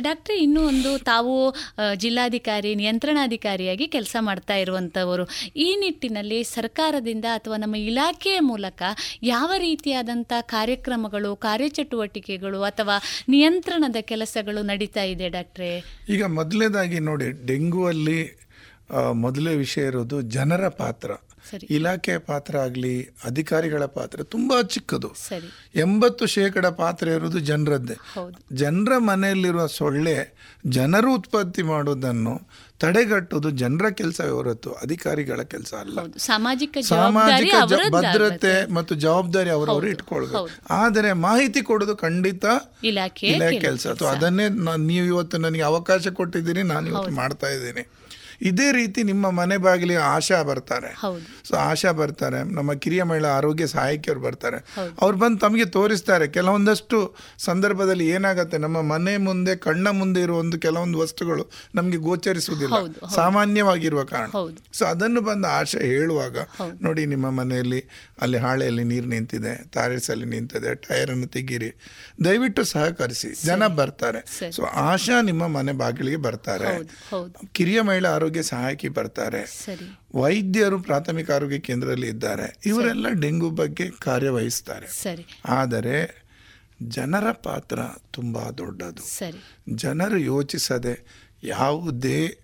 ಡಾಕ್ಟರ್ 0.01 0.37
ಇನ್ನೂ 0.37 0.63
ಒಂದು 0.67 0.99
ತಾವು 0.99 1.55
ಜಿಲ್ಲಾಧಿಕಾರಿ 1.97 2.75
ನಿಯಂತ್ರಣಾಧಿಕಾರಿಯಾಗಿ 2.75 3.89
ಕೆಲಸ 3.89 4.17
ಮಾಡ್ತಾ 4.21 4.57
ಇರುವಂಥವರು 4.57 5.29
ಈ 5.57 5.77
ನಿಟ್ಟಿನಲ್ಲಿ 5.77 6.45
ಸರ್ಕಾರದಿಂದ 6.45 7.25
ಅಥವಾ 7.33 7.57
ನಮ್ಮ 7.57 7.75
ಇಲಾಖೆಯ 7.75 8.41
ಮೂಲಕ 8.41 8.83
ಯಾವ 9.23 9.53
ರೀತಿಯಾದಂಥ 9.59 10.33
ಕಾರ್ಯಕ್ರಮಗಳು 10.41 11.37
ಕಾರ್ಯಚಟುವಟಿಕೆಗಳು 11.37 12.63
ಅಥವಾ 12.63 12.99
ನಿಯಂತ್ರಣದ 13.29 13.97
ಕೆಲಸಗಳು 14.01 14.63
ನಡೀತಾ 14.63 15.03
ಇದೆ 15.03 15.29
ಡಾಕ್ಟ್ರೆ? 15.29 16.05
ಈಗ 16.09 16.25
ಮೊದಲನೇದಾಗಿ 16.25 16.99
ನೋಡಿ 17.01 17.47
ಡೆಂಗುವಲ್ಲಿ 17.47 17.99
ಅಲ್ಲಿ 17.99 18.39
ಮೊದಲೇ 19.13 19.55
ವಿಷಯ 19.55 19.87
ಇರೋದು 19.87 20.21
ಜನರ 20.21 20.69
ಪಾತ್ರ. 20.69 21.11
ಸರಿ. 21.51 21.67
ಇಲಾಖೆಯ 21.71 22.19
ಪಾತ್ರ 22.19 22.57
ಆಗಲಿ 22.57 23.05
ಅಧಿಕಾರಿಗಳ 23.25 23.85
ಪಾತ್ರ 23.85 24.23
ತುಂಬಾ 24.23 24.63
ಚಿಕ್ಕದು. 24.63 25.13
ಎಂಬತ್ತು 25.75 26.27
ಶೇಕಡ 26.27 26.67
ಪಾತ್ರ 26.67 27.09
ಇರುವುದು 27.09 27.39
ಜನರದ್ದೇ. 27.39 27.95
ಜನರ 28.53 28.99
ಮನೆಯಲ್ಲಿರುವ 28.99 29.67
ಸೊಳ್ಳೆ 29.67 30.39
ಜನರು 30.67 31.15
ಉತ್ಪತ್ತಿ 31.15 31.63
ಮಾಡೋದನ್ನು 31.63 32.41
ತಡೆಗಟ್ಟುವುದು 32.79 33.51
ಜನರ 33.51 33.91
ಕೆಲಸ 33.91 34.21
ಹೊರತು 34.21 34.73
ಅಧಿಕಾರಿಗಳ 34.73 35.43
ಕೆಲಸ 35.43 35.75
ಅಲ್ಲ. 35.81 35.99
ಸಾಮಾಜಿಕ 36.17 36.79
ಸಾಮಾಜಿಕ 36.83 37.55
ಭದ್ರತೆ 37.91 38.73
ಮತ್ತು 38.73 38.95
ಜವಾಬ್ದಾರಿ 38.95 39.51
ಅವರವರು 39.51 39.87
ಇಟ್ಕೊಳ್ಬೇಕು. 39.87 40.49
ಆದರೆ 40.71 41.13
ಮಾಹಿತಿ 41.13 41.63
ಕೊಡೋದು 41.63 41.97
ಖಂಡಿತ 41.97 42.45
ಇಲಾಖೆ 42.85 43.33
ಕೆಲ- 43.51 43.61
ಕೆಲಸ. 43.61 43.87
ಅಥವಾ 43.87 44.11
ಅದನ್ನೇ 44.11 44.49
ನೀವು 44.87 45.07
ಇವತ್ತು 45.07 45.39
ನನಗೆ 45.39 45.63
ಅವಕಾಶ 45.63 46.09
ಕೊಟ್ಟಿದ್ದೀರಿ 46.09 46.63
ನಾನು 46.63 46.87
ಇವತ್ತು 46.87 47.11
ಮಾಡ್ತಾ 47.17 47.49
ಇದ್ದೀನಿ. 47.49 47.89
ಇದೇ 48.41 48.73
ರೀತಿ 48.73 49.03
ನಿಮ್ಮ 49.03 49.31
ಮನೆ 49.31 49.57
ಬಾಗಿಲಿಗೆ 49.57 50.01
ಆಶಾ 50.01 50.43
ಬರ್ತಾರೆ. 50.43 50.95
ಸೊ 51.49 51.57
ಆಶಾ 51.57 51.93
ಬರ್ತಾರೆ. 51.93 52.55
ನಮ್ಮ 52.55 52.73
ಕಿರಿಯ 52.73 53.03
ಮಹಿಳಾ 53.03 53.29
ಆರೋಗ್ಯ 53.29 53.67
ಸಹಾಯಕಿಯವರು 53.67 54.21
ಬರ್ತಾರೆ. 54.21 54.57
ಅವ್ರು 55.01 55.19
ಬಂದು 55.19 55.39
ತಮಗೆ 55.39 55.65
ತೋರಿಸ್ತಾರೆ. 55.65 56.29
ಕೆಲವೊಂದಷ್ಟು 56.29 57.17
ಸಂದರ್ಭದಲ್ಲಿ 57.39 58.09
ಏನಾಗುತ್ತೆ 58.09 58.59
ನಮ್ಮ 58.59 58.83
ಮನೆ 58.83 59.17
ಮುಂದೆ 59.17 59.57
ಕಣ್ಣ 59.57 59.89
ಮುಂದೆ 59.89 60.21
ಇರುವ 60.21 60.39
ಒಂದು 60.39 60.59
ಕೆಲವೊಂದು 60.59 60.99
ವಸ್ತುಗಳು 60.99 61.51
ನಮಗೆ 61.75 61.97
ಗೋಚರಿಸುವುದಿಲ್ಲ. 61.97 62.75
ಸಾಮಾನ್ಯವಾಗಿರುವ 63.15 64.05
ಕಾರಣ. 64.05 64.27
ಸೊ 64.73 64.85
ಅದನ್ನು 64.85 65.21
ಬಂದು 65.21 65.49
ಆಶಾ 65.49 65.79
ಹೇಳುವಾಗ 65.79 66.37
ನೋಡಿ 66.83 67.07
ನಿಮ್ಮ 67.07 67.31
ಮನೆಯಲ್ಲಿ 67.31 67.85
ಅಲ್ಲಿ 68.21 68.39
ಹಾಳೆಯಲ್ಲಿ 68.39 68.85
ನೀರು 68.85 69.07
ನಿಂತಿದೆ 69.07 69.69
ತಾರಿಸಲ್ಲಿ 69.69 70.27
ನಿಂತಿದೆ 70.27 70.75
ಟೈರ್ 70.75 71.11
ಅನ್ನು 71.11 71.27
ತೆಗೀರಿ. 71.27 71.81
ದಯವಿಟ್ಟು 72.25 72.65
ಸಹಕರಿಸಿ. 72.65 73.47
ಜನ 73.47 73.67
ಬರ್ತಾರೆ. 73.67 74.51
ಸೊ 74.51 74.63
ಆಶಾ 74.63 75.21
ನಿಮ್ಮ 75.23 75.47
ಮನೆ 75.47 75.73
ಬಾಗಿಲಿಗೆ 75.73 76.17
ಬರ್ತಾರೆ. 76.17 76.85
ಕಿರಿಯ 77.53 77.81
ಮಹಿಳಾ 77.81 78.11
ಆರೋಗ್ಯ 78.11 78.28
ಸಹಾಯಕಿ 78.43 78.89
ಬರ್ತಾರೆ. 78.89 79.67
ವೈದ್ಯರು 80.15 80.79
ಪ್ರಾಥಮಿಕ 80.79 81.31
ಆರೋಗ್ಯ 81.31 81.59
ಕೇಂದ್ರದಲ್ಲಿ 81.59 82.07
ಇದ್ದಾರೆ. 82.07 82.59
ಇವರೆಲ್ಲ 82.67 83.09
ಡೆಂಗು 83.09 83.51
ಬಗ್ಗೆ 83.51 83.91
ಕಾರ್ಯವಹಿಸ್ತಾರೆ. 83.91 84.87
ಆದರೆ 85.45 86.29
ಜನರ 86.83 87.33
ಪಾತ್ರ 87.33 87.79
ತುಂಬ 88.13 88.51
ದೊಡ್ಡದು. 88.51 89.03
ಜನರು 89.77 90.19
ಯೋಚಿಸದೆ 90.19 91.25
ಯಾವುದೇ 91.45 92.39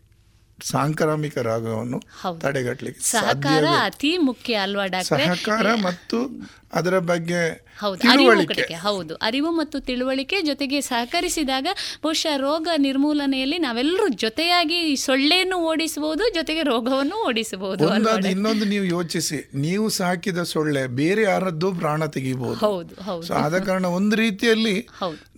ಸಾಂಕ್ರಾಮಿಕ 0.59 1.37
ರೋಗವನ್ನು. 1.49 1.99
ತಡೆಗಟ್ಟಲಿಕ್ಕೆ 2.45 3.05
ಸಹಕಾರ 3.11 3.65
ಅತಿ 3.89 4.13
ಮುಖ್ಯ 4.29 4.55
ಅಲ್ವಾ 4.67 4.87
ಡಾಕ್ಟರ್? 4.87 5.23
ಸಹಕಾರ 5.27 5.67
ಮತ್ತು 5.89 6.19
ಅದರ 6.79 6.97
ಬಗ್ಗೆ 7.09 7.41
ಹೌದು 7.81 8.01
ಅರಿವು 8.13 8.31
ತಿಳುವಳಿಕೆ 8.31 8.77
ಹೌದು. 8.85 9.15
ಅರಿವು 9.27 9.51
ಮತ್ತು 9.59 9.77
ತಿಳುವಳಿಕೆ 9.81 10.37
ಜೊತೆಗೆ 10.43 10.79
ಸಹಕರಿಸಿದಾಗ 10.89 11.67
ಬಹುಶಃ 12.03 12.35
ರೋಗ 12.45 12.69
ನಿರ್ಮೂಲನೆಯಲ್ಲಿ 12.77 13.59
ನಾವೆಲ್ಲರೂ 13.59 14.09
ಜೊತೆಯಾಗಿ 14.25 14.97
ಸೊಳ್ಳೆಯನ್ನು 15.05 15.57
ಓಡಿಸಬಹುದು 15.71 16.25
ಜೊತೆಗೆ 16.35 16.63
ರೋಗವನ್ನು 16.63 17.17
ಓಡಿಸಬಹುದು? 17.29 17.85
ಇನ್ನೊಂದು 18.35 18.65
ನೀವು 18.65 18.85
ಯೋಚಿಸಿ. 18.85 19.39
ನೀವು 19.55 19.89
ಸಾಕಿದ 19.89 20.43
ಸೊಳ್ಳೆ 20.53 20.87
ಬೇರೆ 21.01 21.23
ಯಾರದ್ದು 21.23 21.71
ಪ್ರಾಣ 21.75 22.07
ತೆಗಿಬಹುದು 22.17 22.61
ಹೌದು 22.67 22.95
ಹೌದು. 23.03 23.31
ಆದ 23.35 23.59
ಕಾರಣ 23.59 23.87
ಒಂದು 23.99 24.17
ರೀತಿಯಲ್ಲಿ 24.17 24.77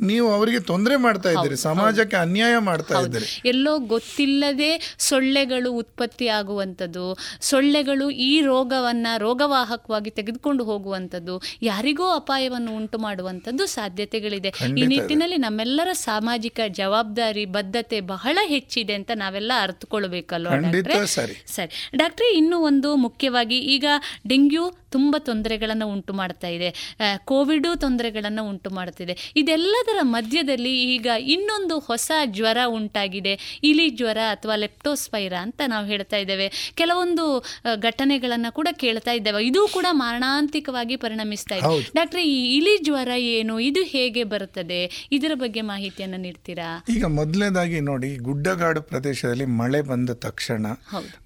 ನೀವು 0.03 0.29
ಅವರಿಗೆ 0.35 0.61
ತೊಂದರೆ 0.61 0.97
ಮಾಡ್ತಾ 0.97 1.31
ಇದ್ದೀರಿ. 1.31 1.57
ಸಮಾಜಕ್ಕೆ 1.69 2.17
ಅನ್ಯಾಯ 2.17 2.59
ಮಾಡ್ತಾ 2.71 3.01
ಇದ್ದೀರಿ. 3.01 3.31
ಎಲ್ಲೋ 3.49 3.79
ಗೊತ್ತಿಲ್ಲದೆ 3.95 4.71
ಸೊಳ್ಳೆಗಳು 5.07 5.71
ಉತ್ಪತ್ತಿ 5.75 6.27
ಆಗುವಂಥದ್ದು 6.37 7.05
ಸೊಳ್ಳೆಗಳು 7.43 8.07
ಈ 8.27 8.33
ರೋಗವನ್ನು 8.43 9.13
ರೋಗವಾಹಕವಾಗಿ 9.21 10.11
ತೆಗೆದುಕೊಂಡು 10.11 10.65
ಹೋಗುವಂಥದ್ದು 10.65 11.35
ಯಾರಿಗೂ 11.63 12.07
ಅಪಾಯವನ್ನು 12.13 12.73
ಉಂಟು 12.77 12.99
ಮಾಡುವಂಥದ್ದು 12.99 13.67
ಸಾಧ್ಯತೆಗಳಿದೆ 13.77 14.51
ಈ 14.73 14.87
ನಿಟ್ಟಿನಲ್ಲಿ 14.93 15.39
ನಮ್ಮೆಲ್ಲರ 15.39 15.91
ಸಾಮಾಜಿಕ 16.03 16.61
ಜವಾಬ್ದಾರಿ 16.77 17.45
ಬದ್ಧತೆ 17.55 17.99
ಬಹಳ 18.09 18.39
ಹೆಚ್ಚಿದೆ 18.47 18.95
ಅಂತ 18.95 19.11
ನಾವೆಲ್ಲ 19.17 19.53
ಅರ್ಥಕೊಳ್ಬೇಕಲ್ವ 19.63 20.53
ಡಾಕ್ಟ್ರೆ? 20.65 20.97
ಸರಿ. 21.15 21.37
ಸರಿ 21.49 21.73
ಡಾಕ್ಟ್ರೆ 21.97 22.29
ಇನ್ನೂ 22.37 22.59
ಒಂದು 22.67 22.91
ಮುಖ್ಯವಾಗಿ 23.07 23.59
ಈಗ 23.75 23.87
ಡೆಂಗ್ಯೂ 24.29 24.65
ತುಂಬ 24.91 25.17
ತೊಂದರೆಗಳನ್ನು 25.19 25.87
ಉಂಟು 25.93 26.13
ಮಾಡ್ತಾ 26.13 26.49
ಇದೆ. 26.49 26.97
ಕೋವಿಡು 27.25 27.77
ತೊಂದರೆಗಳನ್ನು 27.77 28.49
ಉಂಟು 28.49 28.71
ಮಾಡ್ತಿದೆ. 28.71 29.33
ಇದೆಲ್ಲದರ 29.37 29.99
ಮಧ್ಯದಲ್ಲಿ 30.03 30.75
ಈಗ 30.95 31.07
ಇನ್ನೊಂದು 31.21 31.79
ಹೊಸ 31.79 32.11
ಜ್ವರ 32.27 32.59
ಉಂಟಾಗಿದೆ. 32.67 33.61
ಇಲಿ 33.63 33.91
ಜ್ವರ 33.91 34.19
ಅಥವಾ 34.31 34.57
ಲೆಪ್ಟೋಸ್ಪೈರಾ 34.57 35.43
ಅಂತ 35.43 35.63
ನಾವು 35.67 35.87
ಹೇಳ್ತಾ 35.87 36.17
ಇದ್ದೇವೆ. 36.17 36.73
ಕೆಲವೊಂದು 36.75 37.45
ಘಟನೆಗಳನ್ನು 37.77 38.53
ಕೂಡ 38.55 38.69
ಕೇಳ್ತಾ 38.73 39.13
ಇದ್ದೇವೆ. 39.13 39.45
ಇದು 39.47 39.69
ಕೂಡ 39.69 39.87
ಮಾರಣಾಂತಿಕವಾಗಿ 39.91 40.97
ಪರಿಣಮಿಸ್ತಾ 40.97 41.55
ಇದೆ. 41.55 41.91
ಡಾಕ್ಟ್ರೆ 41.95 42.25
ಈ 42.29 42.57
ಇಲಿ 42.57 42.85
ಜ್ವರ 42.85 43.09
ಏನು? 43.09 43.61
ಇದು 43.61 43.83
ಹೇಗೆ 43.83 44.25
ಬರುತ್ತದೆ? 44.25 45.09
ಇದರ 45.13 45.33
ಬಗ್ಗೆ 45.35 45.61
ಮಾಹಿತಿಯನ್ನು 45.61 46.17
ನೀಡ್ತೀರಾ? 46.17 46.85
ಈಗ 46.89 47.05
ಮೊದಲನೇದಾಗಿ 47.05 47.81
ನೋಡಿ 47.81 48.17
ಗುಡ್ಡಗಾಡು 48.17 48.83
ಪ್ರದೇಶದಲ್ಲಿ 48.83 49.45
ಮಳೆ 49.45 49.81
ಬಂದ 49.83 50.11
ತಕ್ಷಣ. 50.11 50.67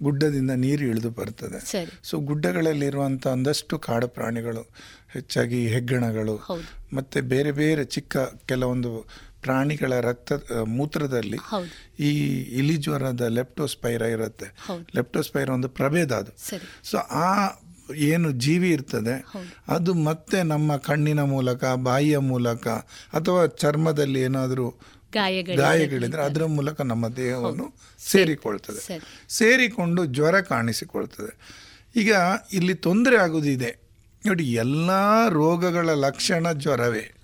ಗುಡ್ಡದಿಂದ 0.03 0.51
ನೀರು 0.51 0.85
ಇಳಿದು 0.85 1.11
ಬರ್ತದೆ. 1.11 1.61
ಸರಿ. 1.67 1.93
ಸೊ 2.03 2.19
ಗುಡ್ಡಗಳಲ್ಲಿರುವಂಥ 2.19 3.27
ಒಂದಷ್ಟು 3.51 3.77
ಕಾಡು 3.79 4.09
ಪ್ರಾಣಿಗಳು 4.09 4.61
ಹೆಚ್ಚಾಗಿ 5.13 5.59
ಹೆಗ್ಗಣಗಳು. 5.69 6.35
ಮತ್ತೆ 6.97 7.19
ಬೇರೆ 7.33 7.53
ಬೇರೆ 7.53 7.85
ಚಿಕ್ಕ 7.95 8.17
ಕೆಲವೊಂದು 8.51 8.91
ಪ್ರಾಣಿಗಳ 9.43 9.93
ರಕ್ತ 10.01 10.33
ಮೂತ್ರದಲ್ಲಿ 10.71 11.39
ಈ 12.01 12.11
ಇಲಿ 12.59 12.77
ಜ್ವರದ 12.77 13.25
ಲೆಪ್ಟೋಸ್ಪೈರ 13.39 14.03
ಇರುತ್ತೆ. 14.15 14.47
ಲೆಪ್ಟೋಸ್ಪೈರ 14.95 15.49
ಒಂದು 15.51 15.69
ಪ್ರಭೇದ 15.79 16.13
ಅದು. 16.13 16.33
ಸೊ 16.91 16.97
ಆ 17.25 17.31
ಏನು 18.11 18.29
ಜೀವಿ 18.45 18.71
ಇರ್ತದೆ 18.71 19.15
ಅದು 19.69 19.95
ಮತ್ತೆ 20.09 20.41
ನಮ್ಮ 20.43 20.77
ಕಣ್ಣಿನ 20.89 21.23
ಮೂಲಕ 21.35 21.65
ಬಾಯಿಯ 21.89 22.19
ಮೂಲಕ 22.33 22.67
ಅಥವಾ 23.19 23.43
ಚರ್ಮದಲ್ಲಿ 23.63 24.21
ಏನಾದರೂ 24.29 24.69
ಗಾಯಗಳಿದ್ರೆ 25.13 26.23
ಅದರ 26.23 26.45
ಮೂಲಕ 26.59 26.81
ನಮ್ಮ 26.93 27.07
ದೇಹವನ್ನು 27.17 27.67
ಸೇರಿಕೊಳ್ತದೆ. 28.11 28.83
ಸೇರಿಕೊಂಡು 29.29 30.05
ಜ್ವರ 30.17 30.37
ಕಾಣಿಸಿಕೊಳ್ತದೆ. 30.53 31.33
ಈಗ 31.97 32.13
ಇಲ್ಲಿ 32.53 32.75
ತೊಂದರೆ 32.75 33.17
ಆಗೋದಿದೆ. 33.17 33.91
ನೋಡಿ 34.27 34.45
ಎಲ್ಲ 34.45 34.91
ರೋಗಗಳ 35.29 35.91
ಲಕ್ಷಣ 35.91 36.53
ಜ್ವರವೇ. 36.53 37.15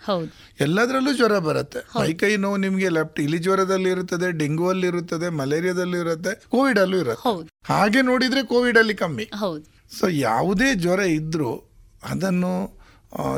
ಎಲ್ಲದರಲ್ಲೂ 0.61 1.17
ಜ್ವರ 1.17 1.39
ಬರುತ್ತೆ. 1.39 1.79
ಮೈಕೈ 2.01 2.37
ನೋವು 2.37 2.57
ನಿಮಗೆ 2.57 2.89
ಲೆಫ್ಟ್ 2.89 3.21
ಇಲಿ 3.21 3.39
ಜ್ವರದಲ್ಲಿ 3.39 3.91
ಇರುತ್ತದೆ 3.91 4.31
ಡೆಂಗು 4.31 4.69
ಅಲ್ಲಿ 4.69 4.87
ಇರುತ್ತದೆ 4.87 5.29
ಮಲೇರಿಯಾದಲ್ಲಿ 5.29 5.99
ಇರುತ್ತೆ 5.99 6.49
ಕೋವಿಡ್ 6.49 6.79
ಅಲ್ಲೂ 6.79 6.97
ಇರುತ್ತೆ 6.99 7.49
ಹಾಗೆ 7.65 8.03
ನೋಡಿದ್ರೆ 8.03 8.43
ಕೋವಿಡ್ 8.43 8.79
ಅಲ್ಲಿ 8.79 8.95
ಕಮ್ಮಿ 8.95 9.31
ಸೊ 9.99 10.09
ಯಾವುದೇ 10.09 10.75
ಜ್ವರ 10.75 11.01
ಇದ್ದರೂ 11.01 11.71
ಅದನ್ನು 12.05 12.79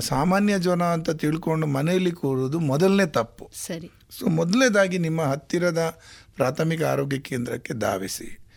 ಸಾಮಾನ್ಯ 0.00 0.58
ಜ್ವರ 0.58 0.82
ಅಂತ 0.82 1.10
ತಿಳ್ಕೊಂಡು 1.10 1.66
ಮನೆಯಲ್ಲಿ 1.66 2.10
ಕೂರೋದು 2.10 2.60
ಮೊದಲನೇ 2.60 3.06
ತಪ್ಪು. 3.06 3.50
ಸರಿ. 3.66 3.90
ಸೊ 4.10 4.26
ಮೊದಲನೇದಾಗಿ 4.26 4.98
ನಿಮ್ಮ 4.98 5.22
ಹತ್ತಿರದ 5.22 5.98
ಪ್ರಾಥಮಿಕ 6.36 6.82
ಆರೋಗ್ಯ 6.82 7.18
ಕೇಂದ್ರಕ್ಕೆ 7.18 7.74
ಧಾವಿಸಿ. 7.74 8.47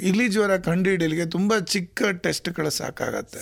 ಇಲಿ 0.00 0.28
ಜ್ವರ 0.28 0.56
ಕಂಡುಹಿಡಿಯಲಿಕ್ಕೆ 0.56 1.30
ತುಂಬ 1.30 1.58
ಚಿಕ್ಕ 1.58 2.02
ಟೆಸ್ಟ್ಗಳು 2.02 2.70
ಸಾಕಾಗತ್ತೆ. 2.70 3.38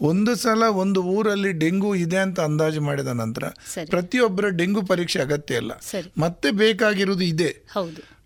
ಒಂದು 0.00 0.36
ಸಲ 0.36 0.62
ಒಂದು 0.62 1.02
ಊರಲ್ಲಿ 1.02 1.52
ಡೆಂಗು 1.52 1.94
ಇದೆ 1.94 2.16
ಅಂತ 2.16 2.40
ಅಂದಾಜು 2.40 2.80
ಮಾಡಿದ 2.80 3.06
ನಂತರ 3.06 3.44
ಪ್ರತಿಯೊಬ್ಬರ 3.90 4.48
ಡೆಂಗು 4.48 4.82
ಪರೀಕ್ಷೆ 4.82 5.20
ಅಗತ್ಯ 5.20 5.54
ಇಲ್ಲ. 5.54 5.72
ಮತ್ತೆ 6.18 6.50
ಬೇಕಾಗಿರೋದು 6.50 7.24
ಇದೆ. 7.24 7.56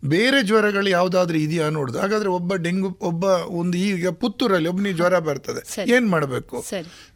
ಬೇರೆ 0.05 0.43
ಜ್ವರಗಳು 0.43 0.89
ಯಾವುದಾದ್ರೂ 0.89 1.39
ಇದೆಯಾ 1.39 1.69
ನೋಡುದು. 1.69 1.99
ಹಾಗಾದ್ರೆ 1.99 2.29
ಒಬ್ಬ 2.29 2.55
ಡೆಂಗು 2.55 2.99
ಒಬ್ಬ 3.01 3.25
ಒಂದು 3.61 3.79
ಈಗ 3.79 4.09
ಪುತ್ತೂರಲ್ಲಿ 4.09 4.69
ಒಬ್ಬನಿಗೆ 4.69 4.97
ಜ್ವರ 4.97 5.19
ಬರ್ತದೆ. 5.19 5.91
ಏನ್ 5.91 6.11
ಮಾಡಬೇಕು? 6.11 6.65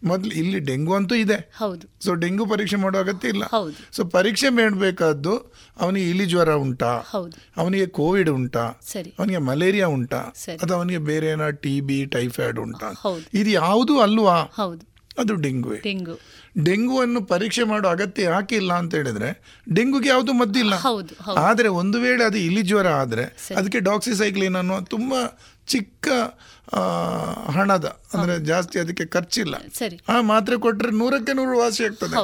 ಮೊದಲು 0.05 0.31
ಇಲ್ಲಿ 0.31 0.59
ಡೆಂಗು 0.59 0.95
ಅಂತೂ 0.95 1.15
ಇದೆ. 1.15 1.55
ಸೊ 2.01 2.15
ಡೆಂಗು 2.15 2.47
ಪರೀಕ್ಷೆ 2.47 2.77
ಮಾಡೋ 2.77 2.99
ಅಗತ್ಯ 2.99 3.29
ಇಲ್ಲ. 3.29 3.45
ಸೊ 3.93 4.05
ಪರೀಕ್ಷೆ 4.05 4.49
ಮಾಡಬೇಕಾದ್ದು 4.49 5.37
ಅವನಿಗೆ 5.81 6.11
ಇಲಿ 6.11 6.27
ಜ್ವರ 6.27 6.55
ಉಂಟಾ? 6.55 6.93
ಅವನಿಗೆ 7.57 7.87
ಕೋವಿಡ್ 7.87 8.31
ಉಂಟಾ? 8.31 8.61
ಅವನಿಗೆ 9.19 9.39
ಮಲೇರಿಯಾ 9.39 9.87
ಉಂಟಾ. 9.87 10.19
ಅಥವಾ 10.63 10.77
ಅವನಿಗೆ 10.77 10.99
ಬೇರೆ 10.99 11.27
ಏನೋ 11.27 11.51
ಟಿ 11.51 11.81
ಬಿ 11.81 12.07
ಟೈಫಾಯ್ಡ್ 12.07 12.59
ಉಂಟಾ? 12.59 12.93
ಇದು 13.35 13.51
ಯಾವುದು 13.51 14.01
ಅಲ್ವಾ? 14.01 14.41
ಅದು 15.19 15.35
ಡೆಂಗುವೆ. 15.35 15.81
ಡೆಂಗು. 15.81 16.32
ಡೆಂಗುವನ್ನು 16.65 17.21
ಪರೀಕ್ಷೆ 17.25 17.65
ಮಾಡೋ 17.65 17.89
ಅಗತ್ಯ 17.89 18.23
ಯಾಕಿಲ್ಲ 18.23 18.73
ಅಂತ 18.73 18.95
ಹೇಳಿದ್ರೆ 18.95 19.29
ಡೆಂಗುಗೆ 19.75 20.09
ಯಾವುದು 20.09 20.33
ಮದ್ದಿಲ್ಲ 20.33 20.75
ಆದರೆ 21.39 21.69
ಒಂದು 21.69 22.01
ವೇಳೆ 22.01 22.25
ಅದು 22.25 22.39
ಇಲಿ 22.39 22.63
ಜ್ವರ 22.63 22.89
ಆದರೆ 22.89 23.55
ಅದಕ್ಕೆ 23.57 23.81
ಡಾಕ್ಸಿಸೈಕ್ಲಿನ್ 23.81 24.57
ಅನ್ನೋ 24.57 24.81
ತುಂಬ 24.81 25.15
ಚಿಕ್ಕ 25.67 26.09
ಹಣದ 27.51 27.87
ಅಂದರೆ 28.15 28.45
ಜಾಸ್ತಿ 28.45 28.79
ಅದಕ್ಕೆ 28.79 29.05
ಖರ್ಚಿಲ್ಲ. 29.07 29.55
ಆ 30.09 30.21
ಮಾತ್ರೆ 30.21 30.57
ಕೊಟ್ಟರೆ 30.57 30.91
ನೂರಕ್ಕೆ 30.91 31.33
ನೂರು 31.33 31.59
ವಾಸಿ 31.59 31.85
ಆಗ್ತದೆ. 31.85 32.17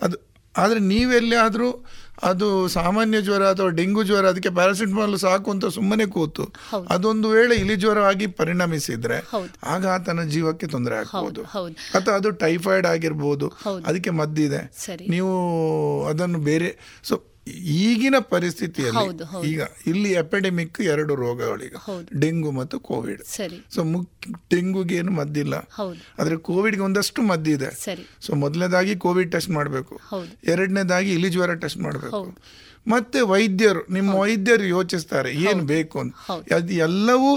ಅದು 0.00 0.16
ಆದರೆ 0.56 0.78
ನೀವೆಲ್ಲಿ 0.78 1.36
ಆದರೂ 1.36 1.84
ಅದು 2.22 2.68
ಸಾಮಾನ್ಯ 2.68 3.22
ಜ್ವರ 3.22 3.42
ಅಥವಾ 3.48 3.68
ಡೆಂಗು 3.68 4.02
ಜ್ವರ 4.02 4.28
ಅದಕ್ಕೆ 4.28 4.50
ಪ್ಯಾರಾಸಿಟಮಾಲ್ 4.50 5.18
ಸಾಕು 5.18 5.50
ಅಂತ 5.50 5.66
ಸುಮ್ಮನೆ 5.66 6.06
ಕೂತು. 6.06 6.52
ಅದೊಂದು 6.90 7.28
ವೇಳೆ 7.28 7.54
ಇಲಿ 7.54 7.76
ಜ್ವರ 7.76 7.98
ಆಗಿ 7.98 8.26
ಪರಿಣಮಿಸಿದ್ರೆ. 8.26 9.28
ಆಗ 9.64 9.86
ಆತನ 9.86 10.22
ಜೀವಕ್ಕೆ 10.22 10.66
ತೊಂದರೆ 10.66 10.94
ಆಗ್ಬೋದು. 10.94 11.42
ಅಥವಾ 11.94 12.14
ಅದು 12.14 12.30
ಟೈಫಾಯ್ಡ್ 12.30 12.86
ಆಗಿರ್ಬೋದು. 12.86 13.52
ಅದಕ್ಕೆ 13.86 14.10
ಮದ್ದಿದೆ. 14.10 14.72
ನೀವು 15.08 16.06
ಅದನ್ನು 16.06 16.38
ಬೇರೆ 16.38 17.00
ಸೊ 17.02 17.22
ಈಗಿನ 17.48 18.14
ಪರಿಸ್ಥಿತಿಯಲ್ಲಿ. 18.18 19.48
ಈಗ 19.48 19.60
ಇಲ್ಲಿ 19.86 20.12
ಎಪಿಡೆಮಿಕ್ 20.12 20.80
ಎರಡು 20.80 21.14
ರೋಗಗಳಿಗೆ 21.14 21.78
ಡೆಂಗು 22.20 22.50
ಮತ್ತು 22.50 22.80
ಕೋವಿಡ್ 22.80 23.22
ಸೊ 23.74 23.82
ಮುಖ್ಯ 23.84 24.32
ಡೆಂಗುಗೆ 24.54 24.94
ಏನು 24.94 25.12
ಮದ್ದಿಲ್ಲ. 25.12 25.54
ಆದ್ರೆ 26.18 26.36
ಕೋವಿಡ್ಗೆ 26.36 26.82
ಒಂದಷ್ಟು 26.82 27.22
ಮದ್ದಿದೆ 27.22 27.70
ಸೊ 28.26 28.34
ಮೊದಲನೇದಾಗಿ 28.34 28.96
ಕೋವಿಡ್ 28.96 29.32
ಟೆಸ್ಟ್ 29.32 29.50
ಮಾಡಬೇಕು. 29.50 30.00
ಎರಡನೇದಾಗಿ 30.44 31.12
ಇಲಿ 31.12 31.30
ಜ್ವರ 31.30 31.54
ಟೆಸ್ಟ್ 31.54 31.78
ಮಾಡಬೇಕು. 31.78 32.36
ಮತ್ತೆ 32.88 33.20
ವೈದ್ಯರು 33.20 33.92
ನಿಮ್ಮ 33.92 34.14
ವೈದ್ಯರು 34.14 34.64
ಯೋಚಿಸ್ತಾರೆ 34.64 35.30
ಏನು 35.32 35.62
ಬೇಕು 35.64 36.00
ಅಂತ. 36.00 36.14
ಅದು 36.56 36.72
ಎಲ್ಲವೂ 36.72 37.30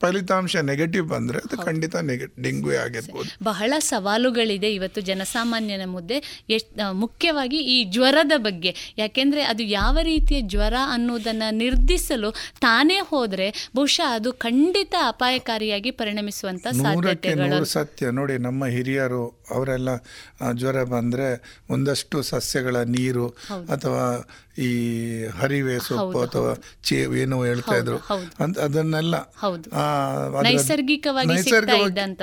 ಫಲಿತಾಂಶ 0.00 0.56
ನೆಗೆಟಿವ್ 0.56 1.06
ಬಂದ್ರೆ 1.08 1.38
ಅದು 1.38 1.56
ಖಂಡಿತ 1.62 1.96
ನೆಗೆ 1.96 2.26
ಡೆಂಗ್ಯೂ 2.42 2.74
ಆಗಿರ್ಬೋದು. 2.76 3.44
ಬಹಳ 3.44 3.72
ಸವಾಲುಗಳಿದೆ 3.78 4.74
ಇವತ್ತು 4.74 5.00
ಜನಸಾಮಾನ್ಯನ 5.00 5.84
ಮುದ್ದೆ. 5.86 6.18
ಎಷ್ಟ್ 6.50 6.94
ಮುಖ್ಯವಾಗಿ 6.94 7.56
ಈ 7.56 7.84
ಜ್ವರದ 7.84 8.32
ಬಗ್ಗೆ. 8.36 8.94
ಯಾಕೆಂದರೆ 8.98 9.42
ಅದು 9.42 9.62
ಯಾವ 9.62 9.98
ರೀತಿಯ 10.02 10.40
ಜ್ವರ 10.40 10.74
ಅನ್ನೋದನ್ನು 10.90 11.54
ನಿರ್ಧಿಸಲು 11.54 12.30
ತಾನೇ 12.60 12.98
ಹೋದರೆ 12.98 13.70
ಬಹುಶಃ 13.76 14.08
ಅದು 14.14 14.32
ಖಂಡಿತ 14.32 14.94
ಅಪಾಯಕಾರಿಯಾಗಿ 15.06 15.90
ಪರಿಣಮಿಸುವಂಥ 15.90 16.66
ಸಾಧ್ಯತೆಗಳು. 16.66 17.64
ಸತ್ಯ. 17.64 18.10
ನೋಡಿ 18.10 18.38
ನಮ್ಮ 18.38 18.66
ಹಿರಿಯರು 18.66 19.22
ಅವರೆಲ್ಲ 19.50 19.90
ಜ್ವರ 20.52 20.82
ಬಂದ್ರೆ 20.84 21.28
ಒಂದಷ್ಟು 21.70 22.22
ಸಸ್ಯಗಳ 22.22 22.76
ನೀರು 22.76 23.26
ಅಥವಾ 23.68 24.04
ಈ 24.58 24.70
ಹರಿವೆ 25.24 25.78
ಸೊಪ್ಪು 25.78 26.20
ಅಥವಾ 26.20 26.62
ಚೇವು 26.84 27.16
ಏನೋ 27.16 27.44
ಹೇಳ್ತಾ 27.44 27.74
ಇದ್ರು. 27.74 27.96
ಅಂತ 28.40 28.58
ಅದನ್ನೆಲ್ಲ 28.58 29.14
ನೈಸರ್ಗಿಕವಾಗಿ 30.42 31.50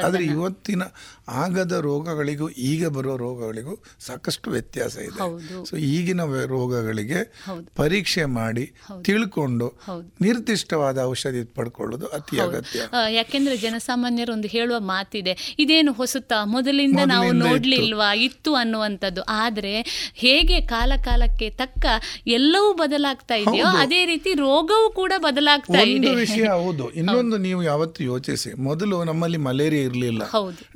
ಆದ್ರೆ 0.04 0.24
ಇವತ್ತಿನ 0.24 0.82
ಆಗದ 1.28 1.72
ರೋಗಗಳಿಗೂ 1.72 2.50
ಈಗ 2.50 2.88
ಬರುವ 2.88 3.16
ರೋಗಗಳಿಗೂ 3.16 3.84
ಸಾಕಷ್ಟು 4.00 4.52
ವ್ಯತ್ಯಾಸ 4.52 4.98
ಇದೆ. 4.98 5.66
ಸೊ 5.66 5.78
ಈಗಿನ 5.78 6.22
ರೋಗಗಳಿಗೆ. 6.46 7.44
ಪರೀಕ್ಷೆ 7.76 8.26
ಮಾಡಿ 8.26 8.74
ತಿಳ್ಕೊಂಡು 9.06 9.74
ನಿರ್ದಿಷ್ಟವಾದ 10.22 10.98
ಔಷಧಿ 10.98 11.44
ಪಡ್ಕೊಳ್ಳೋದು 11.44 12.08
ಅತಿ 12.08 12.40
ಅಗತ್ಯ. 12.40 12.80
ಯಾಕೆಂದ್ರೆ 13.10 13.58
ಜನಸಾಮಾನ್ಯರು 13.58 14.34
ಒಂದು 14.34 14.48
ಹೇಳುವ 14.48 14.80
ಮಾತಿದೆ 14.80 15.56
ಇದೇನು 15.60 15.94
ಹೊಸತ 15.94 16.34
ಮೊದಲಿಂದ 16.44 17.00
ನಾವು 17.06 17.32
ನೋಡ್ಲಿಲ್ವಾ? 17.32 18.14
ಇತ್ತು 18.14 18.56
ಅನ್ನುವಂಥದ್ದು. 18.56 19.22
ಆದ್ರೆ 19.22 19.82
ಹೇಗೆ 20.14 20.62
ಕಾಲ 20.62 20.92
ಕಾಲಕ್ಕೆ 21.04 21.50
ತಕ್ಕ 21.50 21.86
ಎಲ್ಲವೂ 22.28 22.74
ಬದಲಾಗ್ತಾ 22.74 23.36
ಇದೆಯೋ 23.36 23.66
ಅದೇ 23.66 24.06
ರೀತಿ 24.06 24.34
ರೋಗವೂ 24.34 24.90
ಕೂಡ 24.90 25.14
ಬದಲಾಗ್ತಾ 25.18 25.80
ಇದೆ. 25.80 26.16
ವಿಷಯ 26.16 26.48
ಹೌದು. 26.48 26.92
ಇನ್ನೊಂದು 26.92 27.38
ನೀವು 27.38 27.64
ಯಾವತ್ತು 27.64 28.04
ಯೋಚಿಸಿ. 28.04 28.62
ಮೊದಲು 28.62 29.04
ನಮ್ಮಲ್ಲಿ 29.04 29.38
ಮಲೇರಿಯಾ 29.38 29.84
ಇರಲಿಲ್ಲ. 29.84 30.24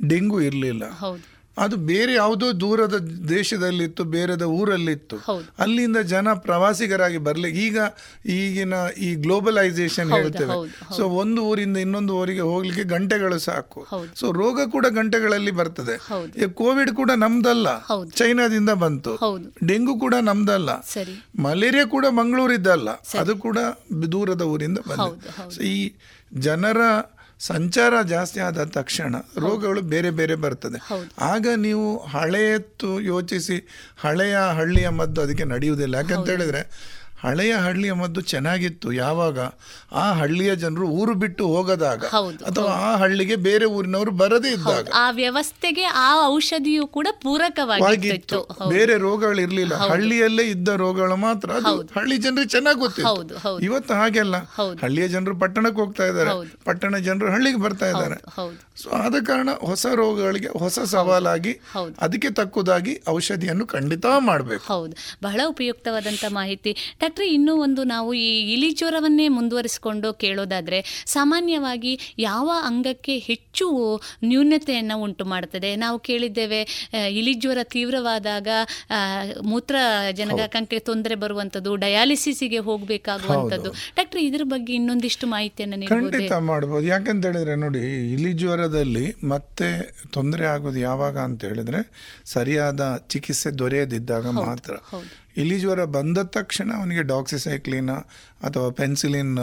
ಡೆಂಗು 0.08 0.40
ಇರಲಿಲ್ಲ. 0.40 0.90
ಹೌದು. 0.98 1.31
ಅದು 1.58 1.76
ಬೇರೆ 1.76 2.14
ಯಾವುದೋ 2.14 2.60
ದೂರದ 2.60 2.98
ದೇಶದಲ್ಲಿತ್ತು 3.28 4.04
ಬೇರೆದ 4.04 4.42
ಊರಲ್ಲಿತ್ತು. 4.42 5.16
ಅಲ್ಲಿಂದ 5.58 5.96
ಜನ 5.96 6.32
ಪ್ರವಾಸಿಗರಾಗಿ 6.32 7.18
ಬರಲಿ 7.18 7.50
ಈಗ 7.50 7.78
ಈಗಿನ 8.26 8.74
ಈ 8.98 9.14
ಗ್ಲೋಬಲೈಸೇಷನ್ 9.14 10.10
ಹೇಳ್ತೇವೆ. 10.10 10.54
ಸೊ 10.96 11.08
ಒಂದು 11.08 11.42
ಊರಿಂದ 11.42 11.76
ಇನ್ನೊಂದು 11.76 12.16
ಊರಿಗೆ 12.16 12.40
ಹೋಗ್ಲಿಕ್ಕೆ 12.40 12.84
ಗಂಟೆಗಳು 12.84 13.38
ಸಾಕು. 13.38 13.86
ಸೊ 14.14 14.32
ರೋಗ 14.32 14.60
ಕೂಡ 14.70 14.86
ಗಂಟೆಗಳಲ್ಲಿ 14.86 15.50
ಬರ್ತದೆ. 15.50 15.96
ಕೋವಿಡ್ 16.46 16.90
ಕೂಡ 16.90 17.10
ನಮ್ದಲ್ಲ. 17.10 17.68
ಚೈನಾದಿಂದ 18.16 18.70
ಬಂತು. 18.70 19.14
ಡೆಂಗು 19.66 19.98
ಕೂಡ 19.98 20.14
ನಮ್ದಲ್ಲ. 20.20 20.70
ಮಲೇರಿಯಾ 21.38 21.84
ಕೂಡ 21.84 22.06
ಮಂಗಳೂರಿದ್ದಲ್ಲ. 22.06 22.90
ಅದು 23.18 23.36
ಕೂಡ 23.36 23.58
ದೂರದ 24.12 24.42
ಊರಿಂದ 24.42 24.78
ಬಂತು. 24.78 25.50
ಸೊ 25.54 25.60
ಈ 25.60 25.92
ಜನರ 26.34 26.76
ಸಂಚಾರ 27.46 28.02
ಜಾಸ್ತಿ 28.02 28.40
ಆದ 28.40 28.64
ತಕ್ಷಣ 28.64 29.16
ರೋಗಗಳು 29.38 29.80
ಬೇರೆ 29.80 30.10
ಬೇರೆ 30.10 30.34
ಬರ್ತದೆ. 30.34 30.78
ಆಗ 31.18 31.46
ನೀವು 31.56 31.98
ಹಳೆಯತ್ತು 31.98 33.00
ಯೋಚಿಸಿ 33.00 33.68
ಹಳೆಯ 33.96 34.38
ಹಳ್ಳಿಯ 34.56 34.88
ಮದ್ದು 34.88 35.20
ಅದಕ್ಕೆ 35.20 35.44
ನಡೆಯುವುದಿಲ್ಲ. 35.44 35.94
ಯಾಕಂತ 35.94 36.28
ಹೇಳಿದ್ರೆ 36.28 36.62
ಹಳೆಯ 37.22 37.54
ಹಳ್ಳಿಯ 37.54 37.92
ಮದ್ದು 37.92 38.20
ಚೆನ್ನಾಗಿತ್ತು 38.20 38.92
ಯಾವಾಗ? 38.92 39.38
ಆ 39.92 40.12
ಹಳ್ಳಿಯ 40.12 40.56
ಜನರು 40.56 40.86
ಊರು 40.88 41.14
ಬಿಟ್ಟು 41.14 41.46
ಹೋಗದಾಗ 41.46 42.04
ಅಥವಾ 42.44 42.70
ಆ 42.70 42.96
ಹಳ್ಳಿಗೆ 42.96 43.36
ಬೇರೆ 43.36 43.64
ಊರಿನವರು 43.64 44.10
ಬರದೇ 44.10 44.50
ಇದ್ದಾಗ 44.50 44.88
ಆ 44.94 45.10
ವ್ಯವಸ್ಥೆಗೆ 45.10 45.82
ಆ 45.82 46.26
ಔಷಧಿಯು 46.26 46.86
ಕೂಡ 46.86 47.06
ಪೂರಕವಾಗಿತ್ತು. 47.22 48.38
ವಾಗಿತ್ತು 48.40 48.68
ಬೇರೆ 48.68 48.98
ರೋಗಗಳು 48.98 49.40
ಇರಲಿಲ್ಲ. 49.40 49.74
ಹಳ್ಳಿಯಲ್ಲೇ 49.74 50.42
ಇದ್ದ 50.42 50.68
ರೋಗಗಳು 50.68 51.16
ಮಾತ್ರ. 51.16 51.50
ಹಳ್ಳಿ 51.96 52.16
ಜನರು 52.16 52.44
ಚೆನ್ನಾಗಿ 52.44 52.78
ಗೊತ್ತಿತ್ತು. 52.78 53.58
ಇವತ್ತು 53.60 53.94
ಹಾಗೆಲ್ಲ. 53.94 54.36
ಹಳ್ಳಿಯ 54.82 55.08
ಜನರು 55.08 55.36
ಪಟ್ಟಣಕ್ಕೆ 55.38 55.80
ಹೋಗ್ತಾ 55.80 56.06
ಇದ್ದಾರೆ. 56.06 56.30
ಪಟ್ಟಣ 56.64 56.96
ಜನರು 56.98 57.32
ಹಳ್ಳಿಗೆ 57.32 57.56
ಬರ್ತಾ 57.56 57.86
ಇದ್ದಾರೆ. 57.86 58.18
ಸೊ 58.82 58.90
ಆದ 58.90 59.14
ಕಾರಣ 59.26 59.48
ಹೊಸ 59.60 59.86
ರೋಗಗಳಿಗೆ 59.94 60.58
ಹೊಸ 60.58 60.78
ಸವಾಲಾಗಿ 60.84 61.52
ಅದಕ್ಕೆ 62.00 62.30
ತಕ್ಕುದಾಗಿ 62.30 63.02
ಔಷಧಿಯನ್ನು 63.08 63.66
ಖಂಡಿತ 63.66 64.06
ಮಾಡಬೇಕು. 64.18 64.64
ಹೌದು. 64.66 64.94
ಬಹಳ 65.22 65.40
ಉಪಯುಕ್ತವಾದಂತಹ 65.46 66.28
ಮಾಹಿತಿ. 66.32 66.72
ಡಾಕ್ಟ್ರೆ 67.12 67.32
ಇನ್ನೂ 67.32 67.54
ಒಂದು 67.62 67.82
ನಾವು 67.84 68.10
ಈ 68.14 68.28
ಇಲಿ 68.52 68.68
ಜ್ವರವನ್ನೇ 68.72 69.24
ಮುಂದುವರಿಸಿಕೊಂಡು 69.28 70.08
ಕೇಳೋದಾದ್ರೆ 70.14 70.78
ಸಾಮಾನ್ಯವಾಗಿ 71.06 71.92
ಯಾವ 72.18 72.46
ಅಂಗಕ್ಕೆ 72.64 73.14
ಹೆಚ್ಚು 73.18 73.66
ನ್ಯೂನತೆಯನ್ನು 74.24 74.96
ಉಂಟು 75.02 75.24
ಮಾಡ್ತದೆ? 75.24 75.70
ನಾವು 75.76 75.96
ಕೇಳಿದ್ದೇವೆ 75.98 76.60
ಇಲಿ 77.10 77.34
ಜ್ವರ 77.34 77.58
ತೀವ್ರವಾದಾಗ 77.74 78.48
ಮೂತ್ರ 79.44 79.76
ಜನಗಕಂಕ್ಕೆ 80.12 80.78
ತೊಂದರೆ 80.88 81.14
ಬರುವಂಥದ್ದು 81.14 81.72
ಡಯಾಲಿಸಿಸ್ಗೆ 81.76 82.60
ಹೋಗಬೇಕಾಗುವಂಥದ್ದು. 82.68 83.72
ಡಾಕ್ಟ್ರಿ 83.96 84.22
ಇದ್ರ 84.22 84.46
ಬಗ್ಗೆ 84.54 84.74
ಇನ್ನೊಂದಿಷ್ಟು 84.74 85.26
ಮಾಹಿತಿಯನ್ನು 85.26 85.78
ನೀಡಬಹುದೇ 85.82 86.18
ಖಂಡಿತ 86.18 86.38
ಮಾಡ್ಬೋದು. 86.50 86.84
ಯಾಕಂತ 86.86 87.22
ಹೇಳಿದ್ರೆ 87.26 87.56
ನೋಡಿ 87.56 87.82
ಇಲಿ 88.14 88.32
ಜ್ವರದಲ್ಲಿ 88.32 89.06
ಮತ್ತೆ 89.28 89.70
ತೊಂದರೆ 90.12 90.46
ಆಗೋದು 90.54 90.80
ಯಾವಾಗ 90.88 91.18
ಅಂತ 91.28 91.42
ಹೇಳಿದ್ರೆ 91.44 91.82
ಸರಿಯಾದ 92.36 92.82
ಚಿಕಿತ್ಸೆ 93.08 93.52
ದೊರೆಯದಿದ್ದಾಗ 93.58 94.26
ಮಾತ್ರ. 94.42 94.72
ಹೌದು. 94.92 95.10
ಇಲಿ 95.36 95.56
ಜ್ವರ 95.60 95.82
ಬಂದ 95.96 96.18
ತಕ್ಷಣ 96.36 96.68
ಅವನಿಗೆ 96.76 97.02
ಡಾಕ್ಸಿಸೈಕ್ಲಿನ್ 97.02 97.90
ಅಥವಾ 98.46 98.68
ಪೆನ್ಸಿಲಿನ್ 98.70 99.34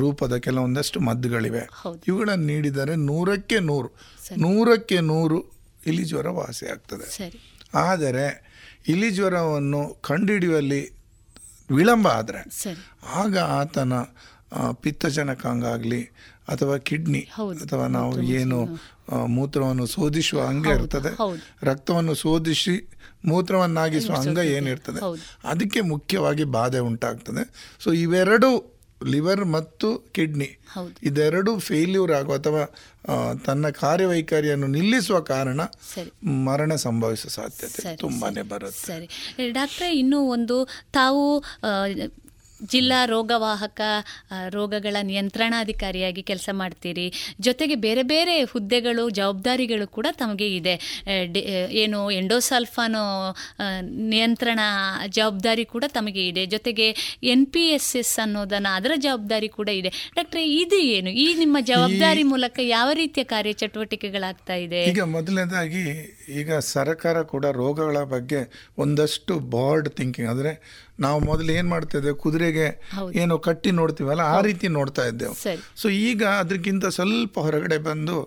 ರೂಪದ 0.00 0.36
ಕೆಲವೊಂದಷ್ಟು 0.36 1.00
ಮದ್ದುಗಳಿವೆ. 1.00 1.64
ಇವುಗಳನ್ನು 2.08 2.46
ನೀಡಿದರೆ 2.46 2.94
ನೂರಕ್ಕೆ 3.10 3.58
ನೂರು 3.70 3.90
ನೂರಕ್ಕೆ 4.38 4.98
ನೂರು 5.00 5.38
ಇಲಿ 5.86 6.04
ಜ್ವರ 6.04 6.28
ವಾಸಿ 6.28 6.66
ಆಗ್ತದೆ. 6.66 7.06
ಆದರೆ 7.88 8.26
ಇಲಿ 8.88 9.10
ಜ್ವರವನ್ನು 9.10 9.82
ಕಂಡುಹಿಡಿಯುವಲ್ಲಿ 10.00 10.82
ವಿಳಂಬ 11.70 12.06
ಆದರೆ 12.08 12.40
ಆಗ 13.22 13.36
ಆತನ 13.60 13.92
ಪಿತ್ತಜನಕಾಂಗಾಗಲಿ 14.82 14.82
ಪಿತ್ತಜನಕಾಂಗ 14.82 15.64
ಆಗಲಿ 15.66 16.02
ಅಥವಾ 16.48 16.74
ಕಿಡ್ನಿ 16.78 17.22
ಅಥವಾ 17.62 17.86
ನಾವು 17.86 18.12
ಏನು 18.38 18.58
ಮೂತ್ರವನ್ನು 19.28 19.86
ಶೋಧಿಸುವ 19.86 20.40
ಹಂಗೆ 20.46 20.70
ಇರ್ತದೆ. 20.70 21.10
ರಕ್ತವನ್ನು 21.62 22.14
ಶೋಧಿಸಿ 22.14 22.76
ಮೂತ್ರವನ್ನಾಗಿಸುವ 23.24 24.14
ಅಂಗ 24.14 24.38
ಏನಿರ್ತದೆ. 24.38 25.00
ಅದಕ್ಕೆ 25.44 25.80
ಮುಖ್ಯವಾಗಿ 25.80 26.44
ಬಾಧೆ 26.44 26.78
ಉಂಟಾಗ್ತದೆ. 26.78 27.74
ಸೊ 27.80 27.92
ಇವೆರಡು 27.92 28.76
ಲಿವರ್ 29.06 29.44
ಮತ್ತು 29.44 29.98
ಕಿಡ್ನಿ. 30.12 30.58
ಇದೆರಡು 31.02 31.58
ಫೇಲ್ಯೂರ್ 31.58 32.12
ಆಗುವ 32.12 32.34
ಅಥವಾ 32.34 32.74
ತನ್ನ 33.44 33.68
ಕಾರ್ಯವೈಖರಿಯನ್ನು 33.68 34.66
ನಿಲ್ಲಿಸುವ 34.66 35.20
ಕಾರಣ 35.20 35.60
ಮರಣ 36.24 36.74
ಸಂಭವಿಸುವ 36.74 37.30
ಸಾಧ್ಯತೆ 37.30 37.96
ತುಂಬಾನೇ 37.96 38.42
ಬರುತ್ತೆ. 38.42 38.86
ಸರಿ. 38.86 39.08
ಡಾಕ್ಟ್ರೆ 39.50 39.98
ಇನ್ನೂ 39.98 40.20
ಒಂದು 40.20 40.68
ತಾವು 40.92 41.44
ಜಿಲ್ಲಾ 42.72 43.04
ರೋಗವಾಹಕ 43.04 43.80
ರೋಗಗಳ 44.48 44.96
ನಿಯಂತ್ರಣಾಧಿಕಾರಿಯಾಗಿ 45.02 46.22
ಕೆಲಸ 46.22 46.48
ಮಾಡ್ತೀರಿ. 46.52 47.12
ಜೊತೆಗೆ 47.40 47.74
ಬೇರೆ 47.74 48.02
ಬೇರೆ 48.02 48.44
ಹುದ್ದೆಗಳು 48.44 49.10
ಜವಾಬ್ದಾರಿಗಳು 49.10 49.86
ಕೂಡ 49.88 50.06
ತಮಗೆ 50.12 50.48
ಇದೆ. 50.56 50.74
ಏನು 51.70 52.10
ಎಂಡೋಸಲ್ಫಾನು 52.10 53.02
ನಿಯಂತ್ರಣ 53.84 54.60
ಜವಾಬ್ದಾರಿ 55.06 55.64
ಕೂಡ 55.64 55.84
ತಮಗೆ 55.88 56.28
ಇದೆ. 56.28 56.46
ಜೊತೆಗೆ 56.46 56.88
ಎನ್ 57.22 57.46
ಪಿ 57.46 57.64
ಎಸ್ 57.68 57.96
ಎಸ್ 57.96 58.18
ಅನ್ನೋದನ್ನು 58.18 58.76
ಅದರ 58.76 58.92
ಜವಾಬ್ದಾರಿ 58.96 59.48
ಕೂಡ 59.48 59.68
ಇದೆ. 59.68 59.92
ಡಾಕ್ಟ್ರೆ 60.16 60.44
ಇದು 60.48 60.76
ಏನು? 60.76 61.10
ಈ 61.10 61.34
ನಿಮ್ಮ 61.34 61.56
ಜವಾಬ್ದಾರಿ 61.60 62.22
ಮೂಲಕ 62.22 62.58
ಯಾವ 62.62 62.88
ರೀತಿಯ 62.92 63.24
ಕಾರ್ಯಚಟುವಟಿಕೆಗಳಾಗ್ತಾ 63.24 64.54
ಇದೆ? 64.54 64.84
ಈಗ 64.84 65.02
ಮೊದಲನೇದಾಗಿ 65.02 65.84
ಈಗ 66.28 66.52
ಸರ್ಕಾರ 66.54 67.22
ಕೂಡ 67.22 67.46
ರೋಗಗಳ 67.46 67.98
ಬಗ್ಗೆ 68.02 68.40
ಒಂದಷ್ಟು 68.78 69.38
ಬಾರ್ಡ್ 69.38 69.88
ಥಿಂಕಿಂಗ್ 69.88 70.30
ಅಂದ್ರೆ 70.30 70.52
ನಾವು 71.00 71.18
ಮೊದಲು 71.20 71.52
ಏನು 71.52 71.68
ಮಾಡ್ತಾ 71.68 71.98
ಇದ್ದೇವೆ? 71.98 72.16
ಕುದುರೆಗೆ 72.16 72.66
ಏನೋ 73.14 73.38
ಕಟ್ಟಿ 73.38 73.70
ನೋಡ್ತೀವಲ್ಲ 73.70 74.20
ಆ 74.34 74.40
ರೀತಿ 74.40 74.68
ನೋಡ್ತಾ 74.68 75.04
ಇದ್ದೇವೆ. 75.04 75.56
ಸೊ 75.76 75.88
ಈಗ 75.88 76.22
ಅದಕ್ಕಿಂತ 76.42 76.86
ಸ್ವಲ್ಪ 76.98 77.38
ಹೊರಗಡೆ 77.38 77.78
ಬಂದು 77.78 78.18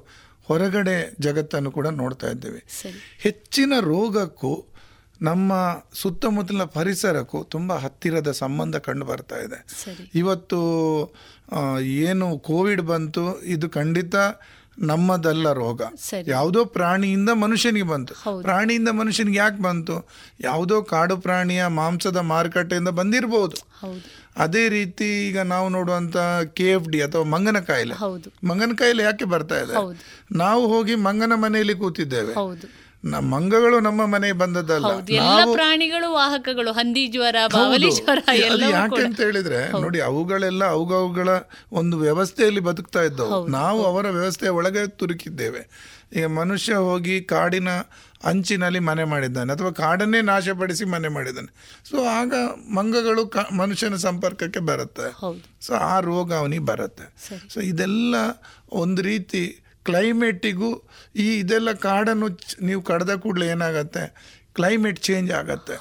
ಹೊರಗಡೆ 0.49 0.97
ಜಗತ್ತನ್ನು 1.19 1.71
ಕೂಡ 1.71 1.87
ನೋಡ್ತಾ 2.01 2.27
ಇದ್ದೇವೆ. 2.27 2.61
ಹೆಚ್ಚಿನ 3.19 3.73
ರೋಗಕ್ಕೂ 3.79 4.53
ನಮ್ಮ 5.21 5.53
ಸುತ್ತಮುತ್ತಲಿನ 5.93 6.63
ಪರಿಸರಕ್ಕೂ 6.63 7.43
ತುಂಬ 7.43 7.73
ಹತ್ತಿರದ 7.73 8.31
ಸಂಬಂಧ 8.31 8.75
ಕಂಡು 8.75 9.05
ಬರ್ತಾ 9.05 9.37
ಇದೆ. 9.45 9.59
ಇವತ್ತು 10.15 10.59
ಏನು 12.05 12.27
ಕೋವಿಡ್ 12.37 12.81
ಬಂತು 12.81 13.23
ಇದು 13.55 13.69
ಖಂಡಿತ 13.69 14.15
ನಮ್ಮದಲ್ಲ 14.79 15.51
ರೋಗ. 15.53 15.81
ಯಾವುದೋ 16.27 16.65
ಪ್ರಾಣಿಯಿಂದ 16.65 17.29
ಮನುಷ್ಯನಿಗೆ 17.29 17.85
ಬಂತು. 17.85 18.13
ಪ್ರಾಣಿಯಿಂದ 18.41 18.89
ಮನುಷ್ಯನಿಗೆ 18.89 19.37
ಯಾಕೆ 19.37 19.61
ಬಂತು? 19.61 19.95
ಯಾವುದೋ 20.41 20.81
ಕಾಡು 20.81 21.17
ಪ್ರಾಣಿಯ 21.17 21.67
ಮಾಂಸದ 21.67 22.17
ಮಾರುಕಟ್ಟೆಯಿಂದ 22.17 22.87
ಬಂದಿರಬಹುದು 22.89 23.57
ಅದೇ 24.37 24.69
ರೀತಿ 24.69 25.27
ಈಗ 25.27 25.39
ನಾವು 25.39 25.69
ನೋಡುವಂತ 25.69 26.17
ಕೆ 26.53 26.71
ಎಫ್ 26.71 26.89
ಡಿ 26.89 27.01
ಅಥವಾ 27.01 27.23
ಮಂಗನ 27.23 27.59
ಕಾಯಿಲೆ 27.59 27.95
ಮಂಗನ 28.47 28.71
ಕಾಯಿಲೆ 28.77 29.03
ಯಾಕೆ 29.03 29.25
ಬರ್ತಾ 29.25 29.55
ಇದೆ? 29.55 29.75
ನಾವು 30.31 30.67
ಹೋಗಿ 30.67 30.95
ಮಂಗನ 30.95 31.33
ಮನೆಯಲ್ಲಿ 31.35 31.75
ಕೂತಿದ್ದೇವೆ. 31.75 32.33
ಹೌದು 33.03 33.11
ನ- 33.11 33.33
ಮಂಗಗಳು 33.33 33.79
ನಮ್ಮ 33.79 34.05
ಮನೆಗೆ 34.05 34.33
ಬಂದದ್ದಲ್ಲ. 34.33 34.85
ಎಲ್ಲ 35.13 35.45
ಪ್ರಾಣಿಗಳು 35.53 36.13
ವಾಹಕಗಳು 36.13 36.71
ಹಂದಿ 36.71 37.07
ಜ್ವರ 37.07 37.35
ಬಾವಲಿ. 37.53 37.89
ಜ್ವರ 37.95 38.19
ಯಾಕೆ 38.71 38.95
ಅಂತ 39.05 39.21
ಹೇಳಿದ್ರೆ 39.21 39.71
ನೋಡಿ 39.81 40.01
ಅವುಗಳೆಲ್ಲ 40.01 40.65
ಅವುಗಳ 40.65 41.29
ಒಂದು 41.71 41.97
ವ್ಯವಸ್ಥೆಯಲ್ಲಿ 41.97 42.59
ಬದುಕ್ತಾ 42.59 43.01
ಇದ್ದವು. 43.01 43.29
ನಾವು 43.47 43.85
ಅವರ 43.85 44.09
ವ್ಯವಸ್ಥೆಯ 44.09 44.49
ಒಳಗೆ 44.49 44.87
ತುರುಕಿದ್ದೇವೆ. 44.87 45.69
ಈಗ 46.15 46.25
ಮನುಷ್ಯ 46.25 46.73
ಹೋಗಿ 46.75 47.21
ಕಾಡಿನ 47.21 47.69
ಅಂಚಿನಲ್ಲಿ 48.23 48.79
ಮನೆ 48.79 49.03
ಮಾಡಿದ್ದಾನೆ 49.03 49.53
ಅಥವಾ 49.53 49.71
ಕಾಡನ್ನೇ 49.71 50.21
ನಾಶಪಡಿಸಿ 50.21 50.85
ಮನೆ 50.85 51.07
ಮಾಡಿದ್ದಾನೆ. 51.07 51.81
ಸೊ 51.89 52.03
ಆಗ 52.03 52.33
ಮಂಗಗಳು 52.73 53.27
ಕ 53.27 53.37
ಮನುಷ್ಯನ 53.37 53.95
ಸಂಪರ್ಕಕ್ಕೆ 53.95 54.59
ಬರುತ್ತೆ. 54.59 55.11
ಸೊ 55.61 55.73
ಆ 55.73 55.99
ರೋಗ 55.99 56.33
ಅವನಿಗೆ 56.33 56.65
ಬರುತ್ತೆ. 56.65 57.27
ಸೊ 57.53 57.59
ಇದೆಲ್ಲ 57.59 58.15
ಒಂದು 58.71 59.01
ರೀತಿ 59.01 59.59
ಕ್ಲೈಮೇಟಿಗೂ 59.89 60.71
ಈ 61.25 61.27
ಇದೆಲ್ಲ 61.39 61.71
ಕಾಡನ್ನು 61.87 62.29
ನೀವು 62.69 62.81
ಕಡ್ದ 62.91 63.11
ಕೂಡಲೇ 63.25 63.47
ಏನಾಗುತ್ತೆ? 63.55 64.05
ಕ್ಲೈಮೇಟ್ 64.57 64.99
ಚೇಂಜ್ 65.09 65.31
ಆಗತ್ತೆ. 65.41 65.75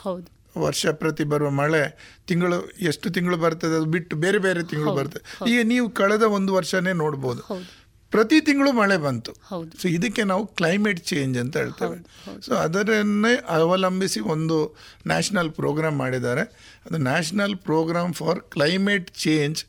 ವರ್ಷ 0.64 0.86
ಪ್ರತಿ 1.00 1.24
ಬರುವ 1.24 1.48
ಮಳೆ 1.58 1.82
ತಿಂಗಳು 2.28 2.56
ಎಷ್ಟು 2.90 3.06
ತಿಂಗಳು 3.16 3.36
ಬರ್ತದೆ 3.42 3.74
ಅದು 3.80 3.88
ಬಿಟ್ಟು 3.96 4.14
ಬೇರೆ 4.22 4.38
ಬೇರೆ 4.46 4.62
ತಿಂಗಳು 4.70 4.92
ಬರ್ತದೆ. 5.00 5.24
ಈಗ 5.50 5.60
ನೀವು 5.64 5.86
ಕಳೆದ 6.00 6.24
ಒಂದು 6.38 6.50
ವರ್ಷನೇ 6.54 6.92
ನೋಡ್ಬೋದು. 7.02 7.42
ಪ್ರತಿ 8.12 8.36
ತಿಂಗಳು 8.40 8.70
ಮಳೆ 8.72 8.96
ಬಂತು. 8.96 9.32
ಸೊ 9.80 9.86
ಇದಕ್ಕೆ 9.88 10.22
ನಾವು 10.30 10.44
ಕ್ಲೈಮೇಟ್ 10.58 11.00
ಚೇಂಜ್ 11.10 11.36
ಅಂತ 11.38 11.54
ಹೇಳ್ತೇವೆ. 11.62 11.98
ಸೊ 12.46 12.52
ಅದರನ್ನೇ 12.54 13.32
ಅವಲಂಬಿಸಿ 13.56 14.20
ಒಂದು 14.34 14.56
ನ್ಯಾಷನಲ್ 15.06 15.50
ಪ್ರೋಗ್ರಾಮ್ 15.50 15.98
ಮಾಡಿದ್ದಾರೆ. 15.98 16.44
ಅದು 16.86 16.98
national 17.10 17.56
program 17.68 18.14
for 18.20 18.40
climate 18.56 19.10
change 19.24 19.60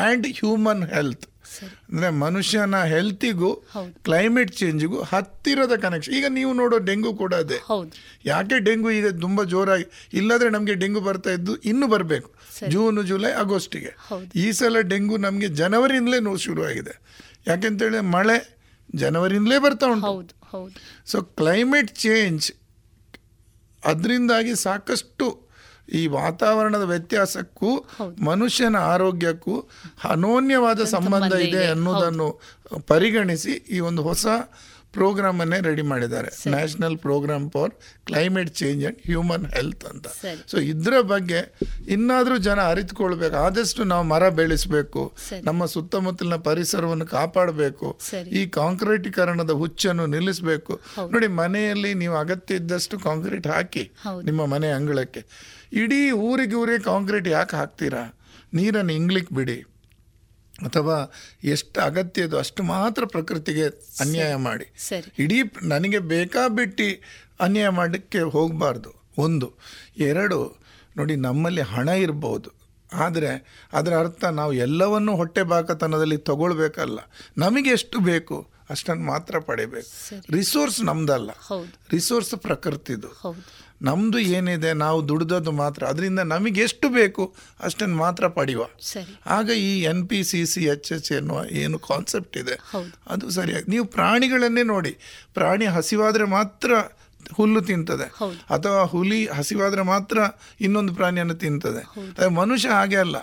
and 0.00 0.26
human 0.40 0.84
health 0.94 1.26
ಅಂದರೆ 1.62 2.10
ಮನುಷ್ಯನ 2.10 2.84
ಹೆಲ್ತಿಗೂ 2.84 3.54
ಕ್ಲೈಮೇಟ್ 4.04 4.50
ಚೇಂಜಿಗೂ 4.50 5.02
ಹತ್ತಿರದ 5.02 5.76
ಕನೆಕ್ಷನ್ 5.76 6.14
ಈಗ 6.14 6.24
ನೀವು 6.28 6.52
ನೋಡೋ 6.52 6.78
ಡೆಂಗು 6.78 7.14
ಕೂಡ 7.14 7.34
ಅದೇ. 7.34 7.58
ಯಾಕೆ 8.24 8.58
ಡೆಂಗು 8.58 8.90
ಈಗ 8.90 9.08
ತುಂಬ 9.08 9.42
ಜೋರಾಗಿ 9.42 9.84
ಇಲ್ಲದ್ರೆ 10.12 10.50
ನಮಗೆ 10.50 10.74
ಡೆಂಗು 10.74 11.00
ಬರ್ತಾ 11.00 11.30
ಇದ್ದು 11.30 11.56
ಇನ್ನು 11.56 11.86
ಬರಬೇಕು. 11.86 12.34
ಜೂನ್ 12.68 13.06
ಜುಲೈ 13.06 13.30
ಆಗಸ್ಟಿಗೆ. 13.30 13.92
ಈ 14.34 14.52
ಸಲ 14.52 14.80
ಡೆಂಗು 14.80 15.16
ನಮಗೆ 15.16 15.48
ಜನವರಿಯಿಂದಲೇ 15.48 16.20
ನೋವು 16.20 16.36
ಶುರುವಾಗಿದೆ. 16.36 16.94
ಯಾಕೆಂತೇಳಿ 17.46 18.00
ಮಳೆ 18.00 18.60
ಜನವರಿಯಿಂದಲೇ 18.94 19.58
ಬರ್ತಾ 19.58 19.86
ಉಂಟು. 19.86 20.06
ಸೊ 21.06 21.22
ಕ್ಲೈಮೇಟ್ 21.22 21.88
ಚೇಂಜ್ 21.98 22.52
ಅದರಿಂದಾಗಿ 23.84 24.56
ಸಾಕಷ್ಟು 24.56 25.43
ಈ 25.92 26.06
ವಾತಾವರಣದ 26.06 26.82
ವ್ಯತ್ಯಾಸಕ್ಕೂ 26.82 27.84
ಮನುಷ್ಯನ 28.22 28.76
ಆರೋಗ್ಯಕ್ಕೂ 28.76 29.68
ಅನೋನ್ಯವಾದ 30.04 30.84
ಸಂಬಂಧ 30.84 31.32
ಇದೆ 31.32 31.66
ಅನ್ನೋದನ್ನು 31.66 32.40
ಪರಿಗಣಿಸಿ 32.86 33.50
ಈ 33.50 33.80
ಒಂದು 33.80 34.02
ಹೊಸ 34.02 34.26
ಪ್ರೋಗ್ರಾಮ್ 34.92 35.40
ಅನ್ನೇ 35.40 35.60
ರೆಡಿ 35.60 35.82
ಮಾಡಿದ್ದಾರೆ. 35.82 36.50
National 36.50 36.98
program 36.98 37.50
for 37.50 37.70
climate 38.06 38.54
change 38.54 38.86
and 38.86 38.98
human 39.06 39.46
health 39.46 39.84
ಅಂತ. 39.84 40.06
ಸೊ 40.50 40.56
ಇದರ 40.56 41.00
ಬಗ್ಗೆ 41.00 41.54
ಇನ್ನಾದರೂ 41.88 42.38
ಜನ 42.38 42.60
ಅರಿತುಕೊಳ್ಬೇಕು. 42.60 43.36
ಆದಷ್ಟು 43.36 43.84
ನಾವು 43.84 44.04
ಮರ 44.04 44.28
ಬೆಳೆಸಬೇಕು. 44.28 45.12
ನಮ್ಮ 45.44 45.64
ಸುತ್ತಮುತ್ತಲಿನ 45.64 46.34
ಪರಿಸರವನ್ನು 46.34 47.06
ಕಾಪಾಡಬೇಕು. 47.06 47.98
ಈ 48.28 48.46
ಕಾಂಕ್ರೀಟೀಕರಣದ 48.46 49.50
ಹುಚ್ಚನ್ನು 49.50 50.06
ನಿಲ್ಲಿಸಬೇಕು. 50.06 50.80
ನೋಡಿ 51.12 51.26
ಮನೆಯಲ್ಲಿ 51.26 51.94
ನೀವು 51.94 52.16
ಅಗತ್ಯ 52.16 52.54
ಇದ್ದಷ್ಟು 52.54 52.98
ಕಾಂಕ್ರೀಟ್ 52.98 53.46
ಹಾಕಿ 53.46 53.92
ನಿಮ್ಮ 54.24 54.46
ಮನೆ 54.46 54.68
ಅಂಗಳಕ್ಕೆ. 54.68 55.53
ಇಡೀ 55.74 56.10
ಊರಿಗೆ 56.10 56.54
ಊರಿಗೆ 56.54 56.82
ಕಾಂಕ್ರೀಟ್ 56.82 57.28
ಯಾಕೆ 57.28 57.56
ಹಾಕ್ತೀರಾ? 57.56 58.18
ನೀರನ್ನು 58.54 58.92
ಇಂಗ್ಲಿಕ್ 58.92 59.32
ಬಿಡಿ. 59.32 59.62
ಅಥವಾ 60.66 61.12
ಎಷ್ಟು 61.44 61.80
ಅಗತ್ಯ 61.80 62.22
ಇದೋ 62.22 62.38
ಅಷ್ಟು 62.38 62.62
ಮಾತ್ರ 62.62 63.04
ಪ್ರಕೃತಿಗೆ 63.04 63.66
ಅನ್ಯಾಯ 64.00 64.34
ಮಾಡಿ. 64.36 64.64
ಇಡೀ 65.18 65.42
ನನಗೆ 65.62 65.98
ಬೇಕಾಬಿಟ್ಟು 65.98 67.02
ಅನ್ಯಾಯ 67.40 67.68
ಮಾಡಕ್ಕೆ 67.68 68.20
ಹೋಗಬಾರ್ದು. 68.20 68.90
ಒಂದು. 69.18 69.54
ಎರಡು 69.96 70.56
ನೋಡಿ 70.96 71.16
ನಮ್ಮಲ್ಲಿ 71.16 71.60
ಹಣ 71.60 71.88
ಇರ್ಬೋದು. 71.88 72.50
ಆದರೆ 72.92 73.62
ಅದರ 73.72 73.98
ಅರ್ಥ 73.98 74.24
ನಾವು 74.24 74.52
ಎಲ್ಲವನ್ನು 74.52 75.16
ಹೊಟ್ಟೆ 75.16 75.42
ಬಾಕತನದಲ್ಲಿ 75.42 76.16
ತಗೊಳ್ಬೇಕಲ್ಲ. 76.16 76.98
ನಮಗೆ 77.38 77.70
ಎಷ್ಟು 77.70 77.98
ಬೇಕು 77.98 78.50
ಅಷ್ಟನ್ನು 78.70 79.04
ಮಾತ್ರ 79.04 79.38
ಪಡಿಬೇಕು. 79.38 79.88
ರಿಸೋರ್ಸ್ 80.32 80.84
ನಮ್ದಲ್ಲ. 80.84 81.30
ರಿಸೋರ್ಸ್ 81.92 82.34
ಪ್ರಕೃತಿದು. 82.36 83.08
ನಮ್ಮದು 83.82 84.18
ಏನಿದೆ 84.18 84.72
ನಾವು 84.72 85.08
ದುಡ್ದದ್ದು 85.08 85.50
ಮಾತ್ರ 85.50 85.84
ಅದರಿಂದ 85.84 86.18
ನಮಗೆ 86.18 86.60
ಎಷ್ಟು 86.60 86.88
ಬೇಕು 86.88 87.34
ಅಷ್ಟನ್ನು 87.60 87.96
ಮಾತ್ರ 87.96 88.26
ಪಡೆಯುವ 88.26 88.66
ಆಗ 89.26 89.50
ಈ 89.50 89.82
N 89.82 90.08
P 90.08 90.24
C 90.24 90.46
C 90.46 90.64
H 90.64 90.92
H 90.92 91.12
ಎನ್ನುವ 91.12 91.44
ಏನು 91.50 91.78
ಕಾನ್ಸೆಪ್ಟ್ 91.78 92.36
ಇದೆ. 92.36 92.54
ಅದು 93.06 93.30
ಸರಿಯಾಗಿ 93.30 93.70
ನೀವು 93.70 93.84
ಪ್ರಾಣಿಗಳನ್ನೇ 93.84 94.62
ನೋಡಿ. 94.62 94.96
ಪ್ರಾಣಿ 95.34 95.66
ಹಸಿವಾದರೆ 95.66 96.24
ಮಾತ್ರ 96.24 96.72
ಹುಲ್ಲು 97.34 97.60
ತಿಂತದೆ. 97.62 98.04
ಅಥವಾ 98.50 98.84
ಹುಲಿ 98.84 99.26
ಹಸಿವಾದ್ರೆ 99.26 99.82
ಮಾತ್ರ 99.82 100.18
ಇನ್ನೊಂದು 100.60 100.94
ಪ್ರಾಣಿಯನ್ನು 100.94 101.34
ತಿಂತದೆ. 101.34 101.82
ಮನುಷ್ಯ 102.28 102.68
ಹಾಗೆ 102.68 102.96
ಅಲ್ಲ. 102.96 103.16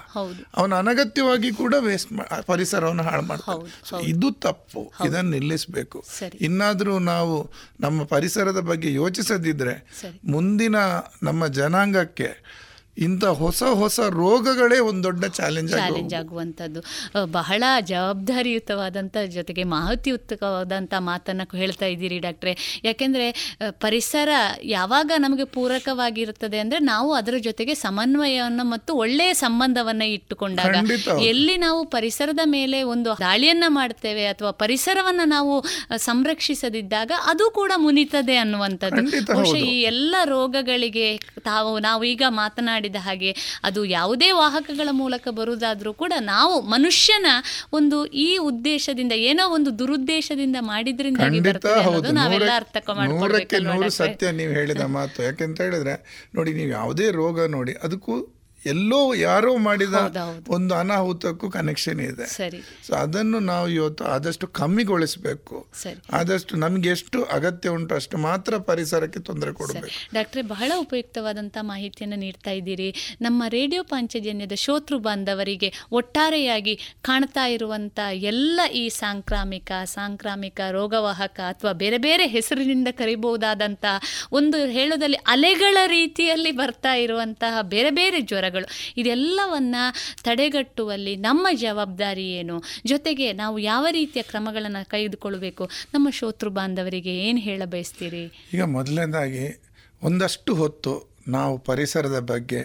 ಅವನು 0.56 0.76
ಅನಗತ್ಯವಾಗಿ 0.76 1.52
ಕೂಡ 1.52 1.76
ವೇಸ್ಟ್ 1.80 2.14
ಪರಿಸರವನ್ನು 2.46 3.04
ಹಾಳು 3.04 3.22
ಮಾಡ್ತಾನೆ. 3.22 3.64
ಇದು 4.04 4.32
ತಪ್ಪು. 4.32 4.94
ಇದನ್ನು 5.08 5.32
ನಿಲ್ಲಿಸಬೇಕು. 5.32 6.04
ಇನ್ನಾದರೂ 6.42 7.00
ನಾವು 7.00 7.52
ನಮ್ಮ 7.80 8.04
ಪರಿಸರದ 8.04 8.60
ಬಗ್ಗೆ 8.60 8.94
ಯೋಚಿಸದಿದ್ರೆ 8.94 10.00
ಮುಂದಿನ 10.26 10.76
ನಮ್ಮ 11.24 11.48
ಜನಾಂಗಕ್ಕೆ 11.48 12.61
ಇಂಥ 12.98 13.24
ಹೊಸ 13.26 13.64
ಹೊಸ 13.64 14.00
ರೋಗಗಳೇ 14.00 14.80
ಒಂದು 14.80 15.04
ದೊಡ್ಡ 15.04 15.26
ಚಾಲೆಂಜ್ 15.26 15.72
ಚಾಲೆಂಜ್ 15.72 16.14
ಆಗುವಂಥದ್ದು. 16.14 16.80
ಬಹಳ 17.32 17.64
ಜವಾಬ್ದಾರಿಯುತವಾದಂಥ 17.82 19.18
ಜೊತೆಗೆ 19.18 19.64
ಮಹತಿಯುತವಾದಂಥ 19.64 20.94
ಮಾತನ್ನು 21.00 21.58
ಹೇಳ್ತಾ 21.58 21.86
ಇದ್ದೀರಿ 21.86 22.20
ಡಾಕ್ಟ್ರೆ. 22.20 22.82
ಯಾಕೆಂದರೆ 22.84 23.58
ಪರಿಸರ 23.70 24.30
ಯಾವಾಗ 24.64 25.12
ನಮಗೆ 25.18 25.44
ಪೂರಕವಾಗಿರುತ್ತದೆ 25.44 26.60
ಅಂದರೆ 26.60 26.80
ನಾವು 26.80 27.14
ಅದರ 27.14 27.38
ಜೊತೆಗೆ 27.38 27.76
ಸಮನ್ವಯವನ್ನು 27.76 28.64
ಮತ್ತು 28.64 28.94
ಒಳ್ಳೆಯ 28.96 29.34
ಸಂಬಂಧವನ್ನು 29.34 30.06
ಇಟ್ಟುಕೊಂಡಾಗ. 30.06 30.76
ಎಲ್ಲಿ 31.20 31.58
ನಾವು 31.58 31.86
ಪರಿಸರದ 31.86 32.40
ಮೇಲೆ 32.46 32.84
ಒಂದು 32.84 33.10
ದಾಳಿಯನ್ನ 33.20 33.64
ಮಾಡ್ತೇವೆ 33.68 34.26
ಅಥವಾ 34.26 34.52
ಪರಿಸರವನ್ನು 34.52 35.26
ನಾವು 35.26 35.64
ಸಂರಕ್ಷಿಸದಿದ್ದಾಗ 35.98 37.12
ಅದು 37.26 37.50
ಕೂಡ 37.52 37.72
ಮುನಿತದೆ 37.78 38.36
ಅನ್ನುವಂಥದ್ದು. 38.36 39.04
ಬಹುಶಃ 39.34 39.56
ಈ 39.56 39.82
ಎಲ್ಲ 39.82 40.16
ರೋಗಗಳಿಗೆ 40.24 41.18
ತಾವು 41.44 41.80
ನಾವು 41.80 42.04
ಈಗ 42.04 42.24
ಮಾತನಾಡಿದ 42.84 43.00
ಹಾಗೆ 43.06 43.32
ಅದು 43.64 43.80
ಯಾವುದೇ 43.94 44.30
ವಾಹಕಗಳ 44.38 44.90
ಮೂಲಕ 44.94 45.26
ಬರುವುದಾದರೂ 45.32 45.92
ಕೂಡ 45.96 46.14
ನಾವು 46.28 46.56
ಮನುಷ್ಯನ 46.70 47.28
ಒಂದು 47.74 47.98
ಈ 48.22 48.30
ಉದ್ದೇಶದಿಂದ 48.50 49.14
ಏನೋ 49.30 49.44
ಒಂದು 49.56 49.72
ದುರುದ್ದೇಶದಿಂದ 49.80 50.58
ಮಾಡಿದ್ರಿಂದ 50.64 51.20
ಬರ್ತದೆ 51.48 52.12
ನಾವೆಲ್ಲ 52.20 52.52
ಅರ್ಥ 52.58 52.78
ನೂರು 53.70 53.90
ಸತ್ಯ 54.00 54.32
ನೀವು 54.34 54.54
ಹೇಳಿದ 54.60 54.84
ಮಾತು. 54.96 55.18
ಯಾಕೆಂತ 55.24 55.58
ಹೇಳಿದ್ರೆ 55.62 55.96
ನೋಡಿ 56.36 56.52
ನೀವು 56.54 56.72
ಯಾವುದೇ 56.72 57.08
ರೋಗ 57.18 57.46
ನೋಡಿ 57.52 57.74
ಅದಕ್ಕೂ 57.84 58.16
ಎಲ್ಲೋ 58.66 59.14
ಯಾರೋ 59.14 59.58
ಮಾಡಿದ 59.58 59.94
ಒಂದು 60.50 60.76
ಅನಾಹುತಕ್ಕೂ 60.76 61.50
ಕನೆಕ್ಷನ್ 61.50 62.00
ಇದೆ. 62.00 62.26
ಸರಿ. 62.26 62.62
ಸೊ 62.88 62.94
ಅದನ್ನು 62.96 63.40
ನಾವು 63.40 63.70
ಇವತ್ತು 63.70 64.04
ಆದಷ್ಟು 64.04 64.48
ಕಮ್ಮಿಗೊಳಿಸಬೇಕು. 64.48 65.72
ಆದಷ್ಟು 66.14 66.56
ನಮ್ಗೆ 66.56 66.90
ಎಷ್ಟು 66.90 67.24
ಅಗತ್ಯ 67.24 67.70
ಉಂಟು 67.70 67.96
ಅಷ್ಟು 67.96 68.18
ಮಾತ್ರ 68.18 68.58
ಪರಿಸರಕ್ಕೆ 68.58 69.20
ತೊಂದರೆ 69.20 69.54
ಕೊಡಬೇಕು. 69.54 69.88
ಡಾಕ್ಟ್ರೆ 70.14 70.42
ಬಹಳ 70.42 70.72
ಉಪಯುಕ್ತವಾದಂಥ 70.78 71.58
ಮಾಹಿತಿಯನ್ನು 71.62 72.16
ನೀಡ್ತಾ 72.16 72.52
ಇದ್ದೀರಿ. 72.52 73.18
ನಮ್ಮ 73.22 73.44
ರೇಡಿಯೋ 73.48 73.84
ಪಾಂಚಜನ್ಯದ 73.84 74.52
ಶೋತೃ 74.56 74.98
ಬಾಂಧವರಿಗೆ 74.98 75.74
ಒಟ್ಟಾರೆಯಾಗಿ 75.92 76.80
ಕಾಣ್ತಾ 77.02 77.46
ಇರುವಂಥ 77.46 78.00
ಎಲ್ಲ 78.14 78.62
ಈ 78.74 78.90
ಸಾಂಕ್ರಾಮಿಕ 78.90 79.72
ಸಾಂಕ್ರಾಮಿಕ 79.84 80.62
ರೋಗವಾಹಕ 80.72 81.40
ಅಥವಾ 81.40 81.72
ಬೇರೆ 81.72 81.98
ಬೇರೆ 81.98 82.28
ಹೆಸರಿನಿಂದ 82.28 82.88
ಕರಿಬಹುದಾದಂತಹ 82.92 84.02
ಒಂದು 84.32 84.66
ಹೇಳೋದಲ್ಲಿ 84.66 85.18
ಅಲೆಗಳ 85.18 85.78
ರೀತಿಯಲ್ಲಿ 85.88 86.52
ಬರ್ತಾ 86.52 86.94
ಇರುವಂತಹ 86.94 87.62
ಬೇರೆ 87.62 87.92
ಬೇರೆ 87.92 88.22
ಜ್ವರಗಳು 88.52 88.94
ಇದೆಲ್ಲವನ್ನ 88.98 89.76
ತಡೆಗಟ್ಟುವಲ್ಲಿ 90.24 91.16
ನಮ್ಮ 91.16 91.48
ಜವಾಬ್ದಾರಿ 91.54 92.26
ಏನು? 92.32 92.64
ಜೊತೆಗೆ 92.86 93.34
ನಾವು 93.34 93.60
ಯಾವ 93.60 93.88
ರೀತಿಯ 93.92 94.22
ಕ್ರಮಗಳನ್ನು 94.22 94.90
ಕೈಗೊಳ್ಳಬೇಕು 94.90 95.70
ನಮ್ಮ 95.94 96.10
ಶೋತೃ 96.10 96.50
ಬಾಂಧವರಿಗೆ 96.50 97.14
ಏನು 97.18 97.40
ಹೇಳ 97.40 97.62
ಬಯಸ್ತೀರಿ? 97.66 98.50
ಈಗ 98.54 98.64
ಮೊದಲನೇದಾಗಿ 98.64 99.62
ಒಂದಷ್ಟು 100.04 100.56
ಹೊತ್ತು 100.56 100.94
ನಾವು 101.28 101.58
ಪರಿಸರದ 101.58 102.20
ಬಗ್ಗೆ, 102.20 102.62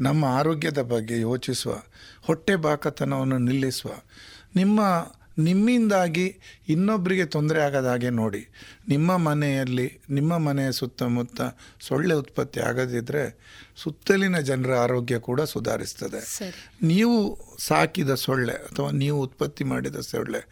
ನಮ್ಮ 0.00 0.24
ಆರೋಗ್ಯದ 0.24 0.78
ಬಗ್ಗೆ 0.78 1.20
ಯೋಚಿಸುವ 1.20 1.82
ಹೊಟ್ಟೆ 2.22 2.56
ಬಾಕತನವನ್ನು 2.56 3.38
ನಿಲ್ಲಿಸುವ, 3.38 3.90
ನಿಮ್ಮ 4.56 4.80
ನಿಮ್ಮಿಂದಾಗಿ 5.38 6.36
ಇನ್ನೊಬ್ಬರಿಗೆ 6.68 7.26
ತೊಂದರೆ 7.26 7.62
ಆಗದ 7.62 7.86
ಹಾಗೆ 7.86 8.10
ನೋಡಿ. 8.10 8.48
ನಿಮ್ಮ 8.88 9.16
ಮನೆಯಲ್ಲಿ 9.16 9.98
ನಿಮ್ಮ 10.10 10.38
ಮನೆಯ 10.38 10.72
ಸುತ್ತಮುತ್ತ 10.72 11.40
ಸೊಳ್ಳೆ 11.80 12.14
ಉತ್ಪತ್ತಿ 12.14 12.60
ಆಗದಿದ್ದರೆ 12.60 13.38
ಸುತ್ತಲಿನ 13.76 14.38
ಜನರ 14.40 14.78
ಆರೋಗ್ಯ 14.78 15.18
ಕೂಡ 15.18 15.40
ಸುಧಾರಿಸ್ತದೆ. 15.40 16.20
ನೀವು 16.82 17.38
ಸಾಕಿದ 17.58 18.14
ಸೊಳ್ಳೆ 18.14 18.52
ಅಥವಾ 18.52 18.90
ನೀವು 18.90 19.20
ಉತ್ಪತ್ತಿ 19.20 19.64
ಮಾಡಿದ 19.64 19.96
ಸೊಳ್ಳೆ 19.96 20.46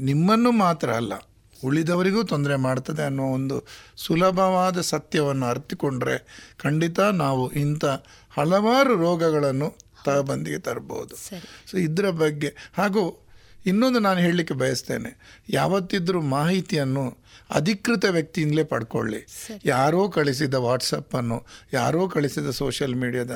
ನಿಮ್ಮನ್ನು 0.00 0.50
ಮಾತ್ರ 0.50 0.90
ಅಲ್ಲ 0.90 1.14
ಉಳಿದವರಿಗೂ 1.64 2.22
ತೊಂದರೆ 2.22 2.56
ಮಾಡ್ತದೆ 2.56 3.02
ಅನ್ನೋ 3.02 3.24
ಒಂದು 3.32 3.66
ಸುಲಭವಾದ 3.96 4.80
ಸತ್ಯವನ್ನು 4.80 5.46
ಅರ್ಥಿಕೊಂಡ್ರೆ 5.46 6.16
ಖಂಡಿತ 6.58 7.00
ನಾವು 7.00 7.50
ಇಂಥ 7.50 7.84
ಹಲವಾರು 8.30 8.96
ರೋಗಗಳನ್ನು 8.96 9.76
ತಬಂದಿಗೆ 10.04 10.58
ತರಬಹುದು 10.58 11.16
ಸೊ 11.70 11.76
ಇದರ 11.76 12.10
ಬಗ್ಗೆ 12.10 12.54
ಹಾಗೂ 12.76 13.23
ಇನ್ನೊಂದು 13.66 13.98
ನಾನು 13.98 14.20
ಹೇಳಲಿಕ್ಕೆ 14.20 14.54
ಬಯಸ್ತೇನೆ. 14.54 15.42
ಯಾವತ್ತಿದ್ದರೂ 15.50 16.20
ಮಾಹಿತಿಯನ್ನು 16.20 17.18
ಅಧಿಕೃತ 17.50 18.04
ವ್ಯಕ್ತಿಯಿಂದಲೇ 18.04 18.64
ಪಡ್ಕೊಳ್ಳಿ. 18.64 19.26
ಯಾರೋ 19.64 20.08
ಕಳಿಸಿದ 20.08 20.54
ವಾಟ್ಸಪ್ಪನ್ನು 20.54 21.46
ಯಾರೋ 21.72 22.08
ಕಳಿಸಿದ 22.08 22.50
ಸೋಷಿಯಲ್ 22.50 22.94
ಮೀಡಿಯಾದ 22.94 23.30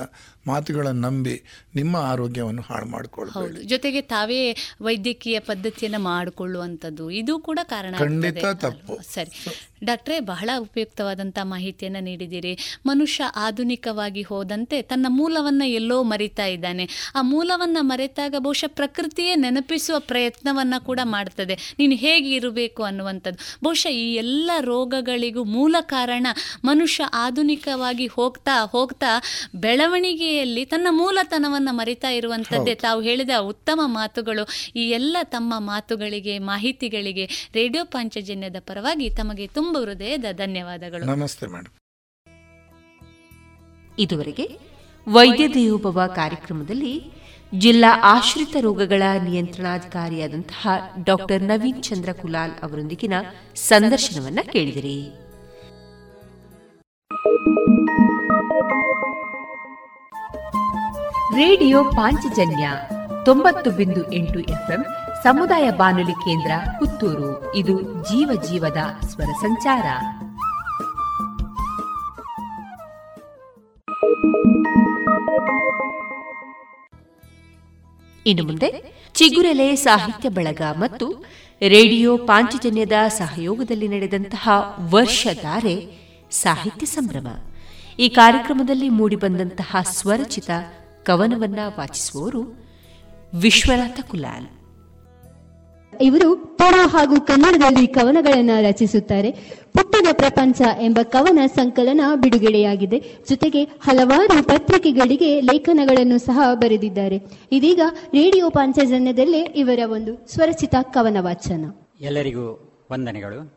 ಮಾತುಗಳನ್ನು 0.49 1.01
ನಂಬಿ 1.01 1.43
ನಿಮ್ಮ 1.75 1.97
ಆರೋಗ್ಯವನ್ನು 1.97 2.63
ಹಾಳು 2.63 2.87
ಮಾಡಿಕೊಳ್ಳಬಹುದು 2.87 3.55
ಹೌದು. 3.55 3.63
ಜೊತೆಗೆ 3.63 4.01
ತಾವೇ 4.01 4.41
ವೈದ್ಯಕೀಯ 4.83 5.39
ಪದ್ಧತಿಯನ್ನು 5.41 5.99
ಮಾಡಿಕೊಳ್ಳುವಂಥದ್ದು 5.99 7.11
ಇದು 7.11 7.39
ಕೂಡ 7.39 7.59
ಕಾರಣ 7.63 7.95
ಖಂಡಿತ. 7.99 8.45
ತಪ್ಪು. 8.45 8.99
ಸರಿ. 9.15 9.65
ಡಾಕ್ಟ್ರೇ 9.85 10.21
ಬಹಳ 10.21 10.51
ಉಪಯುಕ್ತವಾದಂಥ 10.59 11.39
ಮಾಹಿತಿಯನ್ನು 11.43 12.01
ನೀಡಿದ್ದೀರಿ. 12.01 12.59
ಮನುಷ್ಯ 12.87 13.25
ಆಧುನಿಕವಾಗಿ 13.37 14.23
ಹೋದಂತೆ 14.23 14.83
ತನ್ನ 14.83 15.07
ಮೂಲವನ್ನು 15.09 15.67
ಎಲ್ಲೋ 15.67 16.03
ಮರಿತಾ 16.03 16.47
ಇದ್ದಾನೆ. 16.47 16.89
ಆ 17.15 17.23
ಮೂಲವನ್ನು 17.23 17.83
ಮರೆತಾಗ 17.83 18.35
ಬಹುಶಃ 18.39 18.71
ಪ್ರಕೃತಿಯೇ 18.75 19.35
ನೆನಪಿಸುವ 19.35 19.99
ಪ್ರಯತ್ನವನ್ನು 19.99 20.85
ಕೂಡ 20.85 21.01
ಮಾಡ್ತದೆ. 21.05 21.77
ನೀನು 21.79 21.95
ಹೇಗೆ 21.97 22.31
ಇರಬೇಕು 22.35 22.83
ಅನ್ನುವಂಥದ್ದು. 22.83 23.59
ಬಹುಶಃ 23.65 23.89
ಈ 23.89 24.15
ಎಲ್ಲ 24.15 24.51
ರೋಗಗಳಿಗೂ 24.61 25.45
ಮೂಲ 25.45 25.77
ಕಾರಣ 25.81 26.27
ಮನುಷ್ಯ 26.65 27.05
ಆಧುನಿಕವಾಗಿ 27.15 28.07
ಹೋಗ್ತಾ 28.07 28.65
ಹೋಗ್ತಾ 28.65 29.13
ಬೆಳವಣಿಗೆಯಲ್ಲಿ 30.39 30.65
ತನ್ನ 30.65 30.89
ಮೂಲತನವನ್ನು 30.91 31.73
ಮರಿತಾ 31.73 32.11
ಇರುವಂಥದ್ದೇ 32.11 32.75
ತಾವು 32.75 33.01
ಹೇಳಿದ 33.01 33.35
ಉತ್ತಮ 33.41 33.81
ಮಾತುಗಳು 33.85 34.45
ಈ 34.77 34.85
ಎಲ್ಲ 34.91 35.17
ತಮ್ಮ 35.25 35.55
ಮಾತುಗಳಿಗೆ 35.59 36.39
ಮಾಹಿತಿಗಳಿಗೆ 36.39 37.51
ರೇಡಿಯೋ 37.55 37.85
ಪಾಂಚಜನ್ಯದ 37.85 38.59
ಪರವಾಗಿ 38.61 39.07
ತಮಗೆ 39.11 39.47
ತುಂಬ 39.47 39.79
ಹೃದಯದ 39.79 40.25
ಧನ್ಯವಾದಗಳು. 40.33 41.05
ನಮಸ್ತೆ 41.05 41.47
ಮೇಡಮ್ 41.47 41.75
ಇದುವರೆಗೆ 43.99 44.47
ವೈದ್ಯ 45.09 45.49
ದೇವೋಭವ 45.49 45.99
ಕಾರ್ಯಕ್ರಮದಲ್ಲಿ 46.15 46.95
ಜಿಲ್ಲಾ 47.59 47.91
ಆಶ್ರಿತ 48.03 48.57
ರೋಗಗಳ 48.61 49.03
ನಿಯಂತ್ರಣಾಧಿಕಾರಿಯಾದಂತಹ 49.25 50.69
ಡಾಕ್ಟರ್ 51.05 51.43
ನವೀನ್ 51.43 51.83
ಚಂದ್ರ 51.83 52.13
ಕುಲಾಲ್ 52.13 52.57
ಅವರೊಂದಿಗಿನ 52.63 53.15
ಸಂದರ್ಶನವನ್ನ 53.55 54.41
ಕೇಳಿದಿರಿ. 54.53 54.99
ರೇಡಿಯೋ 61.39 61.85
ಪಾಂಚಜನ್ಯ 61.85 62.71
ತೊಂಬತ್ತು 63.25 63.71
ಬಿಂದು 63.71 64.13
ಎಂಟು 64.13 64.41
ಎಫ್ಎಂ 64.41 64.85
ಸಮುದಾಯ 65.23 65.71
ಬಾನುಲಿ 65.71 66.13
ಕೇಂದ್ರ 66.13 66.51
ಪುತ್ತೂರು. 66.79 67.55
ಇದು 67.55 67.83
ಜೀವ 67.83 68.43
ಜೀವದ 68.43 68.77
ಸ್ವರ 69.07 69.25
ಸಂಚಾರ. 69.25 69.85
ಇನ್ನು 78.27 78.45
ಮುಂದೆ 78.45 78.93
ಚಿಗುರೆಲೆ 79.15 79.77
ಸಾಹಿತ್ಯ 79.77 80.29
ಬಳಗ 80.29 80.63
ಮತ್ತು 80.77 81.13
ರೇಡಿಯೋ 81.69 82.17
ಪಾಂಚಜನ್ಯದ 82.17 82.93
ಸಹಯೋಗದಲ್ಲಿ 83.09 83.89
ನಡೆದಂತಹ 83.89 84.51
ವರ್ಷಧಾರೆ 84.91 85.87
ಸಾಹಿತ್ಯ 86.31 86.87
ಸಂಭ್ರಮ. 86.87 87.27
ಈ 87.99 88.09
ಕಾರ್ಯಕ್ರಮದಲ್ಲಿ 88.09 88.89
ಮೂಡಿಬಂದಂತಹ 88.89 89.77
ಸ್ವರಚಿತ 89.83 90.51
ಕವನವನ್ನ 91.09 91.59
ವಾಚಿಸುವವರು 91.79 92.63
ವಿಶ್ವನಾಥ 93.41 94.01
ಕುಲಾಲ್. 94.11 94.47
ಇವರು 96.01 96.57
ತುಳು 96.59 96.89
ಹಾಗೂ 96.89 97.21
ಕನ್ನಡದಲ್ಲಿ 97.21 97.87
ಕವನಗಳನ್ನು 97.87 98.63
ರಚಿಸುತ್ತಾರೆ. 98.63 99.33
ಪುಟ್ಟದ 99.73 100.07
ಪ್ರಪಂಚ 100.13 100.61
ಎಂಬ 100.81 100.99
ಕವನ 101.03 101.39
ಸಂಕಲನ 101.47 102.01
ಬಿಡುಗಡೆಯಾಗಿದೆ. 102.15 103.05
ಜೊತೆಗೆ 103.29 103.65
ಹಲವಾರು 103.65 104.45
ಪತ್ರಿಕೆಗಳಿಗೆ 104.45 105.41
ಲೇಖನಗಳನ್ನು 105.41 106.19
ಸಹ 106.19 106.41
ಬರೆದಿದ್ದಾರೆ. 106.55 107.21
ಇದೀಗ 107.53 107.81
ರೇಡಿಯೋ 107.91 108.51
ಪಾಂಚಜನ್ಯದಲ್ಲೇ 108.51 109.41
ಇವರ 109.41 109.79
ಒಂದು 109.87 110.27
ಸ್ವರಚಿತ 110.35 110.75
ಕವನ 110.83 111.17
ವಾಚನ 111.21 111.71
ಎಲ್ಲರಿಗೂ 112.01 112.77
ವಂದನೆಗಳು. 112.93 113.55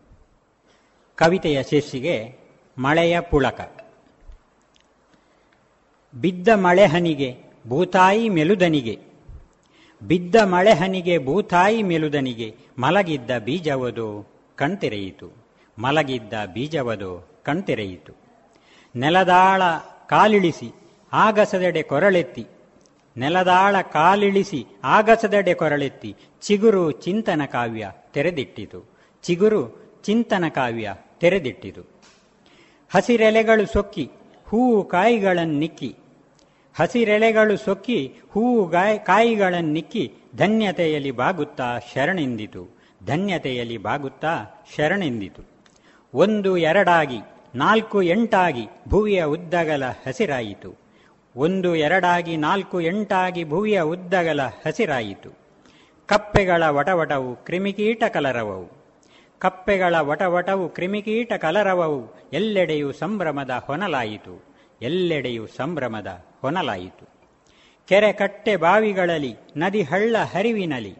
ಕವಿತೆಯ 1.15 1.63
ಶೀರ್ಷಿಗೆ 1.63 2.39
ಮಳೆಯ 2.77 3.19
ಪುಳಕ. 3.19 3.80
ಬಿದ್ದ 6.15 6.47
ಮಳೆಹನಿಗೆ, 6.55 7.37
ಭೂತಾಯಿ 7.67 8.29
ಮೆಲುದನಿಗೆ. 8.29 8.99
ಬಿದ್ದ 10.07 10.35
ಮಳೆಹನಿಗೆ, 10.35 11.25
ಭೂತಾಯಿ 11.25 11.83
ಮೆಲುದನಿಗೆ, 11.83 12.55
ಮಲಗಿದ್ದ 12.77 13.31
ಬೀಜವದು 13.37 14.27
ಕಣ್ತೆರೆಯಿತು. 14.55 15.31
ಮಲಗಿದ್ದ 15.77 16.33
ಬೀಜವದು 16.53 17.41
ಕಣ್ತೆರೆಯಿತು. 17.43 18.13
ನೆಲದಾಳ 18.95 19.61
ಕಾಲಿಳಿಸಿ 20.07 20.71
ಆಗಸದೆಡೆ 21.13 21.81
ಕೊರಳೆತ್ತಿ. 21.81 22.47
ನೆಲದಾಳ 23.17 23.81
ಕಾಲಿಳಿಸಿ 23.81 24.65
ಆಗಸದೆಡೆ 24.83 25.53
ಕೊರಳೆತ್ತಿ 25.53 26.15
ಚಿಗುರು 26.41 26.91
ಚಿಂತನ 26.91 27.41
ಕಾವ್ಯ 27.45 27.91
ತೆರೆದಿಟ್ಟಿತು. 28.13 28.85
ಚಿಗುರು 29.23 29.91
ಚಿಂತನ 30.03 30.43
ಕಾವ್ಯ 30.49 30.93
ತೆರೆದಿಟ್ಟಿತು. 31.19 31.81
ಹಸಿರೆಲೆಗಳು 32.93 33.65
ಸೊಕ್ಕಿ 33.65 34.09
ಹೂವು 34.45 34.83
ಕಾಯಿಗಳನ್ನಿಕ್ಕಿ 34.83 35.95
ಹಸಿರೆಲೆಗಳು 36.79 37.57
ಸೊಕ್ಕಿ 37.57 38.13
ಹೂವು 38.31 38.67
ಗಾಯ 38.67 38.97
ಕಾಯಿಗಳನ್ನಿಕ್ಕಿ 38.97 40.13
ಧನ್ಯತೆಯಲ್ಲಿ 40.35 41.11
ಬಾಗುತ್ತಾ 41.11 41.79
ಶರಣೆಂದಿತು. 41.93 42.67
ಧನ್ಯತೆಯಲ್ಲಿ 43.05 43.77
ಬಾಗುತ್ತಾ 43.77 44.45
ಶರಣೆಂದಿತು. 44.75 45.43
ಒಂದು 46.13 46.57
ಎರಡಾಗಿ, 46.57 47.19
ನಾಲ್ಕು 47.55 48.01
ಎಂಟಾಗಿ 48.01 48.67
ಭುವಿಯ 48.87 49.23
ಉದ್ದಗಲ 49.23 49.83
ಹಸಿರಾಯಿತು. 50.07 50.75
ಒಂದು 51.35 51.75
ಎರಡಾಗಿ, 51.75 52.37
ನಾಲ್ಕು 52.37 52.81
ಎಂಟಾಗಿ 52.81 53.43
ಭುವಿಯ 53.43 53.81
ಉದ್ದಗಲ 53.81 54.41
ಹಸಿರಾಯಿತು. 54.41 55.29
ಕಪ್ಪೆಗಳ 56.07 56.63
ವಟವಟವು 56.69 57.35
ಕ್ರಿಮಿಕೀಟ 57.35 58.03
ಕಲರವವು. 58.03 58.71
ಕಪ್ಪೆಗಳ 59.39 59.95
ವಟವಟವು 59.99 60.69
ಕ್ರಿಮಿಕೀಟ 60.69 61.33
ಕಲರವವು. 61.33 62.13
ಎಲ್ಲೆಡೆಯೂ 62.33 62.91
ಸಂಭ್ರಮದ 62.91 63.49
ಹೊನಲಾಯಿತು. 63.49 64.43
ಎಲ್ಲೆಡೆಯೂ 64.81 65.47
ಸಂಭ್ರಮದ 65.47 66.25
ಹೊನಲಾಯಿತು 66.41 67.11
ಕೆರೆ 67.87 68.13
ಕಟ್ಟೆ 68.13 68.55
ಬಾವಿಗಳಲ್ಲಿ 68.55 69.35
ನದಿ 69.57 69.81
ಹಳ್ಳ 69.81 70.17
ಹರಿವಿನಲಿ. 70.17 70.95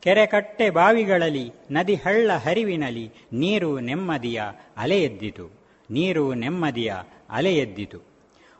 ಕೆರೆ 0.00 0.26
ಕಟ್ಟೆ 0.26 0.70
ಬಾವಿಗಳಲ್ಲಿ 0.70 1.52
ನದಿ 1.70 1.94
ಹಳ್ಳ 1.94 2.32
ಹರಿವಿನಲಿ 2.32 3.12
ನೀರು 3.32 3.80
ನೆಮ್ಮದಿಯ 3.80 4.42
ಅಲೆ 4.76 5.02
ಎದ್ದಿತು. 5.02 5.50
ನೀರು 5.90 6.34
ನೆಮ್ಮದಿಯ 6.34 6.94
ಅಲೆ 7.30 7.56
ಎದ್ದಿತು. 7.56 7.98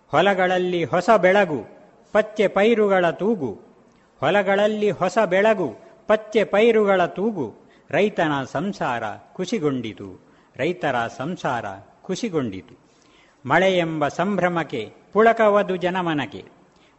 ಹೊಲಗಳಲ್ಲಿ 0.09 0.84
ಹೊಸ 0.84 1.10
ಬೆಳಗು, 1.10 1.66
ಪಚ್ಚೆ 2.12 2.48
ಪೈರುಗಳ 2.48 3.10
ತೂಗು. 3.10 3.60
ಹೊಲಗಳಲ್ಲಿ 4.20 4.90
ಹೊಸ 4.90 5.18
ಬೆಳಗು, 5.18 5.76
ಪಚ್ಚೆ 6.06 6.44
ಪೈರುಗಳ 6.44 7.06
ತೂಗು. 7.06 7.55
ರೈತನ 7.90 8.44
ಸಂಸಾರ 8.44 9.02
ಖುಷಿಗೊಂಡಿತು 9.32 10.20
ರೈತರ 10.56 11.06
ಸಂಸಾರ 11.06 11.64
ಖುಷಿಗೊಂಡಿತು 12.02 12.78
ಮಳೆ 13.47 13.78
ಎಂಬ 13.78 14.09
ಸಂಭ್ರಮಕ್ಕೆ 14.09 14.93
ಪುಳಕವದು 15.16 15.76
ಜನಮನಕೆ. 15.76 16.44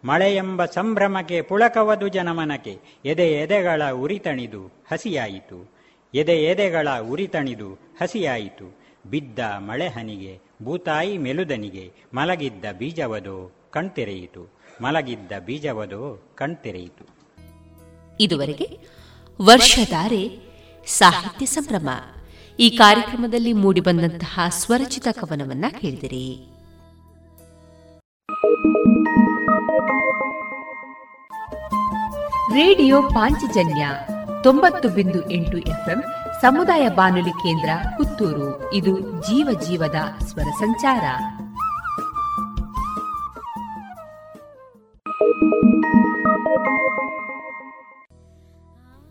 ಮಳೆ 0.04 0.36
ಎಂಬ 0.36 0.66
ಸಂಭ್ರಮಕ್ಕೆ 0.66 1.42
ಪುಳಕವದು 1.42 2.08
ಜನಮನಕೆ. 2.08 2.80
ಎದೆ 3.06 3.32
ಎದೆಗಳ 3.32 3.82
ಉರಿತಣಿದು 3.92 4.62
ಹಸಿಯಾಯಿತು. 4.92 5.72
ಎದೆ 6.16 6.32
ಎದೆಗಳ 6.32 6.88
ಉರಿತಣಿದು 7.00 7.74
ಹಸಿಯಾಯಿತು. 7.74 8.78
ಬಿದ್ದ 9.10 9.40
ಮಳೆಹನಿಗೆ, 9.58 10.40
ಭೂತಾಯಿ 10.64 11.18
ಮೆಲುದನಿಗೆ 11.18 11.92
ಮಲಗಿದ್ದ 12.14 12.66
ಬೀಜವದೋ 12.78 13.52
ಕಣ್ತೆರೆಯಿತು. 13.72 14.54
ಮಲಗಿದ್ದ 14.82 15.32
ಬೀಜವದೋ 15.46 16.32
ಕಣ್ತೆರೆಯಿತು. 16.36 17.08
ಇದುವರೆಗೆ 18.20 18.80
ವರ್ಷಧಾರೆ 19.42 20.30
ಸಾಹಿತ್ಯ 20.86 21.46
ಸಂಭ್ರಮ. 21.46 21.90
ಈ 22.60 22.70
ಕಾರ್ಯಕ್ರಮದಲ್ಲಿ 22.70 23.54
ಮೂಡಿಬಂದಂತಹ 23.54 24.40
ಸ್ವರಚಿತ 24.50 25.08
ಕವನವನ್ನ 25.12 25.66
ಕೇಳಿದಿರಿ. 25.82 26.57
ರೇಡಿಯೋ 32.54 33.02
ಪಾಂಚಜನ್ಯ 33.02 33.90
ತೊಂಬತ್ತು 34.44 34.90
ಬಿಂದು 34.90 35.32
ಎಂಟು 35.32 35.58
ಎಫ್ಎಂ 35.58 36.04
ಸಮುದಾಯ 36.42 36.90
ಬಾನುಲಿ 36.90 37.30
ಕೇಂದ್ರ 37.30 37.70
ಪುತ್ತೂರು. 37.98 38.74
ಇದು 38.74 39.00
ಜೀವ 39.00 39.60
ಜೀವದ 39.60 39.96
ಸ್ವರ 40.26 40.44
ಸಂಚಾರ. 40.44 41.04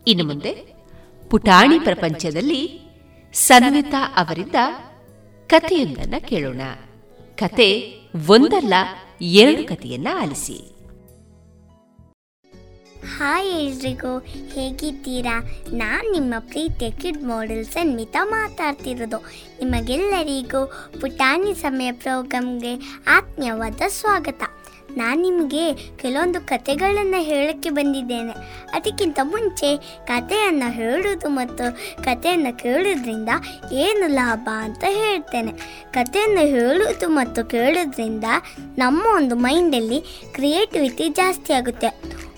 ಇನ್ನು 0.07 0.23
ಮುಂದೆ 0.23 0.53
ಪುಟಾಣಿ 1.29 1.79
ಪ್ರಪಂಚದಲ್ಲಿ 1.79 2.81
ಸನ್ವಿತಾ 3.33 4.13
ಅವರಿಂದ 4.17 4.55
ಕಥೆಯೊಂದನ್ನು 5.47 6.27
ಕೇಳೋಣ. 6.27 6.61
ಕತೆ 7.35 7.93
ಒಂದಲ್ಲ, 8.27 8.73
ಎರಡು 9.21 9.67
ಕಥೆಯನ್ನ 9.67 10.07
ಆಲಿಸಿ. 10.21 10.76
ಹಾಯ್ 13.15 13.47
ಎಲ್ರಿಗೂ, 13.47 14.19
ಹೇಗಿದ್ದೀರಾ? 14.53 15.41
ನಾನು 15.73 16.11
ನಿಮ್ಮ 16.11 16.33
ಪ್ರೀತಿಯ 16.39 16.91
ಕಿಡ್ 16.91 17.23
ಮಾಡೆಲ್ 17.23 17.65
ಸನ್ಮಿತ 17.65 18.15
ಮಾತಾಡ್ತಿರೋದು. 18.23 19.17
ನಿಮಗೆಲ್ಲರಿಗೂ 19.63 20.65
ಪುಟಾಣಿ 21.01 21.53
ಸಮಯ 21.53 21.91
ಪ್ರೋಗ್ರಾಮ್ಗೆ 21.91 22.73
ಆತ್ಮೀಯವಾದ 23.07 23.81
ಸ್ವಾಗತ. 23.87 24.43
ನಾನು 25.01 25.19
ನಿಮಗೆ 25.27 25.65
ಕೆಲವೊಂದು 26.01 26.39
ಕತೆಗಳನ್ನು 26.51 27.21
ಹೇಳೋಕ್ಕೆ 27.29 27.69
ಬಂದಿದ್ದೇನೆ. 27.77 28.35
ಅದಕ್ಕಿಂತ 28.75 29.19
ಮುಂಚೆ 29.33 29.69
ಕಥೆಯನ್ನು 30.11 30.69
ಹೇಳುವುದು 30.79 31.29
ಮತ್ತು 31.39 31.65
ಕಥೆಯನ್ನು 32.03 32.51
ಕೇಳೋದ್ರಿಂದ 32.63 33.31
ಏನು 33.85 34.07
ಲಾಭ 34.19 34.47
ಅಂತ 34.67 34.83
ಹೇಳ್ತೇನೆ. 34.99 35.53
ಕಥೆಯನ್ನು 35.97 36.45
ಹೇಳುವುದು 36.55 37.09
ಮತ್ತು 37.19 37.43
ಕೇಳೋದ್ರಿಂದ 37.55 38.27
ನಮ್ಮ 38.77 39.03
ಒಂದು 39.19 39.35
ಮೈಂಡಲ್ಲಿ 39.47 39.99
ಕ್ರಿಯೇಟಿವಿಟಿ 40.37 41.07
ಜಾಸ್ತಿ 41.19 41.51
ಆಗುತ್ತೆ. 41.53 41.91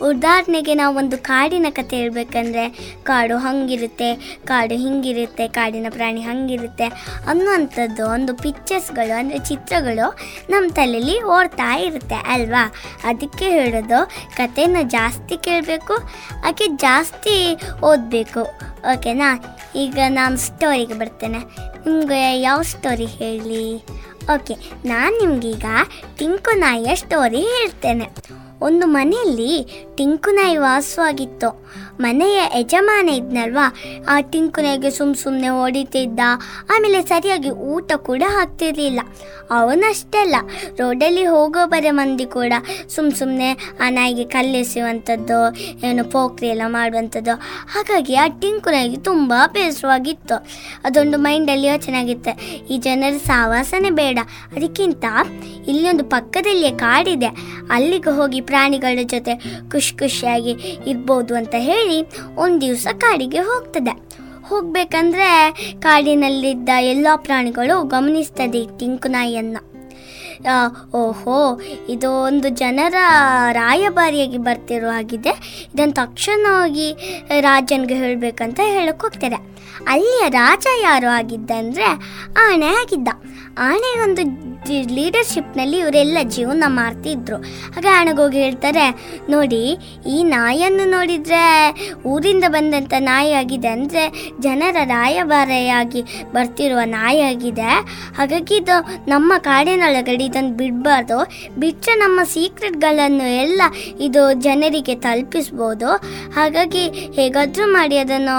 ಉದಾಹರಣೆಗೆ 0.08 0.74
ನಾವು 0.80 0.94
ಒಂದು 1.02 1.16
ಕಾಡಿನ 1.30 1.68
ಕತೆ 1.78 1.96
ಹೇಳಬೇಕಂದ್ರೆ 2.02 2.66
ಕಾಡು 3.04 3.38
ಹಂಗಿರುತ್ತೆ, 3.38 4.10
ಕಾಡು 4.52 4.76
ಹಿಂಗಿರುತ್ತೆ, 4.84 5.46
ಕಾಡಿನ 5.58 5.88
ಪ್ರಾಣಿ 5.96 6.22
ಹಂಗಿರುತ್ತೆ 6.22 6.88
ಅನ್ನುವಂಥದ್ದು 7.32 8.04
ಒಂದು 8.16 8.34
ಪಿಕ್ಚರ್ಸ್ಗಳು 8.44 9.14
ಅಂದರೆ 9.20 9.40
ಚಿತ್ರಗಳು 9.50 10.08
ನಮ್ಮ 10.54 10.66
ತಲೆಯಲ್ಲಿ 10.80 11.16
ಓಡ್ತಾ 11.36 11.70
ಇರುತ್ತೆ 11.88 12.20
ಅಲ್ವಾ? 12.34 12.49
ಅದಕ್ಕೆ 13.04 13.46
ಹೇಳೋದು, 13.46 14.10
ಕಥೆನ 14.38 14.78
ಜಾಸ್ತಿ 14.84 15.38
ಕೇಳಬೇಕು 15.38 15.94
ಹಾಗೆ 16.44 16.68
ಜಾಸ್ತಿ 16.68 17.56
ಓದಬೇಕು. 17.84 18.42
ಓಕೆನಾ? 18.82 19.60
ಈಗ 19.76 20.00
ನಾನು 20.10 20.38
ಸ್ಟೋರಿಗೆ 20.38 20.94
ಬರ್ತೇನೆ. 20.94 21.38
ನಿಮಗೆ 21.86 22.42
ಯಾವ 22.42 22.62
ಸ್ಟೋರಿ 22.62 23.06
ಹೇಳಿ? 23.06 23.86
ಓಕೆ, 24.36 24.54
ನಾನು 24.86 25.18
ನಿಮಗೀಗ 25.18 25.66
ಟಿಂಕು 26.18 26.58
ನಾಯಿಯ 26.58 26.96
ಸ್ಟೋರಿ 26.96 27.42
ಹೇಳ್ತೇನೆ. 27.42 28.10
ಒಂದು 28.62 28.88
ಮನೆಯಲ್ಲಿ 28.88 29.52
ಟಿಂಕು 29.98 30.32
ನಾಯಿ 30.32 30.58
ವಾಸವಾಗಿತ್ತು. 30.58 31.70
ಮನೆಯ 32.00 32.42
ಯಜಮಾನ 32.60 33.10
ಇದ್ನಲ್ವಾ? 33.10 33.76
ಆ 34.10 34.22
ಟಿಂಕು 34.22 34.62
ನಾಯಿಗೆ 34.62 34.90
ಸುಮ್ 34.90 35.16
ಸುಮ್ಮನೆ 35.16 35.48
ಹೊಡಿತಿದ್ದ. 35.48 36.20
ಆಮೇಲೆ 36.76 37.02
ಸರಿಯಾಗಿ 37.02 37.50
ಊಟ 37.50 37.92
ಕೂಡ 37.96 38.24
ಹಾಕ್ತಿರ್ಲಿಲ್ಲ 38.28 39.00
ಅವನಷ್ಟೇ 39.52 40.18
ಅಲ್ಲ 40.18 40.36
ರೋಡಲ್ಲಿ 40.78 41.26
ಹೋಗೋ 41.26 41.66
ಬರೋ 41.66 41.92
ಮಂದಿ 41.92 42.26
ಕೂಡ. 42.26 42.54
ಸುಮ್ 42.96 43.12
ಸುಮ್ಮನೆ 43.12 43.50
ಆ 43.54 43.90
ನಾಯಿಗೆ 43.90 44.24
ಕಲ್ಲೆಸುವಂಥದ್ದು 44.24 45.40
ಏನು 45.86 46.04
ಪೋಕ್ರಿ 46.04 46.48
ಎಲ್ಲ 46.48 46.62
ಮಾಡುವಂಥದ್ದು. 46.68 47.36
ಹಾಗಾಗಿ 47.74 48.16
ಆ 48.16 48.28
ಟಿಂಕು 48.28 48.70
ನಾಯಿಗೆ 48.70 48.98
ತುಂಬ 48.98 49.34
ಬೇಸರವಾಗಿತ್ತು 49.48 50.48
ಅದೊಂದು 50.84 51.18
ಮೈಂಡಲ್ಲಿ 51.18 51.68
ಯೋಚನೆ 51.68 51.98
ಆಗಿತ್ತು 51.98 52.34
ಈ 52.68 52.78
ಜನರ 52.78 53.18
ಸಹವಾಸನೇ 53.26 53.90
ಬೇಡ. 53.90 54.20
ಅದಕ್ಕಿಂತ 54.56 55.06
ಇಲ್ಲಿ 55.68 55.90
ಒಂದು 55.90 56.04
ಪಕ್ಕದಲ್ಲಿಯೇ 56.04 56.72
ಕಾಡಿದೆ. 56.72 57.32
ಅಲ್ಲಿಗೆ 57.72 58.16
ಹೋಗಿ 58.16 58.42
ಪ್ರಾಣಿಗಳ 58.50 59.00
ಜೊತೆ 59.08 59.34
ಖುಷಿ 59.72 59.94
ಖುಷಿಯಾಗಿ 59.98 60.54
ಇರ್ಬೋದು 60.86 61.36
ಅಂತ 61.36 61.56
ಹೇಳಿ 61.62 61.98
ಒಂದು 62.38 62.62
ದಿವಸ 62.62 62.88
ಕಾಡಿಗೆ 62.98 63.40
ಹೋಗ್ತದೆ. 63.42 63.94
ಹೋಗಬೇಕಂದ್ರೆ 64.44 65.28
ಕಾಡಿನಲ್ಲಿದ್ದ 65.80 66.70
ಎಲ್ಲ 66.90 67.08
ಪ್ರಾಣಿಗಳು 67.18 67.84
ಗಮನಿಸ್ತದೆ 67.88 68.60
ಈ 68.60 68.70
ಟಿಂಕು 68.80 69.10
ನಾಯಿಯನ್ನು 69.10 69.62
ಆ, 70.48 70.54
ಓಹೋ 70.96 71.38
ಇದು 71.90 72.10
ಒಂದು 72.22 72.50
ಜನರ 72.56 72.98
ರಾಯಭಾರಿಯಾಗಿ 73.52 74.38
ಬರ್ತಿರೋ 74.38 74.90
ಆಗಿದೆ 74.92 75.34
ಇದನ್ನು 75.70 75.94
ತಕ್ಷಣವಾಗಿ 75.94 76.86
ರಾಜನಿಗೆ 77.42 77.96
ಹೇಳಬೇಕಂತ 77.96 78.60
ಹೇಳಕ್ಕೆ 78.70 79.04
ಹೋಗ್ತಾರೆ 79.06 79.40
ಅಲ್ಲಿಯ 79.88 80.30
ರಾಜ 80.32 80.66
ಯಾರು 80.84 81.10
ಆಗಿದ್ದ 81.10 81.52
ಅಂದರೆ 81.58 81.90
ಆಣೆ 82.46 82.70
ಆಗಿದ್ದ. 82.76 83.10
ಆಣೆ 83.68 83.92
ಒಂದು 84.06 84.24
ಲೀಡರ್ಶಿಪ್ನಲ್ಲಿ 84.98 85.78
ಇವರೆಲ್ಲ 85.82 86.18
ಜೀವನ 86.36 86.64
ಮಾಡ್ತಿದ್ರು. 86.80 87.38
ಹಾಗೆ 87.74 87.90
ಆಣೆಗೋಗಿ 87.98 88.40
ಹೇಳ್ತಾರೆ, 88.46 88.84
ನೋಡಿ, 89.34 89.62
ಈ 90.16 90.18
ನಾಯನ್ನು 90.34 90.86
ನೋಡಿದರೆ 90.96 91.44
ಊರಿಂದ 92.12 92.46
ಬಂದಂಥ 92.56 92.94
ನಾಯಿ 93.08 93.32
ಆಗಿದೆ 93.42 93.70
ಅಂದರೆ 93.76 94.04
ಜನರ 94.46 94.76
ರಾಯಭಾರಿಯಾಗಿ 94.94 96.02
ಬರ್ತಿರುವ 96.36 96.82
ನಾಯಿ 96.98 97.22
ಆಗಿದೆ. 97.30 97.70
ಹಾಗಾಗಿ 98.18 98.56
ಇದು 98.62 98.78
ನಮ್ಮ 99.14 99.34
ಕಾಡಿನೊಳಗಡೆ 99.48 100.26
ಇದನ್ನು 100.30 100.54
ಬಿಡಬಾರ್ದು. 100.62 101.20
ಬಿಟ್ಟರೆ 101.64 101.96
ನಮ್ಮ 102.04 102.20
ಸೀಕ್ರೆಟ್ಗಳನ್ನು 102.34 103.28
ಎಲ್ಲ 103.44 103.62
ಇದು 104.08 104.24
ಜನರಿಗೆ 104.48 104.98
ತಲುಪಿಸ್ಬೋದು. 105.08 105.90
ಹಾಗಾಗಿ 106.38 106.84
ಹೇಗಾದರೂ 107.20 107.68
ಮಾಡಿ 107.78 107.98
ಅದನ್ನು 108.04 108.38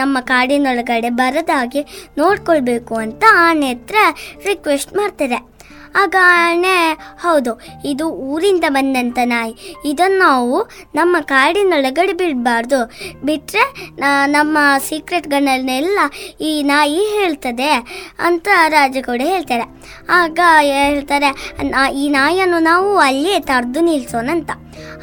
ನಮ್ಮ 0.00 0.16
ಕಾಡಿನೊಳಗಡೆ 0.32 1.12
ಬರದ 1.22 1.50
ಹಾಗೆ 1.60 1.84
ನೋಡ್ಕೊಳ್ಬೇಕು 2.22 2.94
ಅಂತ 3.06 3.24
ಆನೆ 3.48 3.70
ಹತ್ರ 3.72 3.96
ರಿಕ್ವೆಸ್ಟ್ 4.44 4.96
ಮಾಡ್ತಾರೆ. 4.96 5.60
ಆಗ 5.96 6.16
ಆನೆ 6.22 6.92
ಹೌದು, 7.18 7.60
ಇದು 7.84 8.08
ಊರಿಂದ 8.08 8.64
ಬಂದಂಥ 8.68 9.18
ನಾಯಿ. 9.24 9.74
ಇದನ್ನು 9.84 10.18
ನಾವು 10.18 10.68
ನಮ್ಮ 10.94 11.16
ಕಾಡಿನೊಳಗಡೆ 11.20 12.12
ಬಿಡಬಾರ್ದು. 12.12 12.92
ಬಿಟ್ಟರೆ 13.24 13.90
ನಮ್ಮ 14.26 14.58
ಸೀಕ್ರೆಟ್ಗಳನ್ನೆಲ್ಲ 14.78 15.98
ಈ 16.40 16.62
ನಾಯಿ 16.62 17.06
ಹೇಳ್ತದೆ 17.08 17.70
ಅಂತ 18.18 18.48
ರಾಜಗೌಡ 18.68 19.22
ಹೇಳ್ತಾರೆ. 19.24 19.64
ಆಗ 20.10 20.40
ಹೇಳ್ತಾರೆ 20.60 21.30
"ನಾ- 21.64 21.92
ಈ 21.92 22.08
ನಾಯಿಯನ್ನು 22.08 22.58
ನಾವು 22.58 22.98
ಅಲ್ಲೇ 22.98 23.40
ತಡೆದು 23.40 23.80
ನಿಲ್ಲಿಸೋಣಂತ 23.80 24.50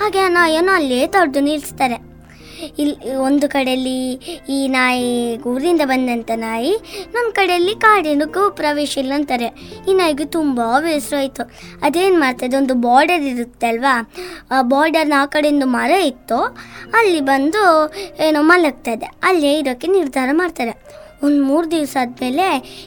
ಹಾಗೆ 0.02 0.20
ಆ 0.20 0.28
ನಾಯಿಯನ್ನು 0.28 0.72
ಅಲ್ಲೇ 0.72 1.08
ತಡೆದು 1.08 1.40
ನಿಲ್ಲಿಸ್ತಾರೆ 1.40 2.16
ಇಲ್ಲಿ 2.80 3.16
ಒಂದು 3.16 3.50
ಕಡೆಯಲ್ಲಿ 3.50 4.14
ಈ 4.50 4.68
ನಾಯಿ 4.68 5.38
ಊರಿಂದ 5.38 5.82
ಬಂದಂಥ 5.86 6.32
ನಾಯಿ 6.36 6.74
ನಮ್ಮ 7.14 7.32
ಕಡೆಯಲ್ಲಿ 7.32 7.76
ಕಾಡಿನಕ್ಕೂ 7.76 8.52
ಪ್ರವೇಶ 8.52 8.98
ಇಲ್ಲ 8.98 9.14
ಅಂತಾರೆ 9.16 9.46
ಈ 9.90 9.94
ನಾಯಿಗೆ 9.94 10.26
ತುಂಬ 10.26 10.62
ಬೇಸರಾಯಿತು 10.80 11.44
ಅದೇನು 11.82 12.20
ಮಾಡ್ತದೆ 12.20 12.58
ಒಂದು 12.58 12.74
ಬಾರ್ಡರ್ 12.74 13.22
ಇರುತ್ತೆ 13.22 13.68
ಅಲ್ವಾ? 13.68 14.12
ಆ 14.52 14.62
ಬಾರ್ಡರ್ನ 14.62 15.14
ಆ 15.18 15.26
ಕಡೆಯಿಂದ 15.26 15.64
ಮರ 15.66 15.90
ಇತ್ತು. 15.90 16.40
ಅಲ್ಲಿ 16.94 17.22
ಬಂದು 17.22 17.64
ಏನೋ 18.28 18.42
ಮಲಗ್ತದೆ 18.42 19.06
ಅಲ್ಲೇ 19.24 19.60
ಇರೋಕ್ಕೆ 19.60 19.88
ನಿರ್ಧಾರ 19.88 20.30
ಮಾಡ್ತಾರೆ. 20.32 21.07
ಒಂದು 21.23 21.44
ಮೂರು 21.44 21.72
ದಿವಸ 21.72 21.98
ಆದಮೇಲೆ 22.02 22.45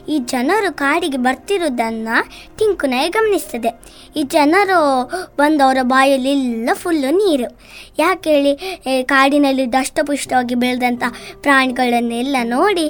ಈ 0.09 0.19
ಜನರು 0.19 0.73
ಕಾಡಿಗೆ 0.73 1.17
ಬರ್ತಿರೋದನ್ನು 1.17 2.15
ಟಿಂಕು 2.57 2.87
ನಾಯಿ 2.87 3.09
ಗಮನಿಸ್ತದೆ. 3.09 3.71
ಈ 4.15 4.23
ಜನರು 4.23 4.79
ಬಂದವರ 5.37 5.77
ಬಾಯಲ್ಲಿ 5.81 6.29
ಎಲ್ಲ 6.29 6.69
ಫುಲ್ಲು 6.73 7.09
ನೀರು. 7.11 7.47
ಯಾಕೆ 7.99 8.29
ಹೇಳಿ? 8.29 8.53
ಕಾಡಿನಲ್ಲಿ 9.03 9.73
ದಷ್ಟಪುಷ್ಟವಾಗಿ 9.73 10.55
ಬೆಳೆದಂಥ 10.55 11.03
ಪ್ರಾಣಿಗಳನ್ನೆಲ್ಲ 11.41 12.37
ನೋಡಿ 12.43 12.87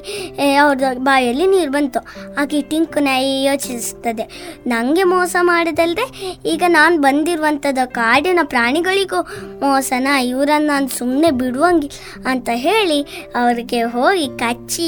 ಅವ್ರ 0.64 0.84
ಬಾಯಲ್ಲಿ 0.98 1.48
ನೀರು 1.48 1.72
ಬಂತು. 1.72 2.00
ಹಾಗೆ 2.36 2.58
ಈ 2.58 2.62
ಟಿಂಕು 2.62 3.00
ನಾಯಿ 3.00 3.44
ಯೋಚಿಸ್ತದೆ. 3.44 4.26
ನನಗೆ 4.68 5.04
ಮೋಸ 5.04 5.36
ಮಾಡೋದಲ್ಲದೆ 5.42 6.08
ಈಗ 6.50 6.64
ನಾನು 6.68 7.02
ಬಂದಿರುವಂಥದ್ದು 7.02 7.90
ಕಾಡಿನ 7.94 8.40
ಪ್ರಾಣಿಗಳಿಗೂ 8.44 9.22
ಮೋಸನ? 9.66 10.08
ಇವರನ್ನು 10.24 10.68
ನಾನು 10.68 10.88
ಸುಮ್ಮನೆ 10.88 11.32
ಬಿಡುವಂಗಿಲ್ಲ 11.32 12.28
ಅಂತ 12.30 12.50
ಹೇಳಿ 12.54 13.02
ಅವರಿಗೆ 13.36 13.82
ಹೋಗಿ 13.84 14.28
ಕಚ್ಚಿ 14.40 14.88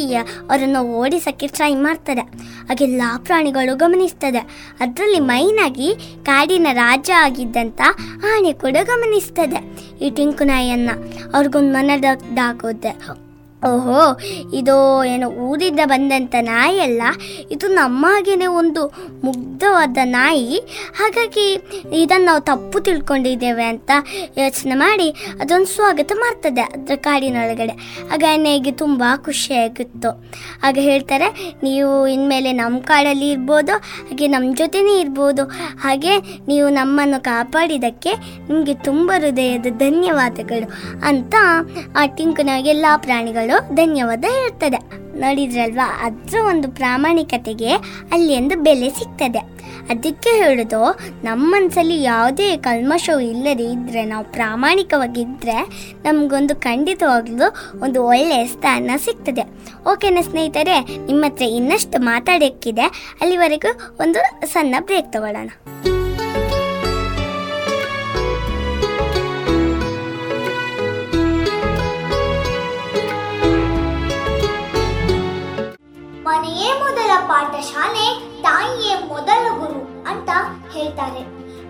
ಅವರನ್ನು 0.49 0.79
ಓಡಿಸೋಕ್ಕೆ 0.79 1.47
ಟ್ರೈ 1.47 1.75
ಮಾಡ್ತಾರೆ. 1.75 2.21
ಹಾಗೆಲ್ಲ 2.21 3.01
ಪ್ರಾಣಿಗಳು 3.17 3.75
ಗಮನಿಸ್ತದೆ. 3.75 4.39
ಅದರಲ್ಲಿ 4.79 5.19
ಮೈನಾಗಿ 5.19 5.95
ಕಾಡಿನ 6.25 6.67
ರಾಜ 6.73 7.11
ಆಗಿದ್ದಂಥ 7.17 7.81
ಆನೆ 8.35 8.53
ಕೂಡ 8.53 8.77
ಗಮನಿಸ್ತದೆ. 8.83 9.59
ಈ 10.05 10.09
ಟಿಂಕು 10.09 10.43
ನಾಯಿಯನ್ನು 10.43 10.93
ಅವ್ರಿಗೊಂದು 11.33 11.73
ಮನದಾಗೋದೆ 11.73 13.32
ಓಹೋ, 13.69 14.01
ಇದು 14.53 15.05
ಏನು 15.05 15.27
ಊರಿಂದ 15.45 15.81
ಬಂದಂಥ 15.85 16.35
ನಾಯಿ 16.41 16.79
ಅಲ್ಲ. 16.79 17.03
ಇದು 17.51 17.67
ನಮ್ಮ 17.67 18.05
ಒಂದು 18.61 18.81
ಮುಗ್ಧವಾದ 19.23 19.97
ನಾಯಿ. 20.03 20.57
ಹಾಗಾಗಿ 20.99 21.45
ಇದನ್ನು 22.01 22.25
ನಾವು 22.25 22.41
ತಪ್ಪು 22.41 22.79
ತಿಳ್ಕೊಂಡಿದ್ದೇವೆ 22.79 23.65
ಅಂತ 23.65 23.91
ಯೋಚನೆ 24.37 24.75
ಮಾಡಿ 24.75 25.07
ಅದೊಂದು 25.41 25.69
ಸ್ವಾಗತ 25.75 26.11
ಮಾಡ್ತದೆ 26.15 26.61
ಅದರ 26.61 26.95
ಕಾಡಿನೊಳಗಡೆ. 26.95 27.75
ಆಗ 28.13 28.23
ಆನೆಗೆ 28.33 28.71
ತುಂಬ 28.71 29.03
ಖುಷಿಯಾಗಿತ್ತು. 29.25 30.11
ಆಗ 30.63 30.77
ಹೇಳ್ತಾರೆ, 30.81 31.57
ನೀವು 31.63 32.07
ಇನ್ಮೇಲೆ 32.07 32.51
ನಮ್ಮ 32.51 32.79
ಕಾಡಲ್ಲಿ 32.79 33.29
ಇರ್ಬೋದು, 33.29 33.73
ಹಾಗೆ 34.07 34.27
ನಮ್ಮ 34.27 34.55
ಜೊತೆನೇ 34.55 34.95
ಇರ್ಬೋದು. 34.99 35.45
ಹಾಗೆ 35.83 36.13
ನೀವು 36.47 36.69
ನಮ್ಮನ್ನು 36.69 37.23
ಕಾಪಾಡಿದ್ದಕ್ಕೆ 37.23 38.13
ನಿಮಗೆ 38.49 38.73
ತುಂಬ 38.73 39.11
ಹೃದಯದ 39.17 39.67
ಧನ್ಯವಾದಗಳು 39.77 40.67
ಅಂತ 41.07 41.35
ಆ 41.97 42.05
ಟಿಂಕುನಾಗೆ 42.05 42.69
ಎಲ್ಲ 42.69 42.85
ಪ್ರಾಣಿಗಳು 43.53 43.75
ಧನ್ಯವಾದ 43.75 44.25
ಹೇಳ್ತದೆ 44.25 44.79
ನೋಡಿದ್ರಲ್ವಾ? 45.19 45.99
ಅದರ 46.05 46.37
ಒಂದು 46.49 46.71
ಪ್ರಾಮಾಣಿಕತೆಗೆ 46.71 47.71
ಅಲ್ಲಿ 48.11 48.37
ಒಂದು 48.37 48.63
ಬೆಲೆ 48.63 48.89
ಸಿಗ್ತದೆ. 48.89 49.39
ಅದಕ್ಕೆ 49.89 50.29
ಹೇಳೋದು, 50.29 50.99
ನಮ್ಮ 51.23 51.55
ಮನಸ್ಸಲ್ಲಿ 51.55 52.03
ಯಾವುದೇ 52.03 52.57
ಕಲ್ಮಶವು 52.57 53.19
ಇಲ್ಲದೆ 53.19 53.63
ಇದ್ದರೆ 53.63 54.05
ನಾವು 54.05 54.25
ಪ್ರಾಮಾಣಿಕವಾಗಿದ್ದರೆ 54.25 55.67
ನಮಗೊಂದು 56.03 56.55
ಖಂಡಿತವಾಗ್ಲೂ 56.55 57.79
ಒಂದು 57.81 58.03
ಒಳ್ಳೆಯ 58.03 58.45
ಸ್ಥಾನ 58.45 58.91
ಸಿಗ್ತದೆ. 58.97 59.41
ಓಕೆನಾ 59.91 60.21
ಸ್ನೇಹಿತರೆ 60.21 60.79
ನಿಮ್ಮ 60.79 61.25
ಹತ್ರ 61.25 61.43
ಇನ್ನಷ್ಟು 61.43 61.99
ಮಾತಾಡೋಕ್ಕಿದೆ. 61.99 63.17
ಅಲ್ಲಿವರೆಗೂ 63.21 63.97
ಒಂದು 63.99 64.47
ಸಣ್ಣ 64.47 64.75
ಬ್ರೇಕ್ 64.85 65.13
ತಗೊಳ್ಳೋಣ. 65.13 65.49
ಮನೆಯೇ 76.43 76.71
ಮೊದಲ 76.79 77.11
ಪಾಠಶಾಲೆ, 77.27 78.07
ತಾಯಿಯೇ 78.41 78.95
ಮೊದಲ 79.07 79.43
ಗುರು 79.59 80.09
ಅಂತ 80.09 80.29
ಹೇಳ್ತಾರೆ. 80.73 81.21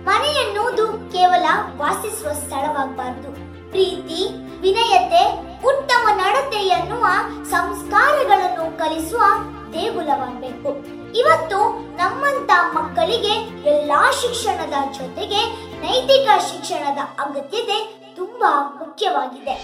ಮನೆ 0.05 0.27
ಎನ್ನುವುದು 0.27 0.87
ಕೇವಲ 1.11 1.45
ವಾಸಿಸುವ 1.77 2.33
ಸ್ಥಳವಾಗಬಾರದು. 2.33 3.29
ಪ್ರೀತಿ, 3.69 4.21
ವಿನಯತೆ, 4.61 5.21
ಉತ್ತಮ 5.67 6.07
ನಡತೆ 6.13 6.57
ಎನ್ನುವ 6.57 7.05
ಸಂಸ್ಕಾರಗಳನ್ನು 7.43 8.77
ಕಲಿಸುವ 8.77 9.21
ದೇಗುಲವಾಗಬೇಕು. 9.73 10.71
ಇವತ್ತು 11.17 11.59
ನಮ್ಮಂತ 11.97 12.51
ಮಕ್ಕಳಿಗೆ 12.73 13.35
ಎಲ್ಲಾ 13.69 14.11
ಶಿಕ್ಷಣದ 14.11 14.73
ಜೊತೆಗೆ 14.97 15.43
ನೈತಿಕ 15.81 16.29
ಶಿಕ್ಷಣದ 16.51 16.97
ಅಗತ್ಯತೆ 17.19 17.79
ತುಂಬಾ 18.15 18.75
ಮುಖ್ಯವಾಗಿದೆ. 18.79 19.55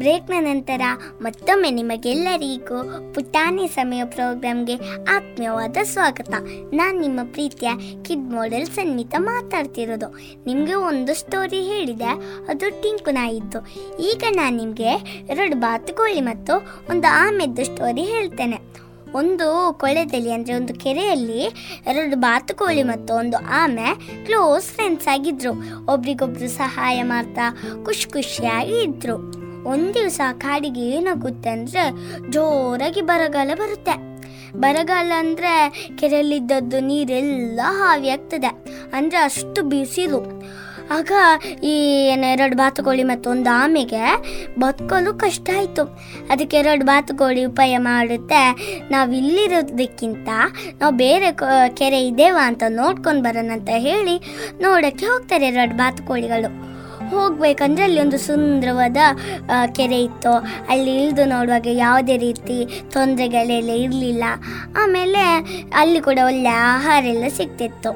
ಬ್ರೇಕ್ನ 0.00 0.36
ನಂತರ 0.40 0.82
ಮತ್ತೊಮ್ಮೆ 1.22 1.70
ನಿಮಗೆಲ್ಲರಿಗೂ 1.78 2.78
ಪುಟಾಣಿ 3.14 3.64
ಸಮಯ 3.68 4.02
ಪ್ರೋಗ್ರಾಮ್ಗೆ 4.04 4.76
ಆತ್ಮೀಯವಾದ 5.14 5.76
ಸ್ವಾಗತ. 5.92 6.32
ನಾನು 6.72 6.96
ನಿಮ್ಮ 7.00 7.20
ಪ್ರೀತಿಯ 7.32 7.70
ಕಿಡ್ 8.06 8.28
ಮಾಡೆಲ್ 8.34 8.66
ಸನ್ಮಿತ 8.66 9.14
ಮಾತಾಡ್ತಿರೋದು. 9.18 10.08
ನಿಮಗೆ 10.46 10.76
ಒಂದು 10.90 11.14
ಸ್ಟೋರಿ 11.14 11.60
ಹೇಳಿದೆ, 11.70 12.10
ಅದು 12.48 12.68
ಟಿಂಕು 12.82 13.10
ನಾಯಿದ್ದು. 13.10 13.60
ಈಗ 14.10 14.22
ನಾನು 14.36 14.56
ನಿಮಗೆ 14.56 14.92
ಎರಡು 15.34 15.56
ಬಾತುಕೋಳಿ 15.56 16.22
ಮತ್ತು 16.30 16.54
ಒಂದು 16.90 17.08
ಆಮೆದ್ದು 17.24 17.64
ಸ್ಟೋರಿ 17.64 18.04
ಹೇಳ್ತೇನೆ. 18.14 18.60
ಒಂದು 19.18 19.48
ಕೊಳೆದಲ್ಲಿ 19.82 20.32
ಅಂದರೆ 20.32 20.54
ಒಂದು 20.54 20.72
ಕೆರೆಯಲ್ಲಿ 20.84 21.42
ಎರಡು 21.90 22.16
ಬಾತುಕೋಳಿ 22.16 22.82
ಮತ್ತು 22.92 23.12
ಒಂದು 23.14 23.36
ಆಮೆ 23.62 23.90
ಕ್ಲೋಸ್ 24.26 24.68
ಫ್ರೆಂಡ್ಸ್ 24.76 25.08
ಆಗಿದ್ದರು 25.14 25.52
ಒಬ್ರಿಗೊಬ್ರು 25.92 26.50
ಸಹಾಯ 26.62 27.02
ಮಾಡ್ತಾ 27.02 27.46
ಖುಷಿ 27.84 28.08
ಖುಷಿಯಾಗಿ 28.10 28.78
ಇದ್ರು. 28.82 29.47
ಒಂದು 29.66 29.94
ದಿವಸ 29.94 30.20
ಕಾಡಿಗೆ 30.32 30.80
ಏನಾಗುತ್ತೆ 30.80 31.50
ಅಂದರೆ 31.50 31.84
ಜೋರಾಗಿ 32.30 33.00
ಬರಗಾಲ 33.00 33.50
ಬರುತ್ತೆ. 33.54 34.08
ಬರಗಾಲ 34.60 35.12
ಅಂದರೆ 35.18 35.52
ಕೆರೆಯಲ್ಲಿದ್ದದ್ದು 35.96 36.80
ನೀರೆಲ್ಲ 36.80 37.60
ಹಾವಿ 37.64 38.08
ಆಗ್ತದೆ. 38.08 38.46
ಅಂದರೆ 38.92 39.18
ಅಷ್ಟು 39.18 39.62
ಬಿಸಿಲು. 39.62 40.20
ಆಗ 40.90 41.12
ಈ 41.62 41.72
ಎರಡು 42.08 42.56
ಬಾತುಕೋಳಿ 42.56 43.02
ಮತ್ತು 43.02 43.30
ಒಂದು 43.30 43.50
ಆಮೆಗೆ 43.50 44.02
ಬದುಕಲು 44.58 45.14
ಕಷ್ಟ 45.14 45.50
ಆಯಿತು. 45.56 45.84
ಅದಕ್ಕೆ 46.30 46.56
ಎರಡು 46.56 46.84
ಬಾತುಕೋಳಿ 46.84 47.44
ಉಪಾಯ 47.44 47.78
ಮಾಡುತ್ತೆ. 47.78 48.40
ನಾವು 48.90 49.12
ಇಲ್ಲಿರೋದಕ್ಕಿಂತ 49.12 50.28
ನಾವು 50.80 50.94
ಬೇರೆ 50.94 51.32
ಕೆರೆ 51.68 52.06
ಇದೇವಾ 52.06 52.46
ಅಂತ 52.46 52.62
ನೋಡ್ಕೊಂಡು 52.68 53.22
ಬರೋಣ 53.22 53.50
ಅಂತ 53.52 53.68
ಹೇಳಿ 53.76 54.16
ನೋಡೋಕ್ಕೆ 54.60 55.06
ಹೋಗ್ತಾರೆ 55.06 55.46
ಎರಡು 55.46 55.76
ಬಾತುಕೋಳಿಗಳು. 55.76 56.67
ಹೋಗ್ಬೇಕಂದ್ರೆ 57.10 57.84
ಅಲ್ಲಿ 57.84 58.00
ಒಂದು 58.00 58.18
ಸುಂದರವಾದ 58.18 58.96
ಕೆರೆ 59.72 60.02
ಇತ್ತು. 60.02 60.32
ಅಲ್ಲಿ 60.68 61.02
ಇಳಿದು 61.02 61.24
ನೋಡುವಾಗ 61.24 61.66
ಯಾವುದೇ 61.70 62.16
ರೀತಿ 62.16 62.82
ತೊಂದರೆಗಳೆಲ್ಲ 62.90 63.70
ಇರಲಿಲ್ಲ. 63.70 64.24
ಆಮೇಲೆ 64.76 65.22
ಅಲ್ಲಿ 65.74 66.00
ಕೂಡ 66.00 66.18
ಒಳ್ಳೆ 66.24 66.48
ಆಹಾರ 66.48 67.04
ಎಲ್ಲ 67.04 67.24
ಸಿಗ್ತಿತ್ತು. 67.28 67.90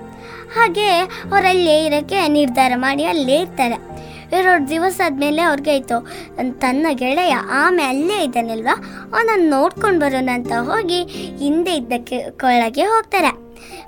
ಹಾಗೆ 0.55 0.89
ಅವರಲ್ಲೇ 1.30 1.84
ಇರೋಕ್ಕೆ 1.86 2.28
ನಿರ್ಧಾರ 2.28 2.72
ಮಾಡಿ 2.76 3.05
ಅಲ್ಲೇ 3.05 3.36
ಇರ್ತಾರೆ. 3.36 3.93
ಎರಡು 4.32 4.70
ದಿವಸ 4.70 5.01
ಆದಮೇಲೆ 5.06 5.43
ಅವ್ರಿಗೆ 5.43 5.70
ಆಯಿತು. 5.70 6.09
ತನ್ನ 6.60 6.86
ಗೆಳೆಯ 6.93 7.34
ಆಮೆ 7.34 7.82
ಅಲ್ಲೇ 7.82 8.24
ಇದ್ದಾನಲ್ವಾ? 8.24 8.74
ಅವನನ್ನು 9.12 9.51
ನೋಡ್ಕೊಂಡು 9.51 10.01
ಬರೋಣ 10.01 10.30
ಅಂತ 10.34 10.52
ಹೋಗಿ 10.52 11.02
ಹಿಂದೆ 11.39 11.74
ಇದ್ದಕ್ಕೆ 11.74 12.30
ಕೊಳಗೆ 12.30 12.84
ಹೋಗ್ತಾರೆ. 12.84 13.28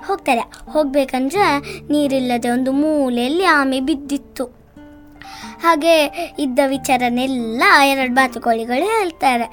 ಹೋಗ್ತಾರೆ. 0.07 0.41
ಹೋಗ್ಬೇಕಂದ್ರೆ 0.69 1.45
ನೀರಿಲ್ಲದೆ 1.91 2.49
ಒಂದು 2.49 2.71
ಮೂಲೆಯಲ್ಲಿ 2.71 3.45
ಆಮೆ 3.45 3.79
ಬಿದ್ದಿತ್ತು. 3.79 4.54
ಹಾಗೆ 5.63 5.95
ಇದ್ದ 6.45 6.59
ವಿಚಾರನೆಲ್ಲ 6.73 7.63
ಎರಡು 7.91 8.13
ಬಾತುಕೋಳಿಗಳು 8.19 8.87
ಹೇಳ್ತಾರೆ. 8.95 9.47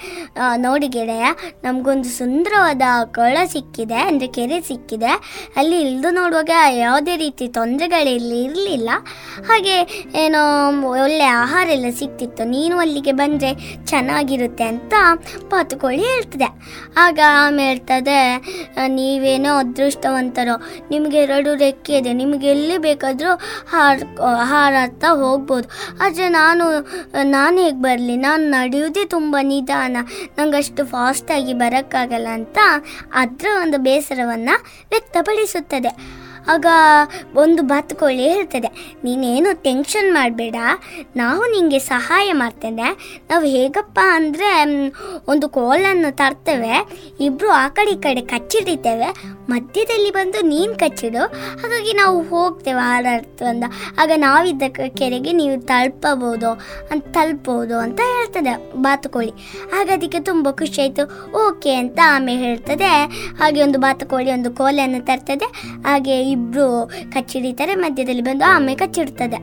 ನೋಡಿ 0.65 0.89
ಗೆಳೆಯ, 0.97 1.25
ನಮಗೊಂದು 1.65 2.11
ಸುಂದರವಾದ 2.19 2.83
ಕೊಳ 3.19 3.37
ಸಿಕ್ಕಿದೆ, 3.55 3.99
ಅಂದರೆ 4.09 4.29
ಕೆರೆ 4.37 4.59
ಸಿಕ್ಕಿದೆ. 4.71 5.13
ಅಲ್ಲಿ 5.61 5.79
ಇಳಿದು 5.85 6.11
ನೋಡುವಾಗ 6.21 6.57
ಯಾವುದೇ 6.85 7.15
ರೀತಿ 7.25 7.47
ತೊಂದರೆಗಳಿಲ್ಲಿ 7.59 8.39
ಇರಲಿಲ್ಲ. 8.47 8.91
ಹಾಗೆ 9.49 9.77
ಏನೋ 10.25 10.43
ಒಳ್ಳೆ 11.05 11.27
ಆಹಾರ 11.43 11.67
ಎಲ್ಲ 11.77 11.91
ಸಿಕ್ತಿತ್ತು. 12.03 12.43
ನೀನು 12.55 12.77
ಅಲ್ಲಿಗೆ 12.85 13.15
ಬಂದರೆ 13.23 13.53
ಚೆನ್ನಾಗಿರುತ್ತೆ 13.93 14.67
ಅಂತ 14.73 14.95
ಬಾತುಕೋಳಿ 15.53 16.03
ಹೇಳ್ತದೆ. 16.13 16.51
ಆಗ 17.05 17.19
ಆಮೇಲೆ 17.43 17.69
ಹೇಳ್ತದೆ 17.73 18.19
ನೀವೇನೋ 18.97 19.51
ಅದೃಷ್ಟವಂತರೋ, 19.63 20.55
ನಿಮಗೆ 20.91 21.19
ಎರಡು 21.25 21.51
ರೆಕ್ಕೆ 21.63 21.93
ಇದೆ 22.01 22.13
ನಿಮಗೆ 22.21 22.49
ಎಲ್ಲಿ 22.55 22.77
ಬೇಕಾದರೂ 22.87 23.33
ಹಾರ್ 23.73 24.03
ಹಾರಾಡ್ತಾ 24.51 25.09
ಹೋಗ್ಬೋದು. 25.23 25.69
ಆದರೆ 26.01 26.29
ನಾನು 26.29 26.65
ನಾನು 27.23 27.59
ಹೇಗೆ 27.59 27.77
ಬರಲಿ? 27.77 28.17
ನಾನು 28.17 28.51
ನಡೆಯೋದೇ 28.51 29.05
ತುಂಬ 29.05 29.37
ನಿಧಾನ. 29.43 29.97
ನಂಗೆ 30.39 30.57
ಅಷ್ಟು 30.57 30.87
ಫಾಸ್ಟಾಗಿ 30.87 31.55
ಬರೋಕ್ಕಾಗಲ್ಲ 31.55 32.29
ಅಂತ 32.29 32.59
ಅದರ 33.13 33.47
ಒಂದು 33.63 33.79
ಬೇಸರವನ್ನು 33.79 34.63
ವ್ಯಕ್ತಪಡಿಸುತ್ತದೆ. 34.91 36.22
ಆಗ 36.55 36.67
ಒಂದು 37.43 37.63
ಬಾತುಕೋಳಿ 37.71 38.23
ಹೇಳ್ತದೆ, 38.33 38.71
ನೀನೇನು 39.05 39.51
ಟೆನ್ಷನ್ 39.67 40.11
ಮಾಡಬೇಡ, 40.19 40.57
ನಾವು 41.23 41.43
ನಿಮಗೆ 41.55 41.81
ಸಹಾಯ 41.93 42.29
ಮಾಡ್ತೇನೆ. 42.43 42.89
ನಾವು 43.31 43.45
ಹೇಗಪ್ಪ 43.57 43.99
ಅಂದರೆ 44.17 44.51
ಒಂದು 45.33 45.49
ಕೋಲನ್ನು 45.59 46.11
ತರ್ತೇವೆ 46.23 46.75
ಇಬ್ಬರು 47.27 47.51
ಆ 47.63 47.65
ಕಡೆ 47.77 47.93
ಈ 47.97 48.01
ಕಡೆ 48.07 48.25
ಕಚ್ಚಿಡಿತೇವೆ. 48.35 49.11
ಮಧ್ಯದಲ್ಲಿ 49.53 50.11
ಬಂದು 50.17 50.39
ನೀನು 50.53 50.75
ಕಚ್ಚಿಡು, 50.83 51.23
ಹಾಗಾಗಿ 51.63 51.93
ನಾವು 52.01 52.19
ಹೋಗ್ತೇವೆ 52.33 52.83
ಹಾರಾಡ್ತು 52.91 53.45
ಅಂದ 53.53 53.65
ಆಗ 54.03 54.11
ನಾವಿದ್ದ 54.27 54.63
ಕೆರೆಗೆ 55.01 55.33
ನೀವು 55.41 55.57
ತಲುಪಬಹುದು 55.71 56.51
ಅಂತ 56.93 57.05
ತಲುಪಬಹುದು 57.17 57.77
ಅಂತ 57.85 58.01
ಹೇಳ್ತದೆ 58.15 58.55
ಬಾತುಕೋಳಿ 58.87 59.33
ಆಗ 59.79 59.87
ಅದಕ್ಕೆ 59.97 60.21
ತುಂಬ 60.31 60.49
ಖುಷಿ 60.61 60.81
ಆಯಿತು. 60.85 61.05
ಓಕೆ 61.45 61.73
ಅಂತ 61.83 61.99
ಆಮೇಲೆ 62.15 62.43
ಹೇಳ್ತದೆ. 62.49 62.93
ಹಾಗೆ 63.41 63.61
ಒಂದು 63.67 63.81
ಬಾತುಕೋಳಿ 63.87 64.31
ಒಂದು 64.37 64.53
ಕೋಲನ್ನು 64.61 65.01
ತರ್ತದೆ. 65.11 65.49
ಹಾಗೆ 65.89 66.17
ಇಬ್ಬರು 66.33 66.67
ಕಚ್ಚಿಡಿತಾರೆ 67.15 67.75
ಮಧ್ಯದಲ್ಲಿ 67.85 68.25
ಬಂದು 68.29 68.47
ಆಮೆ 68.55 68.75
ಕಚ್ಚಿಡ್ತದೆ. 68.75 69.41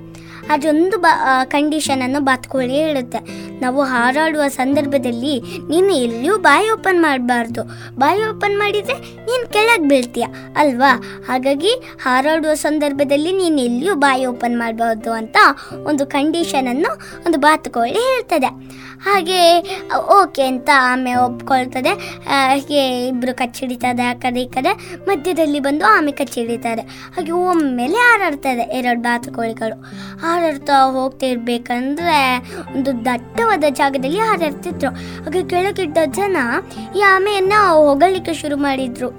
ಅದೊಂದು 0.54 0.98
ಬ 0.98 1.08
ಕಂಡೀಷನನ್ನು 1.46 2.20
ಬಾತುಕೋಳಿ 2.28 2.76
ಹೇಳುತ್ತೆ. 2.84 3.20
ನಾವು 3.62 3.80
ಹಾರಾಡುವ 3.92 4.44
ಸಂದರ್ಭದಲ್ಲಿ 4.58 5.34
ನೀನು 5.72 5.92
ಎಲ್ಲಿಯೂ 5.96 6.36
ಬಾಯಿ 6.48 6.68
ಓಪನ್ 6.76 7.00
ಮಾಡಬಾರ್ದು. 7.02 7.64
ಬಾಯಿ 8.00 8.22
ಓಪನ್ 8.30 8.56
ಮಾಡಿದರೆ 8.58 8.96
ನೀನು 9.28 9.46
ಕೆಳಗೆ 9.56 9.86
ಬೀಳ್ತೀಯ, 9.92 10.28
ಅಲ್ವಾ? 10.58 10.92
ಹಾಗಾಗಿ 11.28 11.74
ಹಾರಾಡುವ 12.04 12.54
ಸಂದರ್ಭದಲ್ಲಿ 12.66 13.34
ನೀನು 13.42 13.60
ಎಲ್ಲಿಯೂ 13.62 13.96
ಬಾಯಿ 14.06 14.26
ಓಪನ್ 14.26 14.58
ಮಾಡಬಾರ್ದು 14.60 15.12
ಅಂತ 15.20 15.38
ಒಂದು 15.90 16.06
ಕಂಡೀಷನನ್ನು 16.16 16.94
ಒಂದು 17.26 17.40
ಬಾತುಕೋಳಿ 17.46 18.02
ಹೇಳ್ತದೆ. 18.10 18.52
ಹಾಗೆ, 19.04 19.42
ಓಕೆ 20.20 20.44
ಅಂತ 20.52 20.70
ಆಮೆ 20.92 21.14
ಒಪ್ಕೊಳ್ತದೆ. 21.26 21.92
ಹೀಗೆ 22.54 22.82
ಇಬ್ಬರು 23.08 23.34
ಕಚ್ಚಿಡಿತದೆ 23.38 24.04
ಆ 24.04 24.16
ಕಡೆ 24.24 24.42
ಈ 24.46 24.50
ಕಡೆ. 24.56 24.72
ಮಧ್ಯದಲ್ಲಿ 25.08 25.60
ಬಂದು 25.68 25.86
ಆಮೆ 25.96 26.12
ಕಚ್ಚಿಡಿತಾರೆ. 26.20 26.79
ಹಾಗೆ 26.80 27.32
ಒಮ್ಮೆಲೆ 27.32 27.98
ಹಾರಾಡ್ತದೆ 27.98 28.62
ಎರಡು 28.62 29.02
ಬಾತುಕೋಳಿಗಳು. 29.02 29.82
ಹಾರಾಡ್ತಾ 30.20 30.74
ಹೋಗ್ತಾ 30.92 31.26
ಇರ್ಬೇಕಂದ್ರೆ 31.26 32.38
ಒಂದು 32.76 33.06
ದಟ್ಟವಾದ 33.06 33.64
ಜಾಗದಲ್ಲಿ 33.70 34.20
ಹಾರಾಡ್ತಿದ್ರು 34.20 34.90
ಹಾಗೆ 35.24 35.50
ಕೆಳಗಿಟ್ಟ 35.50 35.98
ಜನ 36.06 36.38
ಈ 36.96 37.02
ಆಮೆಯನ್ನ 37.02 37.54
ಹೊಗಳಿಕ್ಕೆ 37.74 38.34
ಶುರು 38.34 38.58
ಮಾಡಿದ್ರು. 38.58 39.10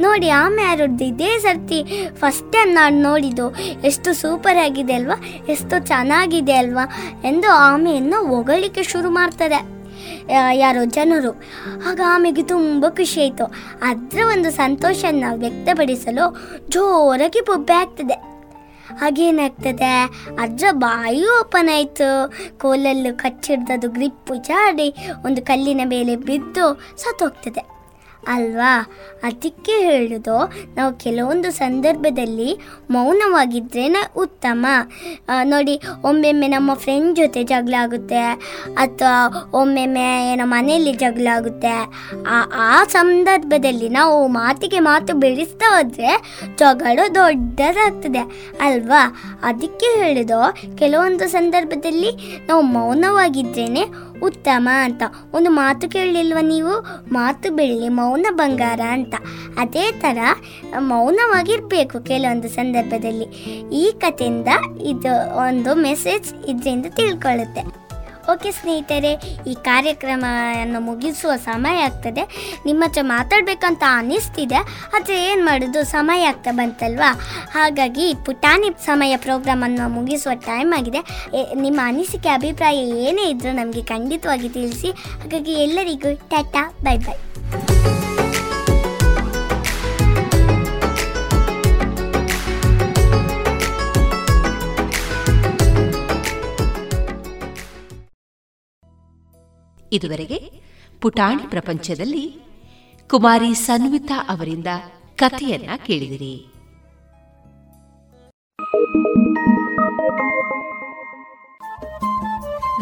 ನೋಡಿ, 0.00 0.28
ಆಮೆ 0.28 0.62
ಹಾರಡ್ದು 0.62 1.04
ಇದೇ 1.04 1.38
ಸರ್ತಿ 1.38 2.08
ಫಸ್ಟ್ 2.14 2.52
ಟೈಮ್ 2.52 2.74
ನಾನು 2.74 3.02
ನೋಡಿದ್ದು. 3.02 3.56
ಎಷ್ಟು 3.84 4.12
ಸೂಪರ್ 4.12 4.58
ಆಗಿದೆ 4.58 4.92
ಅಲ್ವಾ? 4.92 5.22
ಎಷ್ಟು 5.48 5.86
ಚೆನ್ನಾಗಿದೆ 5.86 6.52
ಅಲ್ವಾ? 6.52 6.84
ಎಂದು 7.24 7.48
ಆಮೆಯನ್ನು 7.50 8.26
ಹೊಗಳಿಕ್ಕೆ 8.26 8.82
ಶುರು 8.82 9.10
ಮಾಡ್ತಾರೆ. 9.10 9.83
ಯಾರೋ 10.52 10.84
ಜನರು. 10.84 11.30
ಆಗ 11.90 12.00
ಆಮೆಗೆ 12.06 12.42
ತುಂಬ 12.42 12.86
ಖುಷಿಯಾಯಿತು 12.88 13.44
ಅದರ 13.82 14.18
ಒಂದು 14.32 14.50
ಸಂತೋಷನ 14.50 15.24
ವ್ಯಕ್ತಪಡಿಸಲು 15.34 16.36
ಜೋರಾಗಿ 16.68 17.40
ಬೊಬ್ಬೆ 17.40 17.72
ಆಗ್ತದೆ. 17.72 18.34
ಹಾಗೇನಾಗ್ತದೆ? 18.96 20.04
ಅದರ 20.40 20.64
ಬಾಯಿ 20.72 21.26
ಓಪನ್ 21.40 21.68
ಆಯಿತು. 21.68 22.32
ಕೋಲಲ್ಲೂ 22.58 23.16
ಕಚ್ಚಿಡ್ದದು 23.16 23.88
ಗ್ರಿಪ್ಪು 23.88 24.34
ಜಾಡಿ 24.34 24.94
ಒಂದು 25.24 25.42
ಕಲ್ಲಿನ 25.42 25.80
ಮೇಲೆ 25.84 26.16
ಬಿದ್ದು 26.16 26.80
ಸತ್ತೋಗ್ತದೆ. 26.96 27.73
ಅಲ್ವಾ? 28.32 28.72
ಅದಕ್ಕೆ 29.28 29.74
ಹೇಳೋದು, 29.88 30.36
ನಾವು 30.76 30.90
ಕೆಲವೊಂದು 31.04 31.48
ಸಂದರ್ಭದಲ್ಲಿ 31.52 32.50
ಮೌನವಾಗಿದ್ರೇನೆ 32.90 34.02
ಉತ್ತಮ. 34.16 34.66
ನೋಡಿ, 35.52 35.74
ಒಮ್ಮೆಮ್ಮೆ 36.04 36.48
ನಮ್ಮ 36.48 36.70
ಫ್ರೆಂಡ್ 36.74 37.12
ಜೊತೆ 37.16 37.42
ಜಗಳ 37.52 37.74
ಆಗುತ್ತೆ, 37.82 38.22
ಅಥವಾ 38.84 39.14
ಒಮ್ಮೆಮ್ಮೆ 39.60 40.06
ಏನೋ 40.32 40.46
ಮನೆಯಲ್ಲಿ 40.46 40.92
ಜಗಳ 41.04 41.26
ಆಗುತ್ತೆ. 41.36 41.74
ಆ 42.26 42.38
ಆ 42.68 42.76
ಸಂದರ್ಭದಲ್ಲಿ 42.96 43.88
ನಾವು 43.98 44.16
ಮಾತಿಗೆ 44.38 44.80
ಮಾತು 44.88 45.14
ಬೆಳೆಸ್ತಾ 45.24 45.68
ಹೋದರೆ 45.76 46.12
ಜಗಳ 46.58 46.98
ದೊಡ್ಡದಾಗ್ತದೆ, 47.14 48.24
ಅಲ್ವಾ? 48.60 49.02
ಅದಕ್ಕೆ 49.42 49.90
ಹೇಳೋದು, 50.00 50.40
ಕೆಲವೊಂದು 50.76 51.26
ಸಂದರ್ಭದಲ್ಲಿ 51.28 52.12
ನಾವು 52.48 52.62
ಮೌನವಾಗಿದ್ರೇನೆ 52.76 53.84
ಉತ್ತಮ 54.24 54.68
ಅಂತ. 54.82 55.02
ಒಂದು 55.32 55.50
ಮಾತು 55.50 55.88
ಕೇಳಲಿಲ್ವ 55.88 56.36
ನೀವು? 56.42 57.04
ಮಾತು 57.12 57.56
ಬೆಳ್ಳಿ, 57.56 57.88
ಮೌನ 57.88 58.26
ಬಂಗಾರ 58.30 58.80
ಅಂತ. 58.80 59.14
ಅದೇ 59.58 59.92
ಥರ 59.92 60.18
ಮೌನವಾಗಿರಬೇಕು 60.78 62.00
ಕೆಲವೊಂದು 62.00 62.48
ಸಂದರ್ಭದಲ್ಲಿ. 62.48 63.24
ಈ 63.72 63.92
ಕಥೆಯಿಂದ 63.92 64.48
ಇದು 64.82 65.36
ಒಂದು 65.36 65.74
ಮೆಸೇಜ್ 65.74 66.34
ಇದರಿಂದ 66.46 66.86
ತಿಳ್ಕೊಳ್ಳುತ್ತೆ. 66.96 67.83
ಓಕೆ 68.32 68.50
ಸ್ನೇಹಿತರೆ, 68.58 69.10
ಈ 69.50 69.54
ಕಾರ್ಯಕ್ರಮವನ್ನು 69.68 70.78
ಮುಗಿಸುವ 70.86 71.32
ಸಮಯ 71.48 71.86
ಆಗ್ತದೆ. 71.88 72.22
ನಿಮ್ಮ 72.68 72.80
ಹತ್ರ 72.86 73.02
ಮಾತಾಡಬೇಕಂತ 73.14 73.84
ಅನಿಸ್ತಿದೆ 74.00 74.60
ಆದರೆ 74.96 75.16
ಏನು 75.28 75.42
ಮಾಡೋದು, 75.48 75.82
ಸಮಯ 75.94 76.30
ಆಗ್ತಾ 76.30 76.52
ಬಂತಲ್ವಾ? 76.60 77.10
ಹಾಗಾಗಿ 77.56 78.06
ಪುಟಾಣಿ 78.26 78.70
ಸಮಯ 78.88 79.14
ಪ್ರೋಗ್ರಾಮನ್ನು 79.26 79.86
ಮುಗಿಸುವ 79.96 80.34
ಟೈಮ್ 80.48 80.72
ಆಗಿದೆ. 80.78 81.02
ನಿಮ್ಮ 81.64 81.80
ಅನಿಸಿಕೆ, 81.90 82.30
ಅಭಿಪ್ರಾಯ 82.38 82.80
ಏನೇ 83.08 83.26
ಇದ್ದರೂ 83.34 83.52
ನಮಗೆ 83.60 83.84
ಖಂಡಿತವಾಗಿ 83.94 84.50
ತಿಳಿಸಿ. 84.58 84.90
ಹಾಗಾಗಿ 85.22 85.54
ಎಲ್ಲರಿಗೂ 85.66 86.12
ಟಾಟಾ 86.34 86.64
ಬೈ 86.88 86.96
ಬೈ 87.06 87.18
ಇದುವರೆಗೆ 99.94 100.52
ಪುಟಾಣಿ 101.00 101.42
ಪ್ರಪಂಚದಲ್ಲಿ 101.50 102.44
ಕುಮಾರಿ 103.10 103.54
ಸನ್ವಿತಾ 103.54 104.26
ಅವರಿಂದ 104.28 104.66
ಕಥೆಯನ್ನ 105.16 105.70
ಕೇಳಿದಿರಿ. 105.86 106.50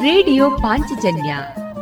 ರೇಡಿಯೋ 0.02 0.50
ಪಾಂಚಜನ್ಯ 0.50 1.36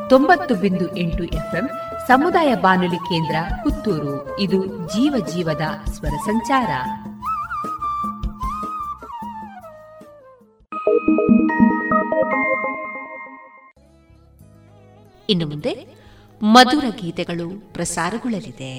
ತೊಂಬತ್ತು 0.08 0.54
ಬಿಂದು 0.54 0.96
ಎಂಟು 0.96 1.24
ಎಫ್ಎಂ 1.24 1.68
ಸಮುದಾಯ 2.08 2.54
ಬಾನುಲಿ 2.54 2.96
ಕೇಂದ್ರ 2.96 3.34
ಪುತ್ತೂರು. 3.62 4.40
ಇದು 4.40 4.66
ಜೀವ 4.66 5.26
ಜೀವದ 5.26 5.90
ಸ್ವರ 5.90 6.16
ಸಂಚಾರ. 6.24 6.70
ಇನ್ನು 15.30 15.46
ಮುಂದೆ 15.46 15.72
ಮಧುರ 16.42 16.84
ಗೀತೆಗಳು 16.96 17.46
ಪ್ರಸಾರಗೊಳ್ಳಲಿದೆ. 17.72 18.72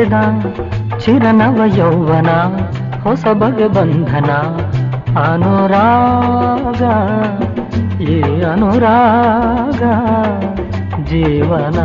ಸೆಳೆದ 0.00 0.18
ಚಿರನವ 1.02 1.60
ಯೌವನ 1.76 2.30
ಹೊಸ 3.04 3.24
ಬಗೆ 3.40 3.66
ಬಂಧನ 3.68 4.30
ಅನುರಾಗ 5.22 6.82
ಈ 8.06 8.18
ಅನುರಾಗ 8.50 9.82
ಜೀವನ 11.10 11.78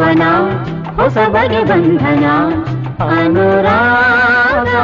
ಯೌವನ 0.00 0.26
ಹೊಸ 0.96 1.16
ಬಗೆ 1.32 1.60
ಬಂಧನ 1.70 2.26
ಅನುರಾಗ 3.08 4.74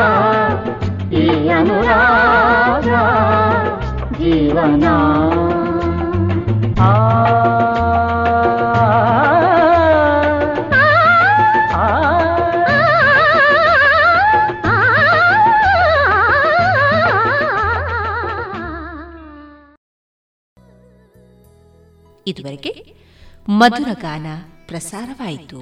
ಈ 1.14 1.24
ಅನುರಾಗ 1.56 2.90
ಜೀವನ 4.18 4.84
ಆ 6.82 6.92
ಇದುವರೆಗೆ 22.26 22.72
ಮಧುರ 23.52 23.90
ಗಾನ 24.02 24.26
ಪ್ರಸಾರವಾಯಿತು 24.67 25.61